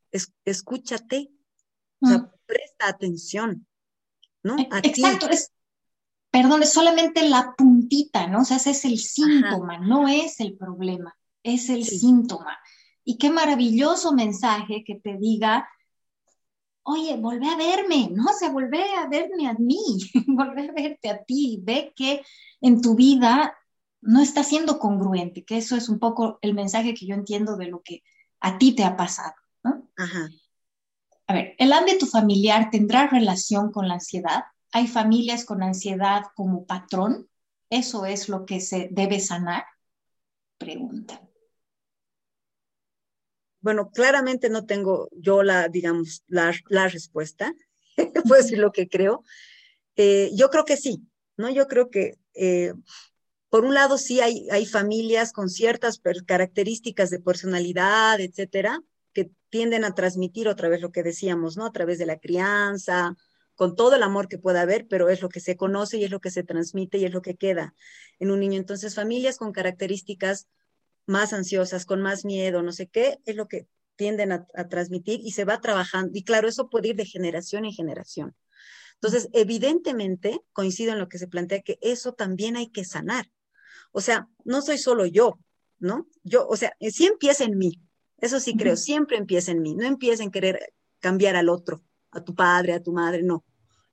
escúchate, 0.44 1.30
o 2.00 2.08
sea, 2.08 2.18
mm. 2.18 2.32
presta 2.46 2.88
atención, 2.88 3.66
¿no? 4.42 4.58
E, 4.58 4.68
exacto, 4.82 5.28
es, 5.28 5.52
perdón, 6.30 6.62
es 6.62 6.72
solamente 6.72 7.28
la 7.28 7.54
puntita, 7.56 8.26
¿no? 8.26 8.42
O 8.42 8.44
sea, 8.44 8.58
ese 8.58 8.70
es 8.70 8.84
el 8.84 8.98
síntoma, 8.98 9.78
no 9.78 10.08
es 10.08 10.40
el 10.40 10.56
problema, 10.56 11.16
es 11.42 11.68
el 11.68 11.84
síntoma. 11.84 12.58
Y 13.04 13.18
qué 13.18 13.30
maravilloso 13.30 14.12
mensaje 14.12 14.84
que 14.84 14.96
te 14.96 15.16
diga, 15.16 15.68
oye, 16.82 17.16
volvé 17.16 17.48
a 17.48 17.56
verme, 17.56 18.10
¿no? 18.12 18.24
O 18.24 18.32
sea, 18.32 18.50
volvé 18.50 18.84
a 18.94 19.08
verme 19.08 19.48
a 19.48 19.54
mí, 19.54 19.78
volvé 20.26 20.68
a 20.68 20.72
verte 20.72 21.08
a 21.08 21.24
ti, 21.24 21.60
ve 21.62 21.92
que 21.96 22.22
en 22.60 22.80
tu 22.80 22.94
vida 22.94 23.56
no 24.00 24.20
está 24.20 24.44
siendo 24.44 24.78
congruente, 24.78 25.44
que 25.44 25.58
eso 25.58 25.76
es 25.76 25.88
un 25.88 25.98
poco 25.98 26.38
el 26.42 26.54
mensaje 26.54 26.94
que 26.94 27.06
yo 27.06 27.14
entiendo 27.14 27.56
de 27.56 27.66
lo 27.66 27.82
que 27.82 28.02
a 28.40 28.56
ti 28.58 28.72
te 28.74 28.84
ha 28.84 28.96
pasado, 28.96 29.34
¿no? 29.62 29.90
Ajá. 29.96 30.28
A 31.26 31.34
ver, 31.34 31.54
¿el 31.58 31.72
ámbito 31.72 32.06
familiar 32.06 32.70
tendrá 32.70 33.06
relación 33.06 33.70
con 33.70 33.86
la 33.88 33.94
ansiedad? 33.94 34.44
¿Hay 34.72 34.86
familias 34.86 35.44
con 35.44 35.62
ansiedad 35.62 36.24
como 36.34 36.64
patrón? 36.64 37.28
¿Eso 37.70 38.06
es 38.06 38.28
lo 38.28 38.46
que 38.46 38.60
se 38.60 38.88
debe 38.90 39.20
sanar? 39.20 39.64
Pregunta. 40.58 41.20
Bueno, 43.60 43.90
claramente 43.90 44.48
no 44.48 44.64
tengo 44.64 45.08
yo 45.12 45.42
la, 45.42 45.68
digamos, 45.68 46.24
la, 46.28 46.88
respuesta, 46.88 47.54
puedo 48.26 48.42
decir 48.42 48.58
lo 48.58 48.72
que 48.72 48.88
creo. 48.88 49.22
Eh, 49.96 50.30
yo 50.34 50.48
creo 50.50 50.64
que 50.64 50.76
sí, 50.76 51.02
¿no? 51.36 51.50
Yo 51.50 51.66
creo 51.66 51.90
que, 51.90 52.14
eh, 52.34 52.72
por 53.50 53.64
un 53.64 53.74
lado, 53.74 53.98
sí 53.98 54.20
hay, 54.20 54.48
hay 54.50 54.64
familias 54.64 55.32
con 55.32 55.50
ciertas 55.50 56.00
características 56.26 57.10
de 57.10 57.20
personalidad, 57.20 58.20
etcétera, 58.20 58.82
que 59.12 59.30
tienden 59.50 59.84
a 59.84 59.94
transmitir 59.94 60.48
otra 60.48 60.68
vez 60.68 60.80
lo 60.80 60.92
que 60.92 61.02
decíamos, 61.02 61.56
¿no? 61.56 61.66
A 61.66 61.72
través 61.72 61.98
de 61.98 62.06
la 62.06 62.18
crianza, 62.18 63.16
con 63.60 63.76
todo 63.76 63.94
el 63.94 64.02
amor 64.02 64.26
que 64.26 64.38
pueda 64.38 64.62
haber, 64.62 64.86
pero 64.88 65.10
es 65.10 65.20
lo 65.20 65.28
que 65.28 65.38
se 65.38 65.54
conoce 65.54 65.98
y 65.98 66.04
es 66.04 66.10
lo 66.10 66.18
que 66.18 66.30
se 66.30 66.42
transmite 66.42 66.96
y 66.96 67.04
es 67.04 67.12
lo 67.12 67.20
que 67.20 67.36
queda 67.36 67.74
en 68.18 68.30
un 68.30 68.40
niño. 68.40 68.58
Entonces, 68.58 68.94
familias 68.94 69.36
con 69.36 69.52
características 69.52 70.48
más 71.04 71.34
ansiosas, 71.34 71.84
con 71.84 72.00
más 72.00 72.24
miedo, 72.24 72.62
no 72.62 72.72
sé 72.72 72.86
qué, 72.86 73.18
es 73.26 73.36
lo 73.36 73.48
que 73.48 73.66
tienden 73.96 74.32
a, 74.32 74.46
transmitir 74.70 75.20
y 75.22 75.32
se 75.32 75.44
va 75.44 75.60
trabajando. 75.60 76.12
Y 76.14 76.24
claro, 76.24 76.48
eso 76.48 76.70
puede 76.70 76.88
ir 76.88 76.96
de 76.96 77.04
generación 77.04 77.66
en 77.66 77.72
generación. 77.72 78.34
Entonces, 78.94 79.28
evidentemente, 79.34 80.40
coincido 80.54 80.94
en 80.94 80.98
lo 80.98 81.10
que 81.10 81.18
se 81.18 81.28
plantea, 81.28 81.60
que 81.60 81.78
eso 81.82 82.14
también 82.14 82.56
hay 82.56 82.70
que 82.70 82.86
sanar. 82.86 83.30
O 83.92 84.00
sea, 84.00 84.26
no 84.42 84.62
soy 84.62 84.78
solo 84.78 85.04
yo, 85.04 85.38
¿no? 85.78 86.08
Yo, 86.22 86.48
o 86.48 86.56
sea, 86.56 86.74
sí 86.80 87.04
empieza 87.04 87.44
en 87.44 87.58
mí. 87.58 87.78
Eso 88.22 88.40
sí 88.40 88.56
creo, 88.56 88.78
siempre 88.78 89.18
empieza 89.18 89.52
en 89.52 89.60
mí. 89.60 89.74
No 89.74 89.84
empieza 89.84 90.22
en 90.22 90.30
querer 90.30 90.72
cambiar 90.98 91.36
al 91.36 91.50
otro, 91.50 91.84
a 92.10 92.24
tu 92.24 92.34
padre, 92.34 92.72
a 92.72 92.82
tu 92.82 92.92
madre, 92.92 93.22
no. 93.22 93.44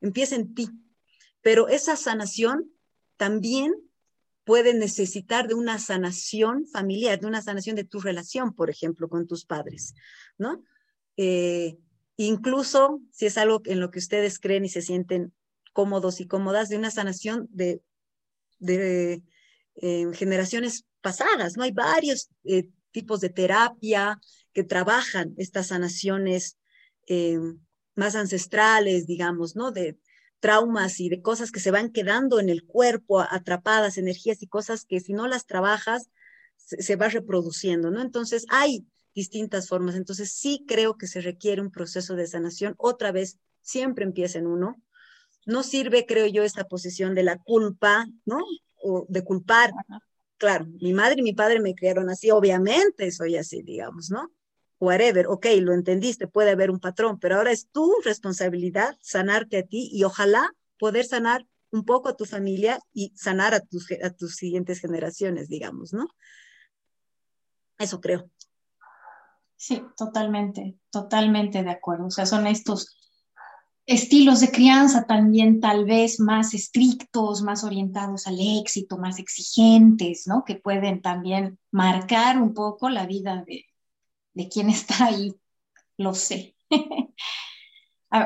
Empieza 0.01 0.35
en 0.35 0.53
ti. 0.53 0.69
Pero 1.41 1.67
esa 1.67 1.95
sanación 1.95 2.71
también 3.15 3.73
puede 4.47 4.73
necesitar 4.73 5.47
de 5.49 5.55
una 5.55 5.77
sanación 5.77 6.65
familiar, 6.67 7.19
de 7.19 7.27
una 7.27 7.41
sanación 7.41 7.75
de 7.75 7.83
tu 7.83 7.99
relación, 7.99 8.53
por 8.53 8.69
ejemplo, 8.69 9.09
con 9.09 9.27
tus 9.27 9.45
padres, 9.45 9.93
¿no? 10.37 10.63
Eh, 11.17 11.77
incluso 12.15 13.01
si 13.11 13.25
es 13.25 13.37
algo 13.37 13.61
en 13.65 13.81
lo 13.81 13.91
que 13.91 13.99
ustedes 13.99 14.39
creen 14.39 14.63
y 14.63 14.69
se 14.69 14.81
sienten 14.81 15.33
cómodos 15.73 16.21
y 16.21 16.27
cómodas, 16.27 16.69
de 16.69 16.77
una 16.77 16.91
sanación 16.91 17.49
de, 17.51 17.81
eh, 18.65 19.21
generaciones 20.13 20.85
pasadas, 21.01 21.57
¿no? 21.57 21.63
Hay 21.63 21.71
varios 21.71 22.29
eh, 22.45 22.69
tipos 22.91 23.19
de 23.19 23.29
terapia 23.29 24.19
que 24.53 24.63
trabajan 24.63 25.33
estas 25.37 25.67
sanaciones 25.67 26.57
más 27.97 28.15
ancestrales, 28.15 29.07
digamos, 29.07 29.55
¿no? 29.55 29.71
De, 29.71 29.97
traumas 30.39 30.99
y 30.99 31.09
de 31.09 31.21
cosas 31.21 31.51
que 31.51 31.59
se 31.59 31.71
van 31.71 31.91
quedando 31.91 32.39
en 32.39 32.49
el 32.49 32.63
cuerpo, 32.63 33.21
atrapadas, 33.21 33.97
energías 33.97 34.41
y 34.41 34.47
cosas 34.47 34.85
que 34.85 34.99
si 34.99 35.13
no 35.13 35.27
las 35.27 35.45
trabajas, 35.45 36.09
se, 36.57 36.95
va 36.95 37.07
reproduciendo, 37.07 37.91
¿no? 37.91 38.01
Entonces, 38.01 38.45
hay 38.49 38.85
distintas 39.15 39.67
formas. 39.67 39.95
Entonces, 39.95 40.31
sí 40.31 40.63
creo 40.67 40.97
que 40.97 41.07
se 41.07 41.21
requiere 41.21 41.61
un 41.61 41.71
proceso 41.71 42.15
de 42.15 42.27
sanación. 42.27 42.75
Otra 42.77 43.11
vez, 43.11 43.37
siempre 43.61 44.05
empieza 44.05 44.39
en 44.39 44.47
uno. 44.47 44.75
No 45.45 45.63
sirve, 45.63 46.05
creo 46.05 46.27
yo, 46.27 46.43
esta 46.43 46.65
posición 46.65 47.15
de 47.15 47.23
la 47.23 47.37
culpa, 47.37 48.05
¿no? 48.25 48.39
O 48.83 49.05
de 49.07 49.23
culpar. 49.23 49.71
Claro, 50.37 50.67
mi 50.81 50.93
madre 50.93 51.15
y 51.19 51.23
mi 51.23 51.33
padre 51.33 51.59
me 51.61 51.73
criaron 51.73 52.09
así, 52.09 52.29
obviamente 52.29 53.11
soy 53.11 53.37
así, 53.37 53.63
digamos, 53.63 54.11
¿no? 54.11 54.31
Whatever, 54.79 55.27
ok, 55.27 55.47
lo 55.61 55.73
entendiste, 55.73 56.27
puede 56.27 56.51
haber 56.51 56.71
un 56.71 56.79
patrón, 56.79 57.19
pero 57.19 57.37
ahora 57.37 57.51
es 57.51 57.69
tu 57.71 57.93
responsabilidad 58.03 58.95
sanarte 59.01 59.57
a 59.57 59.63
ti 59.63 59.89
y 59.91 60.03
ojalá 60.03 60.51
poder 60.77 61.05
sanar 61.05 61.45
un 61.71 61.83
poco 61.83 62.09
a 62.09 62.15
tu 62.15 62.25
familia 62.25 62.79
y 62.93 63.11
sanar 63.15 63.53
a 63.53 63.59
tus, 63.59 63.87
a 64.03 64.09
tus 64.11 64.35
siguientes 64.35 64.79
generaciones, 64.79 65.49
digamos, 65.49 65.93
¿no? 65.93 66.07
Eso 67.77 67.99
creo. 67.99 68.29
Sí, 69.55 69.83
totalmente, 69.97 70.77
totalmente 70.91 71.63
de 71.63 71.71
acuerdo. 71.71 72.07
O 72.07 72.11
sea, 72.11 72.25
son 72.25 72.47
estos 72.47 72.95
estilos 73.87 74.41
de 74.41 74.51
crianza 74.51 75.05
también 75.05 75.59
tal 75.59 75.85
vez 75.85 76.19
más 76.19 76.53
estrictos, 76.53 77.41
más 77.41 77.63
orientados 77.63 78.27
al 78.27 78.37
éxito, 78.39 78.97
más 78.97 79.17
exigentes, 79.17 80.27
¿no? 80.27 80.43
Que 80.45 80.55
pueden 80.55 81.01
también 81.01 81.57
marcar 81.71 82.41
un 82.41 82.53
poco 82.53 82.89
la 82.89 83.07
vida 83.07 83.43
de, 83.47 83.65
de 84.37 84.47
quién 84.47 84.69
está 84.69 85.05
ahí, 85.05 85.35
lo 85.97 86.13
sé. 86.13 86.55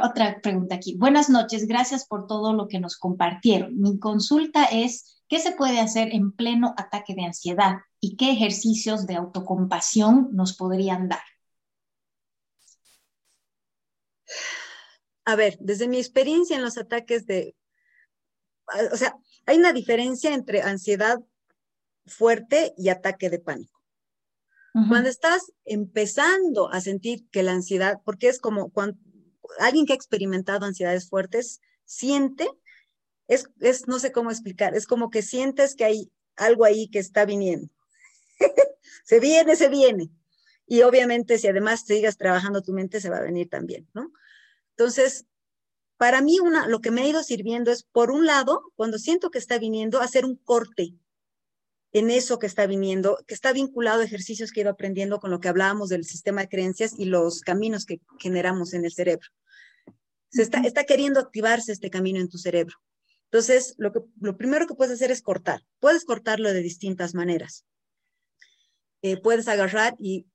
otra 0.03 0.39
pregunta 0.41 0.75
aquí. 0.75 0.95
Buenas 0.95 1.29
noches, 1.29 1.67
gracias 1.67 2.05
por 2.05 2.27
todo 2.27 2.53
lo 2.53 2.67
que 2.67 2.79
nos 2.79 2.97
compartieron. 2.97 3.79
Mi 3.79 3.97
consulta 3.97 4.65
es, 4.65 5.23
¿qué 5.29 5.39
se 5.39 5.53
puede 5.53 5.79
hacer 5.79 6.13
en 6.13 6.33
pleno 6.33 6.73
ataque 6.77 7.15
de 7.15 7.23
ansiedad 7.23 7.77
y 7.99 8.17
qué 8.17 8.31
ejercicios 8.31 9.07
de 9.07 9.15
autocompasión 9.15 10.29
nos 10.33 10.55
podrían 10.55 11.07
dar? 11.07 11.23
A 15.23 15.35
ver, 15.35 15.57
desde 15.59 15.87
mi 15.87 15.97
experiencia 15.97 16.57
en 16.57 16.63
los 16.63 16.77
ataques 16.77 17.25
de, 17.25 17.55
o 18.91 18.97
sea, 18.97 19.15
hay 19.45 19.57
una 19.57 19.71
diferencia 19.71 20.33
entre 20.33 20.61
ansiedad 20.61 21.19
fuerte 22.05 22.73
y 22.77 22.89
ataque 22.89 23.29
de 23.29 23.39
pánico. 23.39 23.80
Cuando 24.87 25.09
estás 25.09 25.51
empezando 25.65 26.71
a 26.71 26.79
sentir 26.79 27.27
que 27.29 27.43
la 27.43 27.51
ansiedad, 27.51 27.99
porque 28.05 28.29
es 28.29 28.39
como 28.39 28.69
cuando 28.69 28.97
alguien 29.59 29.85
que 29.85 29.91
ha 29.91 29.97
experimentado 29.97 30.65
ansiedades 30.65 31.09
fuertes, 31.09 31.59
siente, 31.83 32.47
es, 33.27 33.49
es, 33.59 33.87
no 33.87 33.99
sé 33.99 34.13
cómo 34.13 34.31
explicar, 34.31 34.73
es 34.75 34.87
como 34.87 35.09
que 35.09 35.23
sientes 35.23 35.75
que 35.75 35.83
hay 35.83 36.11
algo 36.37 36.63
ahí 36.63 36.87
que 36.87 36.99
está 36.99 37.25
viniendo. 37.25 37.69
se 39.03 39.19
viene, 39.19 39.57
se 39.57 39.67
viene. 39.67 40.09
Y 40.65 40.83
obviamente 40.83 41.37
si 41.37 41.47
además 41.47 41.83
sigas 41.85 42.17
trabajando 42.17 42.61
tu 42.61 42.71
mente, 42.71 43.01
se 43.01 43.09
va 43.09 43.17
a 43.17 43.23
venir 43.23 43.49
también, 43.49 43.89
¿no? 43.93 44.11
Entonces, 44.77 45.25
para 45.97 46.21
mí 46.21 46.39
una, 46.39 46.67
lo 46.67 46.79
que 46.79 46.91
me 46.91 47.01
ha 47.01 47.07
ido 47.07 47.23
sirviendo 47.23 47.71
es, 47.71 47.83
por 47.83 48.09
un 48.09 48.25
lado, 48.25 48.71
cuando 48.75 48.97
siento 48.97 49.31
que 49.31 49.37
está 49.37 49.59
viniendo, 49.59 49.99
hacer 49.99 50.25
un 50.25 50.37
corte 50.37 50.95
en 51.93 52.09
eso 52.09 52.39
que 52.39 52.47
está 52.47 52.65
viniendo, 52.67 53.17
que 53.27 53.33
está 53.33 53.51
vinculado 53.51 54.01
a 54.01 54.05
ejercicios 54.05 54.51
que 54.51 54.61
he 54.61 54.63
ido 54.63 54.71
aprendiendo 54.71 55.19
con 55.19 55.29
lo 55.29 55.39
que 55.39 55.49
hablábamos 55.49 55.89
del 55.89 56.05
sistema 56.05 56.41
de 56.41 56.49
creencias 56.49 56.93
y 56.97 57.05
los 57.05 57.41
caminos 57.41 57.85
que 57.85 57.99
generamos 58.19 58.73
en 58.73 58.85
el 58.85 58.93
cerebro. 58.93 59.27
Se 60.29 60.41
está, 60.41 60.59
está 60.61 60.85
queriendo 60.85 61.19
activarse 61.19 61.71
este 61.73 61.89
camino 61.89 62.19
en 62.19 62.29
tu 62.29 62.37
cerebro. 62.37 62.77
Entonces, 63.25 63.75
lo, 63.77 63.91
que, 63.91 63.99
lo 64.21 64.37
primero 64.37 64.67
que 64.67 64.75
puedes 64.75 64.93
hacer 64.93 65.11
es 65.11 65.21
cortar. 65.21 65.61
Puedes 65.79 66.05
cortarlo 66.05 66.53
de 66.53 66.61
distintas 66.61 67.13
maneras. 67.13 67.65
Eh, 69.01 69.17
puedes 69.17 69.47
agarrar 69.47 69.95
y 69.99 70.27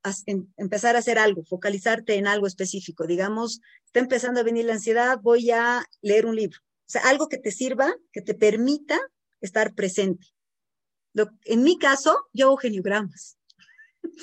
empezar 0.56 0.96
a 0.96 0.98
hacer 0.98 1.18
algo, 1.18 1.44
focalizarte 1.44 2.16
en 2.16 2.26
algo 2.26 2.46
específico. 2.46 3.06
Digamos, 3.06 3.60
está 3.86 4.00
empezando 4.00 4.40
a 4.40 4.44
venir 4.44 4.64
la 4.66 4.74
ansiedad, 4.74 5.18
voy 5.22 5.50
a 5.52 5.84
leer 6.02 6.26
un 6.26 6.36
libro. 6.36 6.58
O 6.58 6.88
sea, 6.88 7.02
algo 7.02 7.28
que 7.28 7.38
te 7.38 7.52
sirva, 7.52 7.94
que 8.12 8.22
te 8.22 8.34
permita 8.34 8.98
estar 9.40 9.74
presente 9.74 10.26
en 11.44 11.62
mi 11.62 11.78
caso, 11.78 12.28
yo 12.32 12.46
hago 12.46 12.56
geniogramas. 12.56 13.38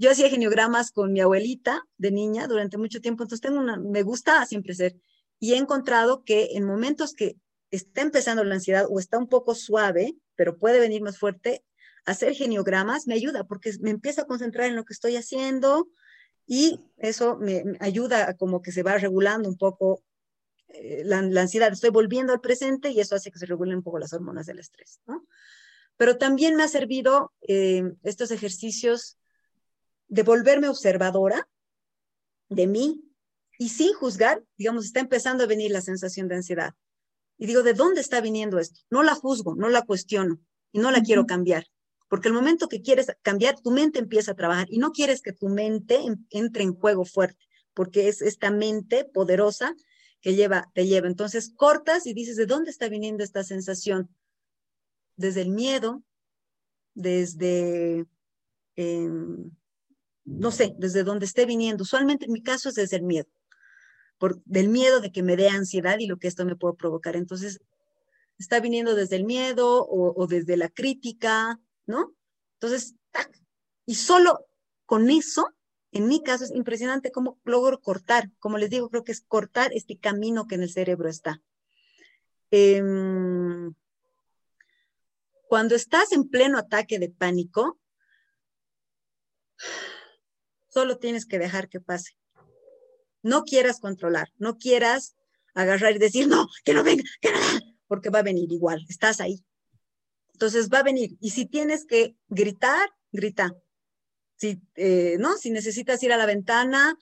Yo 0.00 0.12
hacía 0.12 0.30
geniogramas 0.30 0.92
con 0.92 1.12
mi 1.12 1.20
abuelita 1.20 1.82
de 1.96 2.12
niña 2.12 2.46
durante 2.46 2.78
mucho 2.78 3.00
tiempo, 3.00 3.24
entonces 3.24 3.40
tengo 3.40 3.58
una, 3.58 3.76
me 3.76 4.04
gusta 4.04 4.46
siempre 4.46 4.72
hacer. 4.72 4.94
Y 5.40 5.54
he 5.54 5.56
encontrado 5.56 6.22
que 6.22 6.50
en 6.52 6.62
momentos 6.62 7.14
que 7.14 7.36
está 7.72 8.02
empezando 8.02 8.44
la 8.44 8.54
ansiedad 8.54 8.86
o 8.88 9.00
está 9.00 9.18
un 9.18 9.28
poco 9.28 9.56
suave, 9.56 10.16
pero 10.36 10.56
puede 10.56 10.78
venir 10.78 11.02
más 11.02 11.18
fuerte, 11.18 11.64
hacer 12.04 12.34
geniogramas 12.34 13.06
me 13.06 13.14
ayuda 13.14 13.44
porque 13.44 13.72
me 13.80 13.90
empiezo 13.90 14.22
a 14.22 14.26
concentrar 14.26 14.68
en 14.68 14.76
lo 14.76 14.84
que 14.84 14.94
estoy 14.94 15.16
haciendo 15.16 15.88
y 16.46 16.80
eso 16.96 17.36
me, 17.36 17.62
ayuda 17.80 18.30
a 18.30 18.34
como 18.34 18.62
que 18.62 18.72
se 18.72 18.82
va 18.82 18.96
regulando 18.96 19.48
un 19.48 19.58
poco 19.58 20.02
eh, 20.68 21.02
la, 21.04 21.18
ansiedad. 21.18 21.72
Estoy 21.72 21.90
volviendo 21.90 22.32
al 22.32 22.40
presente 22.40 22.90
y 22.90 23.00
eso 23.00 23.14
hace 23.14 23.30
que 23.30 23.38
se 23.38 23.46
regulen 23.46 23.78
un 23.78 23.82
poco 23.82 23.98
las 23.98 24.12
hormonas 24.14 24.46
del 24.46 24.58
estrés, 24.58 25.00
¿no? 25.06 25.26
Pero 25.98 26.16
también 26.16 26.56
me 26.56 26.62
ha 26.62 26.68
servido 26.68 27.34
eh, 27.42 27.82
estos 28.04 28.30
ejercicios 28.30 29.18
de 30.06 30.22
volverme 30.22 30.68
observadora 30.68 31.46
de 32.48 32.66
mí 32.66 33.04
y 33.58 33.68
sin 33.68 33.92
juzgar, 33.92 34.42
digamos, 34.56 34.86
está 34.86 35.00
empezando 35.00 35.44
a 35.44 35.48
venir 35.48 35.70
la 35.70 35.82
sensación 35.82 36.28
de 36.28 36.36
ansiedad. 36.36 36.74
Y 37.36 37.46
digo, 37.46 37.62
¿de 37.62 37.74
dónde 37.74 38.00
está 38.00 38.20
viniendo 38.20 38.58
esto? 38.58 38.80
No 38.90 39.02
la 39.02 39.14
juzgo, 39.14 39.54
no 39.56 39.68
la 39.68 39.82
cuestiono 39.82 40.40
y 40.72 40.78
no 40.78 40.90
la 40.90 41.02
quiero 41.02 41.26
cambiar. 41.26 41.66
Porque 42.08 42.28
el 42.28 42.34
momento 42.34 42.68
que 42.68 42.80
quieres 42.80 43.08
cambiar, 43.22 43.60
tu 43.60 43.70
mente 43.70 43.98
empieza 43.98 44.32
a 44.32 44.36
trabajar 44.36 44.68
y 44.70 44.78
no 44.78 44.92
quieres 44.92 45.20
que 45.20 45.32
tu 45.32 45.48
mente 45.48 46.00
entre 46.30 46.62
en 46.62 46.74
juego 46.74 47.04
fuerte, 47.04 47.44
porque 47.74 48.08
es 48.08 48.22
esta 48.22 48.50
mente 48.50 49.04
poderosa 49.04 49.74
que 50.20 50.34
lleva, 50.34 50.70
te 50.74 50.86
lleva. 50.86 51.08
Entonces 51.08 51.52
cortas 51.54 52.06
y 52.06 52.14
dices, 52.14 52.36
¿de 52.36 52.46
dónde 52.46 52.70
está 52.70 52.88
viniendo 52.88 53.22
esta 53.22 53.44
sensación? 53.44 54.08
Desde 55.18 55.42
el 55.42 55.50
miedo, 55.50 56.02
desde, 56.94 58.06
em, 58.76 59.50
no 60.24 60.50
sé, 60.50 60.74
desde 60.78 61.04
dónde 61.04 61.26
esté 61.26 61.44
viniendo. 61.44 61.82
Usualmente 61.82 62.24
en 62.24 62.32
mi 62.32 62.42
caso 62.42 62.70
es 62.70 62.76
desde 62.76 62.96
el 62.96 63.02
miedo 63.02 63.28
por, 64.18 64.42
del 64.44 64.68
miedo 64.68 65.00
de 65.00 65.12
que 65.12 65.22
me 65.22 65.36
dé 65.36 65.48
ansiedad 65.48 65.98
y 65.98 66.06
lo 66.06 66.18
que 66.18 66.28
esto 66.28 66.44
me 66.44 66.56
puede 66.56 66.74
provocar. 66.74 67.16
Entonces, 67.16 67.60
está 68.38 68.60
viniendo 68.60 68.94
desde 68.94 69.16
el 69.16 69.24
miedo 69.24 69.86
o, 69.88 70.26
desde 70.26 70.56
la 70.56 70.68
crítica, 70.68 71.58
¿no? 71.86 72.14
Entonces, 72.54 72.94
y 73.86 73.94
solo 73.94 74.46
con 74.84 75.08
eso, 75.10 75.48
en 75.92 76.08
mi 76.08 76.22
caso 76.22 76.44
es 76.44 76.50
impresionante 76.50 77.10
cómo 77.10 77.38
logro 77.44 77.80
cortar, 77.80 78.30
como 78.38 78.58
les 78.58 78.70
digo, 78.70 78.90
creo 78.90 79.04
que 79.04 79.12
es 79.12 79.22
cortar 79.22 79.72
este 79.72 79.98
camino 79.98 80.46
que 80.46 80.56
en 80.56 80.62
el 80.62 80.70
cerebro 80.70 81.08
está. 81.08 81.40
Em, 82.50 83.74
cuando 85.48 85.74
estás 85.74 86.12
en 86.12 86.28
pleno 86.28 86.58
ataque 86.58 86.98
de 86.98 87.10
pánico, 87.10 87.78
solo 90.68 90.98
tienes 90.98 91.26
que 91.26 91.38
dejar 91.38 91.68
que 91.68 91.80
pase 91.80 92.18
no 93.22 93.44
quieras 93.44 93.80
controlar, 93.80 94.28
no 94.38 94.58
quieras 94.58 95.14
agarrar 95.54 95.96
y 95.96 95.98
decir, 95.98 96.28
no, 96.28 96.48
que 96.64 96.74
no 96.74 96.82
venga, 96.82 97.04
que 97.20 97.30
no 97.30 97.38
venga, 97.38 97.74
porque 97.86 98.10
va 98.10 98.20
a 98.20 98.22
venir 98.22 98.50
igual, 98.52 98.84
estás 98.88 99.20
ahí. 99.20 99.44
Entonces 100.32 100.68
va 100.70 100.78
a 100.78 100.84
venir. 100.84 101.16
Y 101.20 101.30
si 101.30 101.46
tienes 101.46 101.84
que 101.84 102.16
gritar, 102.28 102.88
grita. 103.10 103.56
Si, 104.36 104.60
eh, 104.76 105.16
¿no? 105.18 105.36
si 105.36 105.50
necesitas 105.50 106.00
ir 106.04 106.12
a 106.12 106.16
la 106.16 106.26
ventana 106.26 106.96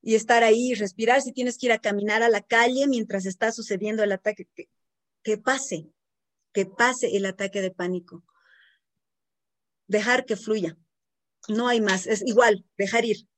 y 0.00 0.14
estar 0.14 0.42
ahí 0.42 0.70
y 0.70 0.74
respirar, 0.74 1.20
si 1.20 1.32
tienes 1.32 1.58
que 1.58 1.66
ir 1.66 1.72
a 1.72 1.80
caminar 1.80 2.22
a 2.22 2.30
la 2.30 2.40
calle 2.40 2.86
mientras 2.88 3.26
está 3.26 3.52
sucediendo 3.52 4.02
el 4.02 4.12
ataque, 4.12 4.48
que, 4.54 4.70
que 5.22 5.36
pase, 5.36 5.86
que 6.52 6.66
pase 6.66 7.16
el 7.16 7.26
ataque 7.26 7.60
de 7.60 7.70
pánico. 7.70 8.24
Dejar 9.86 10.24
que 10.24 10.36
fluya. 10.36 10.76
No 11.48 11.68
hay 11.68 11.80
más. 11.80 12.06
Es 12.06 12.22
igual, 12.26 12.64
dejar 12.76 13.04
ir, 13.04 13.28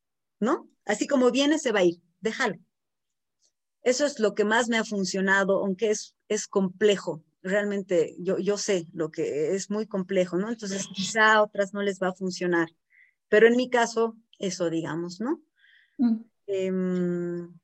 ¿no? 0.41 0.69
Así 0.85 1.07
como 1.07 1.31
viene, 1.31 1.59
se 1.59 1.73
va 1.73 1.81
a 1.81 1.85
ir 1.85 2.01
déjalo. 2.21 2.59
Eso 3.83 4.05
es 4.05 4.21
lo 4.21 4.35
que 4.35 4.45
más 4.45 4.69
me 4.69 4.77
ha 4.77 4.85
funcionado, 4.85 5.59
aunque 5.65 5.91
es, 5.91 6.15
es 6.29 6.47
complejo. 6.47 7.25
Realmente 7.43 8.15
yo, 8.19 8.39
yo 8.39 8.59
sé 8.59 8.87
lo 8.93 9.11
que 9.11 9.55
es 9.55 9.71
muy 9.71 9.87
complejo, 9.87 10.37
¿no? 10.37 10.51
Entonces 10.51 10.87
quizá 10.95 11.35
a 11.35 11.43
otras 11.43 11.73
no 11.73 11.83
les 11.83 11.99
va 11.99 12.09
a 12.09 12.15
funcionar. 12.15 12.69
Pero 13.29 13.47
en 13.47 13.57
mi 13.57 13.71
caso, 13.71 14.17
eso 14.39 14.69
digamos, 14.69 15.21
¿no? 15.21 15.43
Mm. 15.97 16.25
Em, 16.47 17.59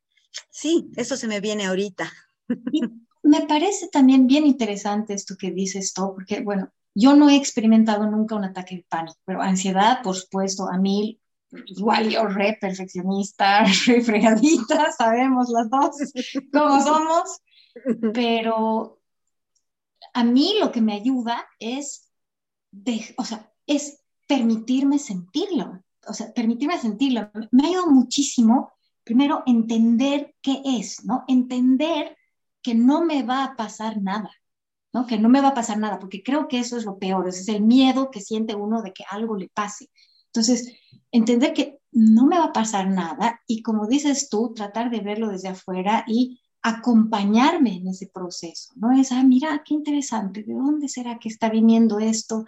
sí, 0.51 0.91
eso 0.97 1.17
se 1.17 1.29
me 1.29 1.41
viene 1.41 1.67
ahorita. 1.67 2.11
Me 3.27 3.47
parece 3.47 3.89
también 3.89 4.27
bien 4.27 4.47
interesante 4.47 5.15
esto 5.15 5.37
que 5.37 5.51
dices 5.51 5.93
tú, 5.93 6.15
porque 6.15 6.41
bueno, 6.41 6.71
yo 6.95 7.15
no 7.15 7.29
he 7.29 7.37
experimentado 7.37 8.07
nunca 8.07 8.37
un 8.37 8.45
ataque 8.45 8.77
de 8.77 8.87
pánico, 8.89 9.19
pero 9.25 9.43
ansiedad, 9.43 10.01
por 10.03 10.15
supuesto, 10.15 10.69
a 10.71 10.79
mí 10.79 11.21
igual 11.67 12.09
yo 12.09 12.27
re 12.27 12.57
perfeccionista, 12.61 13.65
re 13.87 14.01
fregadita, 14.01 14.93
sabemos 14.93 15.49
las 15.51 15.69
dos 15.69 15.91
cómo 16.53 16.81
somos, 16.81 17.41
pero 18.15 19.01
a 20.15 20.25
mí 20.25 20.55
lo 20.61 20.71
que 20.71 20.81
me 20.81 20.95
ayuda 20.95 21.47
es, 21.59 22.11
o 23.17 23.25
sea, 23.25 23.53
es 23.67 24.03
permitirme 24.29 24.99
sentirlo, 25.01 25.83
o 26.07 26.15
sea, 26.15 26.33
permitirme 26.33 26.79
sentirlo. 26.79 27.29
Me 27.51 27.65
ha 27.65 27.69
ayudado 27.71 27.91
muchísimo, 27.91 28.73
primero, 29.03 29.43
entender 29.47 30.35
qué 30.41 30.63
es, 30.65 31.05
¿no? 31.05 31.25
Entender 31.27 32.17
que 32.67 32.75
no 32.75 33.05
me 33.05 33.23
va 33.23 33.45
a 33.45 33.55
pasar 33.55 34.03
nada, 34.03 34.33
¿no? 34.93 35.07
Que 35.07 35.19
no 35.19 35.29
me 35.29 35.41
va 35.41 35.51
a 35.51 35.55
pasar 35.55 35.79
nada, 35.79 36.01
porque 36.01 36.25
creo 36.25 36.49
que 36.49 36.59
eso 36.59 36.77
es 36.77 36.85
lo 36.85 36.99
peor, 36.99 37.29
es 37.29 37.47
el 37.47 37.63
miedo 37.63 38.11
que 38.11 38.21
siente 38.21 38.57
uno 38.57 38.83
de 38.83 38.93
que 38.93 39.05
algo 39.09 39.37
le 39.37 39.49
pase. 39.49 39.89
Entonces, 40.27 40.73
entender 41.13 41.55
que 41.55 41.79
no 41.93 42.27
me 42.27 42.37
va 42.37 42.47
a 42.47 42.53
pasar 42.53 42.89
nada 42.89 43.41
y 43.47 43.63
como 43.63 43.87
dices 43.87 44.29
tú, 44.29 44.53
tratar 44.53 44.91
de 44.91 44.99
verlo 44.99 45.29
desde 45.29 45.51
afuera 45.51 46.05
y 46.09 46.41
acompañarme 46.61 47.77
en 47.77 47.87
ese 47.87 48.09
proceso, 48.09 48.73
¿no? 48.75 48.91
Es, 49.01 49.13
ah, 49.13 49.23
mira, 49.23 49.63
qué 49.65 49.75
interesante, 49.75 50.43
¿de 50.43 50.55
dónde 50.55 50.89
será 50.89 51.21
que 51.21 51.29
está 51.29 51.49
viniendo 51.49 52.01
esto? 52.01 52.47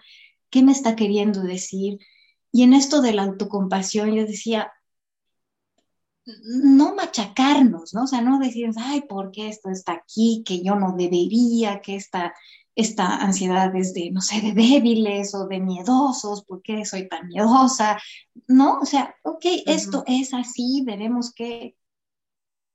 ¿Qué 0.51 0.65
me 0.65 0.73
está 0.73 0.97
queriendo 0.97 1.45
decir? 1.45 2.01
Y 2.51 2.65
en 2.65 2.75
esto 2.75 3.03
de 3.03 3.13
la 3.13 3.23
autocompasión, 3.23 4.13
yo 4.13 4.27
decía, 4.27 4.73
no 6.43 6.95
machacarnos, 6.95 7.95
¿no? 7.95 8.05
O 8.05 8.07
sea, 8.07 8.21
no 8.21 8.39
decir, 8.39 8.71
ay, 8.77 9.03
¿por 9.03 9.31
qué 9.31 9.49
esto 9.49 9.71
está 9.71 9.93
aquí? 9.93 10.43
Que 10.47 10.63
yo 10.63 10.75
no 10.75 10.95
debería, 10.97 11.81
que 11.81 11.97
esta 11.97 12.35
esta 12.79 13.17
ansiedad 13.17 13.75
es 13.75 13.93
de, 13.93 14.13
no 14.13 14.21
sé, 14.21 14.41
de 14.41 14.53
débiles 14.53 15.35
o 15.35 15.49
de 15.49 15.59
miedosos, 15.59 16.45
¿por 16.45 16.63
qué 16.63 16.85
soy 16.85 17.09
tan 17.09 17.27
miedosa? 17.27 17.99
No, 18.47 18.79
o 18.79 18.85
sea, 18.85 19.17
ok, 19.25 19.45
esto 19.67 20.05
es 20.07 20.33
así, 20.33 20.85
veremos 20.87 21.35
que 21.35 21.75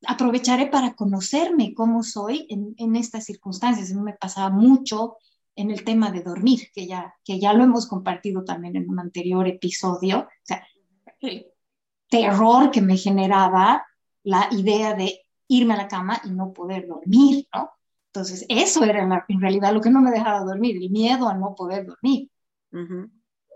aprovecharé 0.05 0.67
para 0.67 0.93
conocerme 0.95 1.73
cómo 1.73 2.03
soy 2.03 2.45
en, 2.49 2.75
en 2.77 2.97
estas 2.97 3.23
circunstancias. 3.23 3.93
me 3.93 4.11
pasaba 4.11 4.49
mucho 4.49 5.15
en 5.55 5.71
el 5.71 5.85
tema 5.85 6.11
de 6.11 6.21
dormir, 6.21 6.67
que 6.73 6.85
ya, 6.85 7.15
que 7.23 7.39
ya 7.39 7.53
lo 7.53 7.63
hemos 7.63 7.87
compartido 7.87 8.43
también 8.43 8.75
en 8.75 8.89
un 8.89 8.99
anterior 8.99 9.47
episodio. 9.47 10.19
O 10.19 10.43
sea, 10.43 10.67
terror 12.13 12.69
que 12.69 12.79
me 12.79 12.95
generaba 12.95 13.83
la 14.23 14.47
idea 14.51 14.93
de 14.93 15.21
irme 15.47 15.73
a 15.73 15.77
la 15.77 15.87
cama 15.87 16.21
y 16.23 16.29
no 16.29 16.53
poder 16.53 16.87
dormir, 16.87 17.47
¿no? 17.51 17.71
Entonces, 18.07 18.45
eso 18.49 18.83
era 18.83 19.23
en, 19.27 19.41
realidad 19.41 19.73
lo 19.73 19.81
que 19.81 19.89
no 19.89 19.99
me 19.99 20.11
dejaba 20.11 20.41
dormir, 20.41 20.77
el 20.77 20.91
miedo 20.91 21.27
a 21.27 21.33
no 21.33 21.55
poder 21.55 21.87
dormir. 21.87 22.29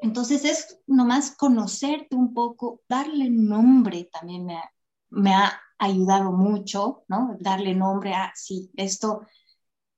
Entonces, 0.02 0.44
es 0.44 0.80
nomás 0.88 1.36
conocerte 1.36 2.16
un 2.16 2.34
poco, 2.34 2.82
darle 2.90 3.30
nombre 3.30 4.10
también 4.12 4.46
me 4.46 4.56
ha, 4.56 4.72
me 5.10 5.36
ha 5.36 5.62
ayudado 5.78 6.32
mucho, 6.32 7.04
¿no? 7.08 7.38
Darle 7.40 7.76
nombre 7.76 8.16
a, 8.16 8.32
sí, 8.34 8.72
esto 8.76 9.28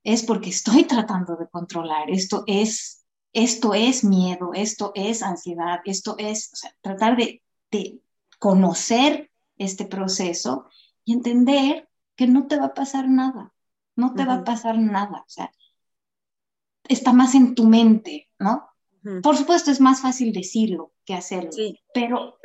es 0.03 0.24
porque 0.24 0.49
estoy 0.49 0.84
tratando 0.84 1.38
de 1.38 1.47
controlar, 1.47 2.10
esto 2.10 2.43
es, 2.45 3.05
esto 3.32 3.74
es 3.74 4.03
miedo, 4.03 4.51
esto 4.53 4.91
es 4.95 5.24
ansiedad, 5.24 5.80
esto 5.86 6.16
es, 6.18 6.49
o 6.51 6.57
sea, 6.57 6.76
tratar 6.82 7.16
de, 7.16 7.41
de 7.72 8.01
conocer 8.39 9.31
este 9.57 9.85
proceso 9.85 10.67
y 11.05 11.13
entender 11.13 11.89
que 12.15 12.27
no 12.27 12.47
te 12.47 12.57
va 12.57 12.67
a 12.67 12.73
pasar 12.73 13.07
nada, 13.09 13.53
no 13.95 14.13
te 14.13 14.25
va 14.25 14.35
a 14.35 14.43
pasar 14.43 14.77
nada, 14.77 15.23
o 15.25 15.29
sea, 15.29 15.51
está 16.87 17.13
más 17.13 17.35
en 17.35 17.55
tu 17.55 17.65
mente, 17.65 18.29
¿no? 18.39 18.67
Por 19.21 19.37
supuesto, 19.37 19.71
es 19.71 19.79
más 19.79 20.01
fácil 20.01 20.33
decirlo 20.33 20.93
que 21.05 21.13
hacerlo, 21.13 21.51
pero 21.93 22.37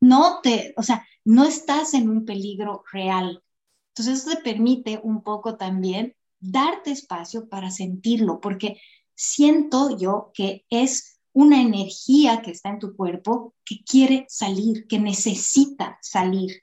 no 0.00 0.40
te, 0.42 0.74
o 0.76 0.82
sea, 0.82 1.06
no 1.24 1.44
estás 1.44 1.94
en 1.94 2.08
un 2.08 2.24
peligro 2.24 2.84
real. 2.92 3.42
Entonces, 3.88 4.18
eso 4.18 4.36
te 4.36 4.42
permite 4.42 5.00
un 5.02 5.22
poco 5.22 5.56
también 5.56 6.16
darte 6.38 6.90
espacio 6.90 7.48
para 7.48 7.70
sentirlo, 7.70 8.40
porque 8.40 8.80
siento 9.14 9.96
yo 9.96 10.30
que 10.34 10.64
es 10.70 11.19
una 11.32 11.60
energía 11.60 12.42
que 12.42 12.50
está 12.50 12.70
en 12.70 12.78
tu 12.78 12.96
cuerpo 12.96 13.54
que 13.64 13.82
quiere 13.84 14.26
salir, 14.28 14.86
que 14.86 14.98
necesita 14.98 15.98
salir. 16.02 16.62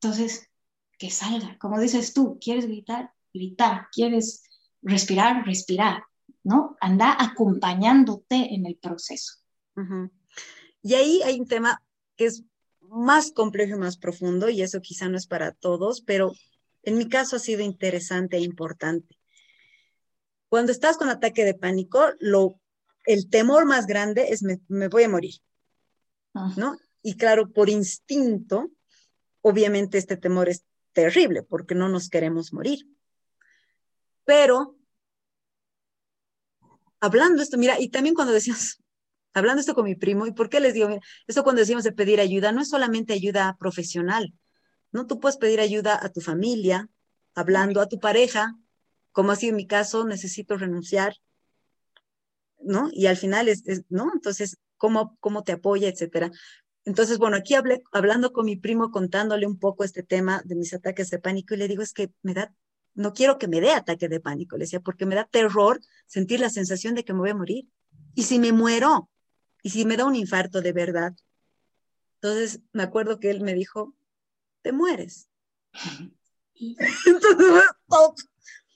Entonces, 0.00 0.48
que 0.98 1.10
salga. 1.10 1.56
Como 1.58 1.78
dices 1.80 2.12
tú, 2.12 2.38
quieres 2.40 2.66
gritar, 2.66 3.12
gritar, 3.32 3.88
quieres 3.92 4.42
respirar, 4.82 5.44
respirar, 5.46 6.04
¿no? 6.42 6.76
Anda 6.80 7.16
acompañándote 7.18 8.54
en 8.54 8.66
el 8.66 8.76
proceso. 8.76 9.34
Y 10.82 10.94
ahí 10.94 11.22
hay 11.22 11.40
un 11.40 11.46
tema 11.46 11.82
que 12.16 12.26
es 12.26 12.44
más 12.80 13.32
complejo 13.32 13.76
y 13.76 13.78
más 13.78 13.96
profundo, 13.96 14.50
y 14.50 14.62
eso 14.62 14.80
quizá 14.80 15.08
no 15.08 15.16
es 15.16 15.26
para 15.26 15.52
todos, 15.52 16.02
pero 16.02 16.32
en 16.82 16.98
mi 16.98 17.08
caso 17.08 17.36
ha 17.36 17.38
sido 17.38 17.62
interesante 17.62 18.36
e 18.36 18.40
importante. 18.40 19.18
Cuando 20.48 20.72
estás 20.72 20.98
con 20.98 21.08
ataque 21.08 21.44
de 21.44 21.54
pánico, 21.54 22.00
lo, 22.18 22.59
el 23.12 23.28
temor 23.28 23.66
más 23.66 23.86
grande 23.86 24.28
es 24.30 24.42
me, 24.42 24.88
voy 24.88 25.04
a 25.04 25.08
morir, 25.08 25.34
ah. 26.34 26.52
¿no? 26.56 26.76
Y 27.02 27.16
claro, 27.16 27.50
por 27.50 27.68
instinto, 27.68 28.70
obviamente 29.40 29.98
este 29.98 30.16
temor 30.16 30.48
es 30.48 30.64
terrible 30.92 31.42
porque 31.42 31.74
no 31.74 31.88
nos 31.88 32.08
queremos 32.08 32.52
morir. 32.52 32.86
Pero, 34.24 34.76
hablando 37.00 37.42
esto, 37.42 37.58
mira, 37.58 37.80
y 37.80 37.88
también 37.88 38.14
cuando 38.14 38.32
decíamos, 38.32 38.80
hablando 39.34 39.60
esto 39.60 39.74
con 39.74 39.84
mi 39.84 39.96
primo, 39.96 40.26
¿y 40.26 40.32
por 40.32 40.48
qué 40.48 40.60
les 40.60 40.74
digo? 40.74 40.88
Mira, 40.88 41.00
esto 41.26 41.42
cuando 41.42 41.60
decimos 41.60 41.84
de 41.84 41.92
pedir 41.92 42.20
ayuda, 42.20 42.52
no 42.52 42.60
es 42.60 42.68
solamente 42.68 43.12
ayuda 43.12 43.56
profesional, 43.58 44.34
¿no? 44.92 45.06
Tú 45.06 45.20
puedes 45.20 45.38
pedir 45.38 45.60
ayuda 45.60 45.98
a 46.00 46.10
tu 46.10 46.20
familia, 46.20 46.88
hablando 47.34 47.80
a 47.80 47.88
tu 47.88 47.98
pareja, 47.98 48.56
como 49.12 49.32
así 49.32 49.48
en 49.48 49.56
mi 49.56 49.66
caso, 49.66 50.04
necesito 50.04 50.56
renunciar, 50.56 51.16
¿no? 52.62 52.88
Y 52.92 53.06
al 53.06 53.16
final 53.16 53.48
es, 53.48 53.64
¿no? 53.88 54.10
Entonces, 54.14 54.58
¿cómo, 54.76 55.16
¿cómo 55.20 55.42
te 55.42 55.52
apoya, 55.52 55.88
etcétera? 55.88 56.30
Entonces, 56.84 57.18
bueno, 57.18 57.36
aquí 57.36 57.54
hablé, 57.54 57.82
hablando 57.92 58.32
con 58.32 58.46
mi 58.46 58.56
primo, 58.56 58.90
contándole 58.90 59.46
un 59.46 59.58
poco 59.58 59.84
este 59.84 60.02
tema 60.02 60.42
de 60.44 60.54
mis 60.54 60.72
ataques 60.72 61.10
de 61.10 61.18
pánico, 61.18 61.54
y 61.54 61.58
le 61.58 61.68
digo, 61.68 61.82
es 61.82 61.92
que 61.92 62.10
me 62.22 62.34
da, 62.34 62.54
no 62.94 63.12
quiero 63.12 63.38
que 63.38 63.48
me 63.48 63.60
dé 63.60 63.72
ataque 63.72 64.08
de 64.08 64.20
pánico, 64.20 64.56
le 64.56 64.64
decía, 64.64 64.80
porque 64.80 65.06
me 65.06 65.14
da 65.14 65.24
terror 65.24 65.80
sentir 66.06 66.40
la 66.40 66.50
sensación 66.50 66.94
de 66.94 67.04
que 67.04 67.12
me 67.12 67.20
voy 67.20 67.30
a 67.30 67.34
morir. 67.34 67.66
Y 68.14 68.24
si 68.24 68.38
me 68.38 68.52
muero, 68.52 69.08
y 69.62 69.70
si 69.70 69.84
me 69.84 69.96
da 69.96 70.06
un 70.06 70.16
infarto 70.16 70.62
de 70.62 70.72
verdad. 70.72 71.14
Entonces, 72.16 72.60
me 72.72 72.82
acuerdo 72.82 73.20
que 73.20 73.30
él 73.30 73.40
me 73.40 73.54
dijo, 73.54 73.94
te 74.62 74.72
mueres. 74.72 75.28
Entonces, 76.54 77.46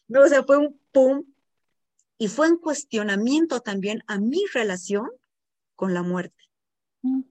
no, 0.09 0.21
o 0.23 0.29
sea, 0.29 0.43
fue 0.45 0.59
un 0.59 0.81
pum. 0.93 1.25
Y 2.19 2.29
fue 2.29 2.51
un 2.51 2.59
cuestionamiento 2.59 3.61
también 3.61 4.03
a 4.07 4.19
mi 4.19 4.45
relación 4.53 5.11
con 5.75 5.95
la 5.95 6.03
muerte. 6.03 6.45
Mm. 7.03 7.23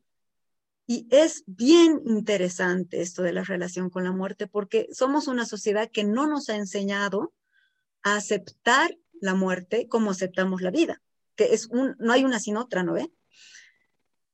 Y 0.86 1.08
es 1.12 1.44
bien 1.48 2.02
interesante 2.06 3.02
esto 3.02 3.24
de 3.24 3.32
la 3.32 3.44
relación 3.44 3.90
con 3.90 4.04
la 4.04 4.12
muerte 4.12 4.48
porque 4.48 4.90
somos 4.92 5.28
una 5.28 5.46
sociedad 5.46 5.90
que 5.90 6.04
no 6.04 6.28
nos 6.28 6.50
ha 6.50 6.56
enseñado 6.56 7.34
a 8.04 8.18
aceptar 8.18 8.98
la 9.22 9.34
muerte 9.34 9.88
como 9.88 10.12
aceptamos 10.12 10.62
la 10.62 10.72
vida, 10.72 11.02
que 11.36 11.54
es 11.54 11.68
un, 11.68 11.96
no 12.00 12.12
hay 12.12 12.26
una 12.26 12.40
sin 12.40 12.58
otra, 12.58 12.84
¿no 12.84 12.94
ve? 12.94 13.10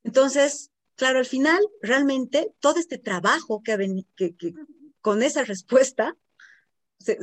Entonces, 0.03 0.71
claro, 0.95 1.19
al 1.19 1.27
final, 1.27 1.59
realmente, 1.83 2.51
todo 2.59 2.79
este 2.79 2.97
trabajo 2.97 3.61
que, 3.61 4.03
que, 4.15 4.35
que 4.35 4.53
con 5.01 5.21
esa 5.21 5.43
respuesta, 5.43 6.17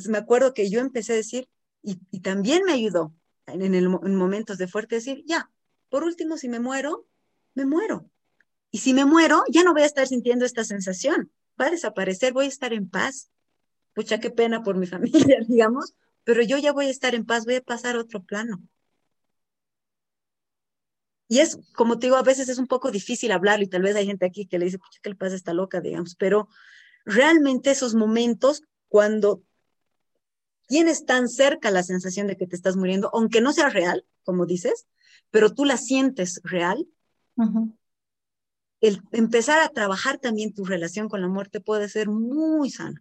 me 0.09 0.19
acuerdo 0.19 0.55
que 0.55 0.71
yo 0.71 0.81
empecé 0.81 1.15
a 1.15 1.17
decir, 1.17 1.49
y, 1.87 2.21
también 2.21 2.65
me 2.65 2.73
ayudó 2.73 3.15
en, 3.47 3.75
el, 3.75 3.85
en 3.85 4.17
momentos 4.17 4.59
de 4.59 4.67
fuerte 4.67 4.97
decir, 4.97 5.23
ya, 5.25 5.51
por 5.89 6.03
último, 6.03 6.37
si 6.37 6.49
me 6.49 6.59
muero, 6.59 7.07
me 7.55 7.65
muero. 7.65 8.11
Y 8.73 8.79
si 8.79 8.93
me 8.93 9.05
muero, 9.05 9.45
ya 9.49 9.63
no 9.63 9.73
voy 9.73 9.83
a 9.83 9.87
estar 9.87 10.07
sintiendo 10.09 10.45
esta 10.45 10.65
sensación, 10.65 11.31
va 11.61 11.67
a 11.67 11.71
desaparecer, 11.71 12.33
voy 12.33 12.47
a 12.47 12.49
estar 12.49 12.73
en 12.73 12.91
paz. 12.91 13.31
Pucha, 13.95 14.19
qué 14.19 14.31
pena 14.31 14.65
por 14.65 14.77
mi 14.77 14.87
familia, 14.87 15.39
digamos, 15.47 15.95
pero 16.25 16.43
yo 16.43 16.59
ya 16.59 16.73
voy 16.73 16.87
a 16.87 16.91
estar 16.91 17.15
en 17.15 17.25
paz, 17.25 17.45
voy 17.45 17.55
a 17.55 17.63
pasar 17.63 17.95
a 17.95 18.01
otro 18.01 18.25
plano. 18.25 18.61
Y 21.29 21.39
es, 21.39 21.59
como 21.75 21.99
te 21.99 22.07
digo, 22.07 22.17
a 22.17 22.23
veces 22.23 22.49
es 22.49 22.59
un 22.59 22.67
poco 22.67 22.91
difícil 22.91 23.31
hablarlo 23.31 23.65
y 23.65 23.69
tal 23.69 23.83
vez 23.83 23.95
hay 23.97 24.07
gente 24.07 24.27
aquí 24.27 24.47
que 24.47 24.59
le 24.59 24.67
dice, 24.67 24.79
pucha, 24.79 24.99
¿qué 25.03 25.11
le 25.11 25.17
pasa 25.17 25.35
a 25.35 25.37
esta 25.37 25.55
loca, 25.55 25.81
digamos? 25.81 26.17
Pero 26.17 26.49
realmente 27.05 27.71
esos 27.71 27.95
momentos, 27.95 28.63
cuando 28.89 29.43
tienes 30.67 31.05
tan 31.05 31.29
cerca 31.29 31.71
la 31.71 31.83
sensación 31.83 32.27
de 32.27 32.37
que 32.37 32.47
te 32.47 32.57
estás 32.57 32.77
muriendo, 32.77 33.11
aunque 33.13 33.41
no 33.41 33.53
sea 33.53 33.69
real, 33.69 34.05
como 34.25 34.47
dices, 34.47 34.87
pero 35.31 35.55
tú 35.55 35.65
la 35.65 35.77
sientes 35.77 36.41
real, 36.45 36.87
el 38.81 39.03
empezar 39.13 39.61
a 39.61 39.69
trabajar 39.69 40.19
también 40.19 40.55
tu 40.55 40.65
relación 40.65 41.09
con 41.09 41.21
la 41.21 41.29
muerte 41.29 41.61
puede 41.61 41.89
ser 41.89 42.09
muy 42.09 42.71
sano 42.71 43.01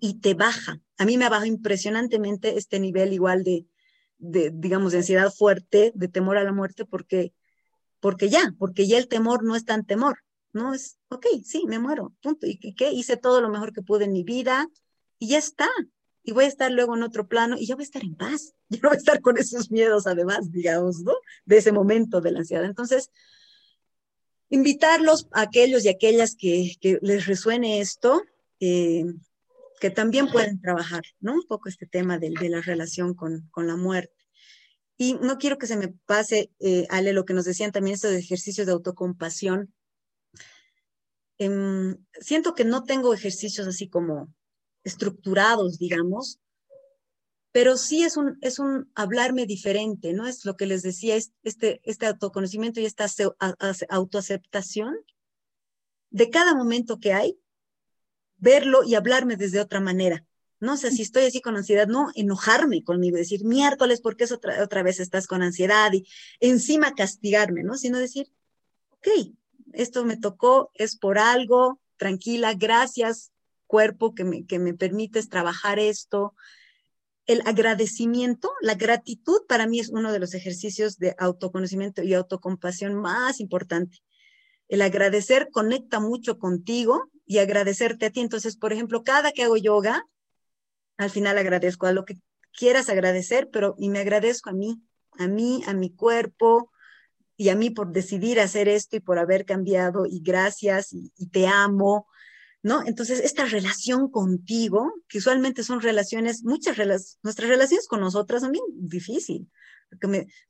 y 0.00 0.20
te 0.20 0.34
baja. 0.34 0.80
A 0.98 1.04
mí 1.04 1.16
me 1.16 1.28
baja 1.28 1.46
impresionantemente 1.46 2.56
este 2.56 2.78
nivel 2.80 3.12
igual 3.12 3.44
de, 3.44 3.66
de, 4.18 4.50
digamos, 4.54 4.92
de 4.92 4.98
ansiedad 4.98 5.32
fuerte, 5.32 5.92
de 5.94 6.08
temor 6.08 6.36
a 6.36 6.44
la 6.44 6.52
muerte, 6.52 6.84
porque, 6.84 7.32
porque 7.98 8.28
ya, 8.28 8.54
porque 8.58 8.86
ya 8.86 8.98
el 8.98 9.08
temor 9.08 9.42
no 9.42 9.56
es 9.56 9.64
tan 9.64 9.84
temor, 9.84 10.18
¿no? 10.52 10.74
Es, 10.74 10.98
ok, 11.08 11.26
sí, 11.44 11.64
me 11.66 11.78
muero, 11.78 12.14
punto. 12.22 12.46
¿Y 12.46 12.74
qué? 12.74 12.90
Hice 12.90 13.16
todo 13.16 13.40
lo 13.40 13.48
mejor 13.48 13.72
que 13.72 13.82
pude 13.82 14.04
en 14.04 14.12
mi 14.12 14.22
vida 14.22 14.68
y 15.18 15.28
ya 15.28 15.38
está. 15.38 15.68
Y 16.30 16.32
voy 16.32 16.44
a 16.44 16.48
estar 16.48 16.70
luego 16.70 16.94
en 16.94 17.02
otro 17.02 17.26
plano 17.26 17.56
y 17.58 17.66
ya 17.66 17.74
voy 17.74 17.82
a 17.82 17.90
estar 17.90 18.04
en 18.04 18.14
paz. 18.14 18.54
Ya 18.68 18.78
no 18.84 18.90
voy 18.90 18.94
a 18.94 18.98
estar 18.98 19.20
con 19.20 19.36
esos 19.36 19.72
miedos, 19.72 20.06
además, 20.06 20.52
digamos, 20.52 21.00
¿no? 21.00 21.12
De 21.44 21.56
ese 21.56 21.72
momento 21.72 22.20
de 22.20 22.30
la 22.30 22.38
ansiedad. 22.38 22.64
Entonces, 22.64 23.10
invitarlos 24.48 25.26
a 25.32 25.40
aquellos 25.40 25.84
y 25.84 25.88
aquellas 25.88 26.36
que, 26.36 26.76
les 27.02 27.26
resuene 27.26 27.80
esto, 27.80 28.22
eh, 28.60 29.06
que 29.80 29.90
también 29.90 30.30
pueden 30.30 30.60
trabajar, 30.60 31.02
¿no? 31.18 31.34
Un 31.34 31.48
poco 31.48 31.68
este 31.68 31.86
tema 31.86 32.16
de, 32.20 32.30
de 32.30 32.48
la 32.48 32.60
relación 32.60 33.14
con, 33.14 33.48
con, 33.50 33.66
la 33.66 33.74
muerte. 33.74 34.14
Y 34.96 35.14
no 35.14 35.36
quiero 35.36 35.58
que 35.58 35.66
se 35.66 35.76
me 35.76 35.88
pase, 36.06 36.52
eh, 36.60 36.86
Ale, 36.90 37.12
lo 37.12 37.24
que 37.24 37.34
nos 37.34 37.44
decían 37.44 37.72
también 37.72 37.94
estos 37.94 38.12
ejercicios 38.12 38.68
de 38.68 38.72
autocompasión. 38.72 39.74
Eh, 41.38 41.96
siento 42.20 42.54
que 42.54 42.64
no 42.64 42.84
tengo 42.84 43.12
ejercicios 43.14 43.66
así 43.66 43.88
como 43.88 44.32
estructurados, 44.84 45.78
digamos, 45.78 46.40
pero 47.52 47.76
sí 47.76 48.04
es 48.04 48.16
un, 48.16 48.38
es 48.42 48.58
un 48.58 48.90
hablarme 48.94 49.46
diferente, 49.46 50.12
¿no? 50.12 50.26
Es 50.26 50.44
lo 50.44 50.56
que 50.56 50.66
les 50.66 50.82
decía, 50.82 51.16
es 51.16 51.32
este, 51.42 51.80
este 51.84 52.06
autoconocimiento 52.06 52.80
y 52.80 52.86
esta 52.86 53.06
autoaceptación 53.88 54.96
de 56.10 56.30
cada 56.30 56.54
momento 56.54 57.00
que 57.00 57.12
hay, 57.12 57.38
verlo 58.36 58.84
y 58.84 58.94
hablarme 58.94 59.36
desde 59.36 59.60
otra 59.60 59.80
manera. 59.80 60.24
No 60.60 60.76
sé 60.76 60.90
si 60.90 61.02
estoy 61.02 61.24
así 61.24 61.40
con 61.40 61.56
ansiedad, 61.56 61.88
no 61.88 62.10
enojarme 62.14 62.84
conmigo, 62.84 63.16
decir 63.16 63.44
miércoles, 63.44 64.00
porque 64.00 64.24
es 64.24 64.32
otra, 64.32 64.62
otra 64.62 64.82
vez 64.82 65.00
estás 65.00 65.26
con 65.26 65.42
ansiedad? 65.42 65.92
Y 65.92 66.06
encima 66.38 66.94
castigarme, 66.94 67.62
¿no? 67.62 67.76
Sino 67.76 67.98
decir, 67.98 68.30
ok, 68.90 69.32
esto 69.72 70.04
me 70.04 70.18
tocó, 70.18 70.70
es 70.74 70.96
por 70.96 71.18
algo, 71.18 71.80
tranquila, 71.96 72.54
gracias, 72.54 73.32
cuerpo, 73.70 74.16
que 74.16 74.24
me, 74.24 74.44
que 74.46 74.58
me 74.58 74.74
permites 74.74 75.28
trabajar 75.28 75.78
esto. 75.78 76.34
El 77.26 77.40
agradecimiento, 77.46 78.50
la 78.60 78.74
gratitud 78.74 79.42
para 79.46 79.68
mí 79.68 79.78
es 79.78 79.90
uno 79.90 80.10
de 80.10 80.18
los 80.18 80.34
ejercicios 80.34 80.98
de 80.98 81.14
autoconocimiento 81.18 82.02
y 82.02 82.14
autocompasión 82.14 82.96
más 82.96 83.38
importante. 83.38 83.98
El 84.66 84.82
agradecer 84.82 85.50
conecta 85.52 86.00
mucho 86.00 86.40
contigo 86.40 87.10
y 87.26 87.38
agradecerte 87.38 88.06
a 88.06 88.10
ti. 88.10 88.20
Entonces, 88.20 88.56
por 88.56 88.72
ejemplo, 88.72 89.04
cada 89.04 89.30
que 89.30 89.44
hago 89.44 89.56
yoga, 89.56 90.04
al 90.96 91.10
final 91.10 91.38
agradezco 91.38 91.86
a 91.86 91.92
lo 91.92 92.04
que 92.04 92.16
quieras 92.52 92.88
agradecer, 92.88 93.50
pero 93.52 93.76
y 93.78 93.88
me 93.88 94.00
agradezco 94.00 94.50
a 94.50 94.52
mí, 94.52 94.82
a 95.16 95.28
mí, 95.28 95.62
a 95.68 95.74
mi 95.74 95.94
cuerpo 95.94 96.72
y 97.36 97.50
a 97.50 97.54
mí 97.54 97.70
por 97.70 97.92
decidir 97.92 98.40
hacer 98.40 98.68
esto 98.68 98.96
y 98.96 99.00
por 99.00 99.20
haber 99.20 99.44
cambiado 99.44 100.06
y 100.06 100.20
gracias 100.20 100.92
y, 100.92 101.10
te 101.28 101.46
amo, 101.46 102.08
¿no? 102.62 102.82
Entonces, 102.86 103.20
esta 103.20 103.44
relación 103.46 104.10
contigo, 104.10 104.92
que 105.08 105.18
usualmente 105.18 105.62
son 105.62 105.80
relaciones, 105.80 106.44
muchas 106.44 106.76
relaciones, 106.76 107.18
nuestras 107.22 107.48
relaciones 107.48 107.88
con 107.88 108.00
nosotras 108.00 108.42
son 108.42 108.52
bien 108.52 108.64
difíciles, 108.70 109.46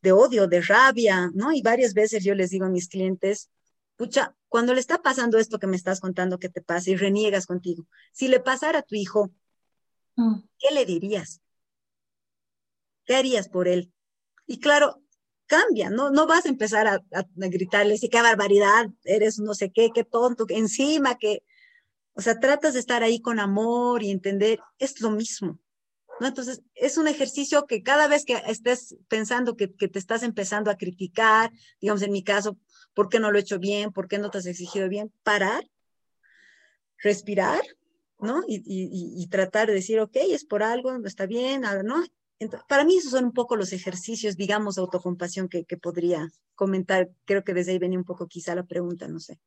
de 0.03 0.13
odio, 0.13 0.47
de 0.47 0.61
rabia, 0.61 1.31
¿no? 1.35 1.53
Y 1.53 1.63
varias 1.63 1.95
veces 1.95 2.25
yo 2.25 2.35
les 2.35 2.51
digo 2.51 2.67
a 2.67 2.71
mis 2.71 2.89
clientes, 2.89 3.51
Escucha, 4.01 4.35
cuando 4.49 4.73
le 4.73 4.81
está 4.81 5.03
pasando 5.03 5.37
esto 5.37 5.59
que 5.59 5.67
me 5.67 5.77
estás 5.77 6.01
contando 6.01 6.39
que 6.39 6.49
te 6.49 6.63
pasa 6.63 6.89
y 6.89 6.97
reniegas 6.97 7.45
contigo, 7.45 7.87
si 8.13 8.29
le 8.29 8.41
pasara 8.41 8.79
a 8.79 8.83
tu 8.83 8.95
hijo, 8.95 9.31
mm. 10.17 10.41
¿qué 10.59 10.75
le 10.75 10.87
dirías? 10.87 11.43
¿Qué 13.05 13.15
harías 13.15 13.51
por 13.51 13.69
él? 13.69 13.93
Y 14.47 14.59
claro, 14.59 15.03
cambia, 15.45 15.91
no, 15.91 16.09
no 16.09 16.27
vas 16.27 16.47
a 16.47 16.49
empezar 16.49 16.87
a, 16.87 17.03
gritarle, 17.35 17.99
sí, 17.99 18.09
qué 18.09 18.23
barbaridad, 18.23 18.89
eres 19.05 19.39
no 19.39 19.53
sé 19.53 19.71
qué, 19.71 19.91
qué 19.95 20.03
tonto, 20.03 20.47
encima 20.49 21.19
que, 21.19 21.43
o 22.15 22.21
sea, 22.21 22.39
tratas 22.39 22.75
de 22.75 22.81
estar 22.81 23.03
ahí 23.03 23.21
con 23.21 23.41
amor 23.41 24.03
y 24.03 24.11
entender, 24.11 24.61
es 24.79 25.01
lo 25.01 25.11
mismo. 25.11 25.59
¿No? 26.21 26.27
Entonces, 26.27 26.61
es 26.75 26.99
un 26.99 27.09
ejercicio 27.09 27.65
que 27.65 27.83
cada 27.83 28.07
vez 28.07 28.27
que 28.27 28.43
estés 28.47 28.95
pensando 29.09 29.57
que, 29.57 29.73
que, 29.75 29.89
te 29.89 29.99
estás 29.99 30.23
empezando 30.23 30.71
a 30.71 30.77
criticar, 30.77 31.51
digamos 31.81 32.03
en 32.03 32.13
mi 32.13 32.23
caso, 32.23 32.59
¿Por 32.95 33.09
qué 33.09 33.21
no 33.21 33.31
lo 33.31 33.39
he 33.39 33.43
hecho 33.43 33.59
bien? 33.59 33.93
¿Por 33.93 34.09
qué 34.09 34.19
no 34.19 34.31
te 34.31 34.39
has 34.39 34.47
exigido 34.47 34.89
bien? 34.89 35.13
Parar, 35.23 35.69
respirar, 36.99 37.63
¿no? 38.19 38.43
Y, 38.47 39.27
tratar 39.29 39.69
de 39.69 39.75
decir, 39.75 40.01
ok, 40.01 40.17
es 40.17 40.45
por 40.45 40.63
algo, 40.63 40.97
no 40.99 41.07
está 41.07 41.27
bien, 41.27 41.63
¿no? 41.85 42.05
para 42.69 42.85
mí 42.85 42.97
esos 42.97 43.11
son 43.11 43.27
un 43.27 43.33
poco 43.33 43.55
los 43.55 43.75
ejercicios, 43.75 44.35
digamos, 44.35 44.77
de 44.77 44.81
autocompasión 44.81 45.49
que, 45.49 45.65
podría 45.77 46.29
comentar. 46.55 47.11
Creo 47.27 47.45
que 47.45 47.55
desde 47.55 47.73
ahí 47.73 47.79
venía 47.79 47.99
un 47.99 48.05
poco 48.05 48.27
quizá 48.27 48.55
la 48.55 48.65
pregunta, 48.65 49.09
no 49.09 49.21
sé. 49.21 49.39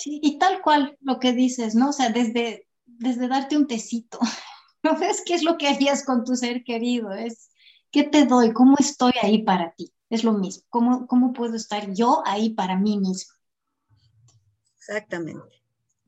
Sí, 0.00 0.18
y 0.22 0.38
tal 0.38 0.62
cual 0.62 0.96
lo 1.02 1.18
que 1.18 1.34
dices, 1.34 1.74
¿no? 1.74 1.90
O 1.90 1.92
sea, 1.92 2.08
desde, 2.08 2.66
desde 2.86 3.28
darte 3.28 3.56
un 3.58 3.66
tecito, 3.66 4.18
¿no 4.82 4.96
ves 4.98 5.22
qué 5.26 5.34
es 5.34 5.42
lo 5.42 5.58
que 5.58 5.68
harías 5.68 6.04
con 6.04 6.24
tu 6.24 6.36
ser 6.36 6.64
querido? 6.64 7.12
Es, 7.12 7.50
¿Qué 7.90 8.04
te 8.04 8.24
doy? 8.24 8.54
¿Cómo 8.54 8.76
estoy 8.78 9.12
ahí 9.20 9.42
para 9.42 9.72
ti? 9.72 9.92
Es 10.08 10.24
lo 10.24 10.32
mismo. 10.32 10.64
¿Cómo, 10.70 11.06
cómo 11.06 11.34
puedo 11.34 11.54
estar 11.54 11.92
yo 11.92 12.22
ahí 12.24 12.54
para 12.54 12.78
mí 12.78 12.98
mismo? 12.98 13.34
Exactamente. 14.78 15.62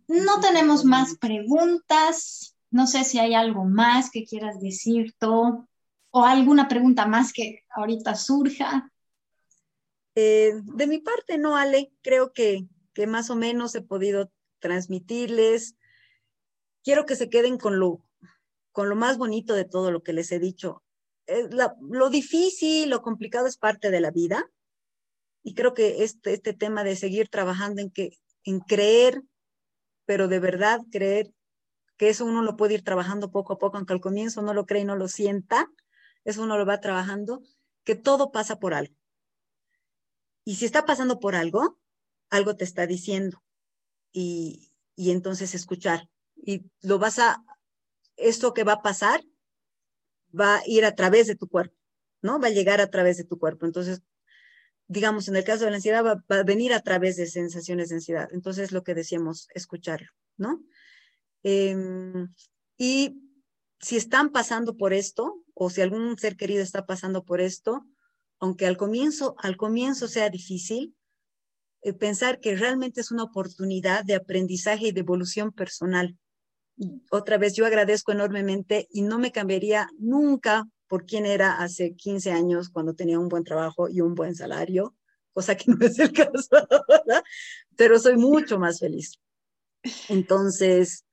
No 0.08 0.40
tenemos 0.40 0.84
más 0.86 1.16
preguntas. 1.18 2.56
No 2.70 2.86
sé 2.86 3.04
si 3.04 3.18
hay 3.18 3.34
algo 3.34 3.64
más 3.64 4.10
que 4.10 4.24
quieras 4.24 4.58
decir 4.58 5.14
tú 5.18 5.68
o 6.10 6.24
alguna 6.24 6.66
pregunta 6.66 7.06
más 7.06 7.32
que 7.32 7.64
ahorita 7.68 8.14
surja. 8.14 8.90
Eh, 10.14 10.52
de 10.62 10.86
mi 10.86 10.98
parte, 10.98 11.36
no, 11.36 11.56
Ale, 11.56 11.92
creo 12.00 12.32
que, 12.32 12.66
que 12.94 13.06
más 13.06 13.30
o 13.30 13.36
menos 13.36 13.74
he 13.74 13.82
podido 13.82 14.30
transmitirles. 14.58 15.76
Quiero 16.82 17.06
que 17.06 17.16
se 17.16 17.28
queden 17.28 17.58
con 17.58 17.78
lo, 17.78 18.04
con 18.72 18.88
lo 18.88 18.96
más 18.96 19.18
bonito 19.18 19.54
de 19.54 19.64
todo 19.64 19.90
lo 19.90 20.02
que 20.02 20.12
les 20.12 20.32
he 20.32 20.38
dicho. 20.38 20.82
Lo 21.80 22.10
difícil, 22.10 22.90
lo 22.90 23.02
complicado 23.02 23.46
es 23.46 23.56
parte 23.56 23.90
de 23.90 24.00
la 24.00 24.10
vida. 24.10 24.50
Y 25.42 25.54
creo 25.54 25.74
que 25.74 26.04
este, 26.04 26.32
este 26.32 26.52
tema 26.52 26.84
de 26.84 26.96
seguir 26.96 27.28
trabajando 27.28 27.82
en, 27.82 27.90
que, 27.90 28.18
en 28.44 28.60
creer, 28.60 29.22
pero 30.04 30.28
de 30.28 30.38
verdad 30.38 30.80
creer 30.90 31.32
que 31.96 32.08
eso 32.08 32.24
uno 32.24 32.42
lo 32.42 32.56
puede 32.56 32.74
ir 32.74 32.84
trabajando 32.84 33.30
poco 33.30 33.54
a 33.54 33.58
poco, 33.58 33.76
aunque 33.76 33.92
al 33.92 34.00
comienzo 34.00 34.42
no 34.42 34.54
lo 34.54 34.66
cree 34.66 34.82
y 34.82 34.84
no 34.84 34.96
lo 34.96 35.08
sienta, 35.08 35.70
eso 36.24 36.42
uno 36.42 36.58
lo 36.58 36.66
va 36.66 36.80
trabajando, 36.80 37.42
que 37.84 37.94
todo 37.94 38.30
pasa 38.30 38.58
por 38.58 38.74
algo. 38.74 38.94
Y 40.44 40.56
si 40.56 40.64
está 40.64 40.84
pasando 40.84 41.20
por 41.20 41.34
algo, 41.34 41.78
algo 42.32 42.56
te 42.56 42.64
está 42.64 42.86
diciendo. 42.86 43.42
Y, 44.10 44.72
y 44.96 45.10
entonces 45.10 45.54
escuchar. 45.54 46.08
Y 46.34 46.64
lo 46.80 46.98
vas 46.98 47.18
a, 47.18 47.44
esto 48.16 48.54
que 48.54 48.64
va 48.64 48.74
a 48.74 48.82
pasar, 48.82 49.22
va 50.38 50.56
a 50.56 50.62
ir 50.66 50.84
a 50.84 50.94
través 50.94 51.26
de 51.26 51.36
tu 51.36 51.46
cuerpo, 51.48 51.76
¿no? 52.22 52.40
Va 52.40 52.48
a 52.48 52.50
llegar 52.50 52.80
a 52.80 52.90
través 52.90 53.18
de 53.18 53.24
tu 53.24 53.38
cuerpo. 53.38 53.66
Entonces, 53.66 54.02
digamos, 54.88 55.28
en 55.28 55.36
el 55.36 55.44
caso 55.44 55.64
de 55.64 55.70
la 55.70 55.76
ansiedad, 55.76 56.04
va, 56.04 56.24
a 56.36 56.42
venir 56.42 56.72
a 56.72 56.80
través 56.80 57.16
de 57.16 57.26
sensaciones 57.26 57.90
de 57.90 57.96
ansiedad. 57.96 58.28
Entonces, 58.32 58.72
lo 58.72 58.82
que 58.82 58.94
decíamos, 58.94 59.48
escucharlo, 59.54 60.08
¿no? 60.36 60.62
Em, 61.42 62.32
y 62.78 63.20
si 63.78 63.96
están 63.96 64.30
pasando 64.30 64.76
por 64.76 64.94
esto, 64.94 65.44
o 65.54 65.68
si 65.68 65.82
algún 65.82 66.16
ser 66.18 66.36
querido 66.36 66.62
está 66.62 66.86
pasando 66.86 67.24
por 67.24 67.42
esto, 67.42 67.86
aunque 68.38 68.66
al 68.66 68.78
comienzo, 68.78 69.34
al 69.38 69.56
comienzo 69.56 70.08
sea 70.08 70.30
difícil, 70.30 70.94
eh, 71.82 71.92
pensar 71.92 72.38
que 72.40 72.56
realmente 72.56 73.00
es 73.00 73.10
una 73.10 73.24
oportunidad 73.24 74.04
de 74.04 74.14
aprendizaje 74.14 74.88
y 74.88 74.92
de 74.92 75.00
evolución 75.00 75.52
personal. 75.52 76.16
Otra 77.10 77.38
vez, 77.38 77.54
yo 77.54 77.66
agradezco 77.66 78.12
enormemente 78.12 78.88
y 78.90 79.02
no 79.02 79.18
me 79.18 79.32
cambiaría 79.32 79.88
nunca 79.98 80.66
por 80.86 81.06
quién 81.06 81.26
era 81.26 81.58
hace 81.62 81.94
15 81.94 82.32
años 82.32 82.68
cuando 82.68 82.94
tenía 82.94 83.18
un 83.18 83.28
buen 83.28 83.44
trabajo 83.44 83.88
y 83.88 84.00
un 84.00 84.14
buen 84.14 84.34
salario, 84.34 84.94
cosa 85.32 85.56
que 85.56 85.64
no 85.72 85.84
es 85.84 85.98
el 85.98 86.12
caso 86.12 86.48
ahora, 86.70 87.22
pero 87.76 87.98
soy 87.98 88.16
mucho 88.16 88.58
más 88.58 88.78
feliz. 88.78 89.18
Entonces, 90.08 91.04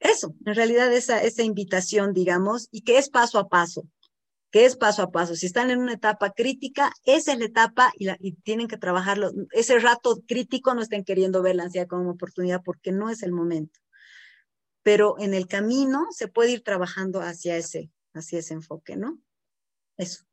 eso, 0.00 0.34
en 0.44 0.54
realidad 0.54 0.92
esa, 0.92 1.22
esa 1.22 1.42
invitación, 1.42 2.12
digamos, 2.12 2.68
y 2.70 2.82
que 2.82 2.98
es 2.98 3.08
paso 3.08 3.38
a 3.38 3.48
paso, 3.48 3.88
que 4.50 4.64
es 4.64 4.76
paso 4.76 5.02
a 5.02 5.10
paso. 5.10 5.34
Si 5.34 5.46
están 5.46 5.70
en 5.70 5.80
una 5.80 5.94
etapa 5.94 6.30
crítica, 6.30 6.92
esa 7.04 7.32
es 7.32 7.38
la 7.38 7.46
etapa 7.46 7.92
y, 7.98 8.32
tienen 8.42 8.68
que 8.68 8.78
trabajarlo. 8.78 9.30
Ese 9.52 9.78
rato 9.78 10.22
crítico 10.26 10.74
no 10.74 10.82
estén 10.82 11.04
queriendo 11.04 11.42
ver 11.42 11.56
la 11.56 11.64
ansiedad 11.64 11.86
como 11.86 12.10
oportunidad 12.10 12.62
porque 12.64 12.92
no 12.92 13.10
es 13.10 13.22
el 13.22 13.32
momento. 13.32 13.78
Pero 14.82 15.18
en 15.18 15.34
el 15.34 15.46
camino 15.46 16.06
se 16.10 16.28
puede 16.28 16.52
ir 16.52 16.62
trabajando 16.62 17.20
hacia 17.20 17.56
ese, 17.56 17.90
hacia 18.14 18.38
ese 18.38 18.54
enfoque, 18.54 18.96
¿no? 18.96 19.18
Eso. 19.96 20.24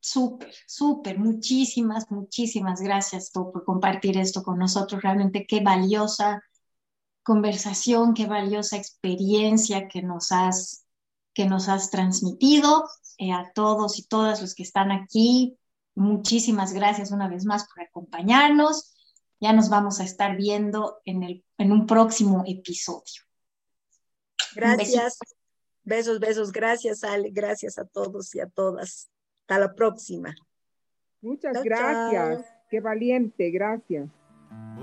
Súper, 0.00 0.52
súper. 0.66 1.18
Muchísimas, 1.18 2.10
muchísimas 2.10 2.80
gracias 2.80 3.30
por 3.30 3.64
compartir 3.64 4.18
esto 4.18 4.42
con 4.42 4.58
nosotros. 4.58 5.02
Realmente 5.02 5.46
qué 5.46 5.60
valiosa 5.60 6.42
conversación, 7.22 8.14
qué 8.14 8.26
valiosa 8.26 8.76
experiencia 8.76 9.88
que 9.88 10.02
nos 10.02 10.32
has, 10.32 10.81
que 11.34 11.46
nos 11.46 11.68
has 11.68 11.90
transmitido 11.90 12.88
eh, 13.18 13.32
a 13.32 13.52
todos 13.54 13.98
y 13.98 14.06
todas 14.06 14.40
los 14.40 14.54
que 14.54 14.62
están 14.62 14.90
aquí. 14.90 15.56
Muchísimas 15.94 16.72
gracias 16.72 17.10
una 17.10 17.28
vez 17.28 17.44
más 17.44 17.66
por 17.68 17.82
acompañarnos. 17.84 18.94
Ya 19.40 19.52
nos 19.52 19.68
vamos 19.68 20.00
a 20.00 20.04
estar 20.04 20.36
viendo 20.36 21.00
en, 21.04 21.22
el, 21.22 21.44
en 21.58 21.72
un 21.72 21.86
próximo 21.86 22.44
episodio. 22.46 23.22
Gracias. 24.54 25.18
Besos, 25.84 26.20
besos. 26.20 26.52
Gracias, 26.52 27.02
Ale. 27.02 27.30
Gracias 27.30 27.78
a 27.78 27.84
todos 27.84 28.34
y 28.34 28.40
a 28.40 28.46
todas. 28.46 29.10
Hasta 29.40 29.58
la 29.58 29.74
próxima. 29.74 30.34
Muchas 31.20 31.62
gracias. 31.62 32.46
Qué 32.70 32.80
valiente. 32.80 33.50
Gracias. 33.50 34.08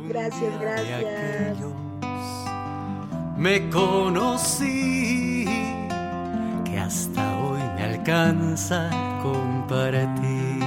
Gracias, 0.08 0.60
gracias 0.60 1.90
me 3.40 3.70
conocí, 3.70 5.29
hasta 6.90 7.22
hoy 7.44 7.62
me 7.76 7.84
alcanza 7.84 8.90
compartir. 9.22 10.60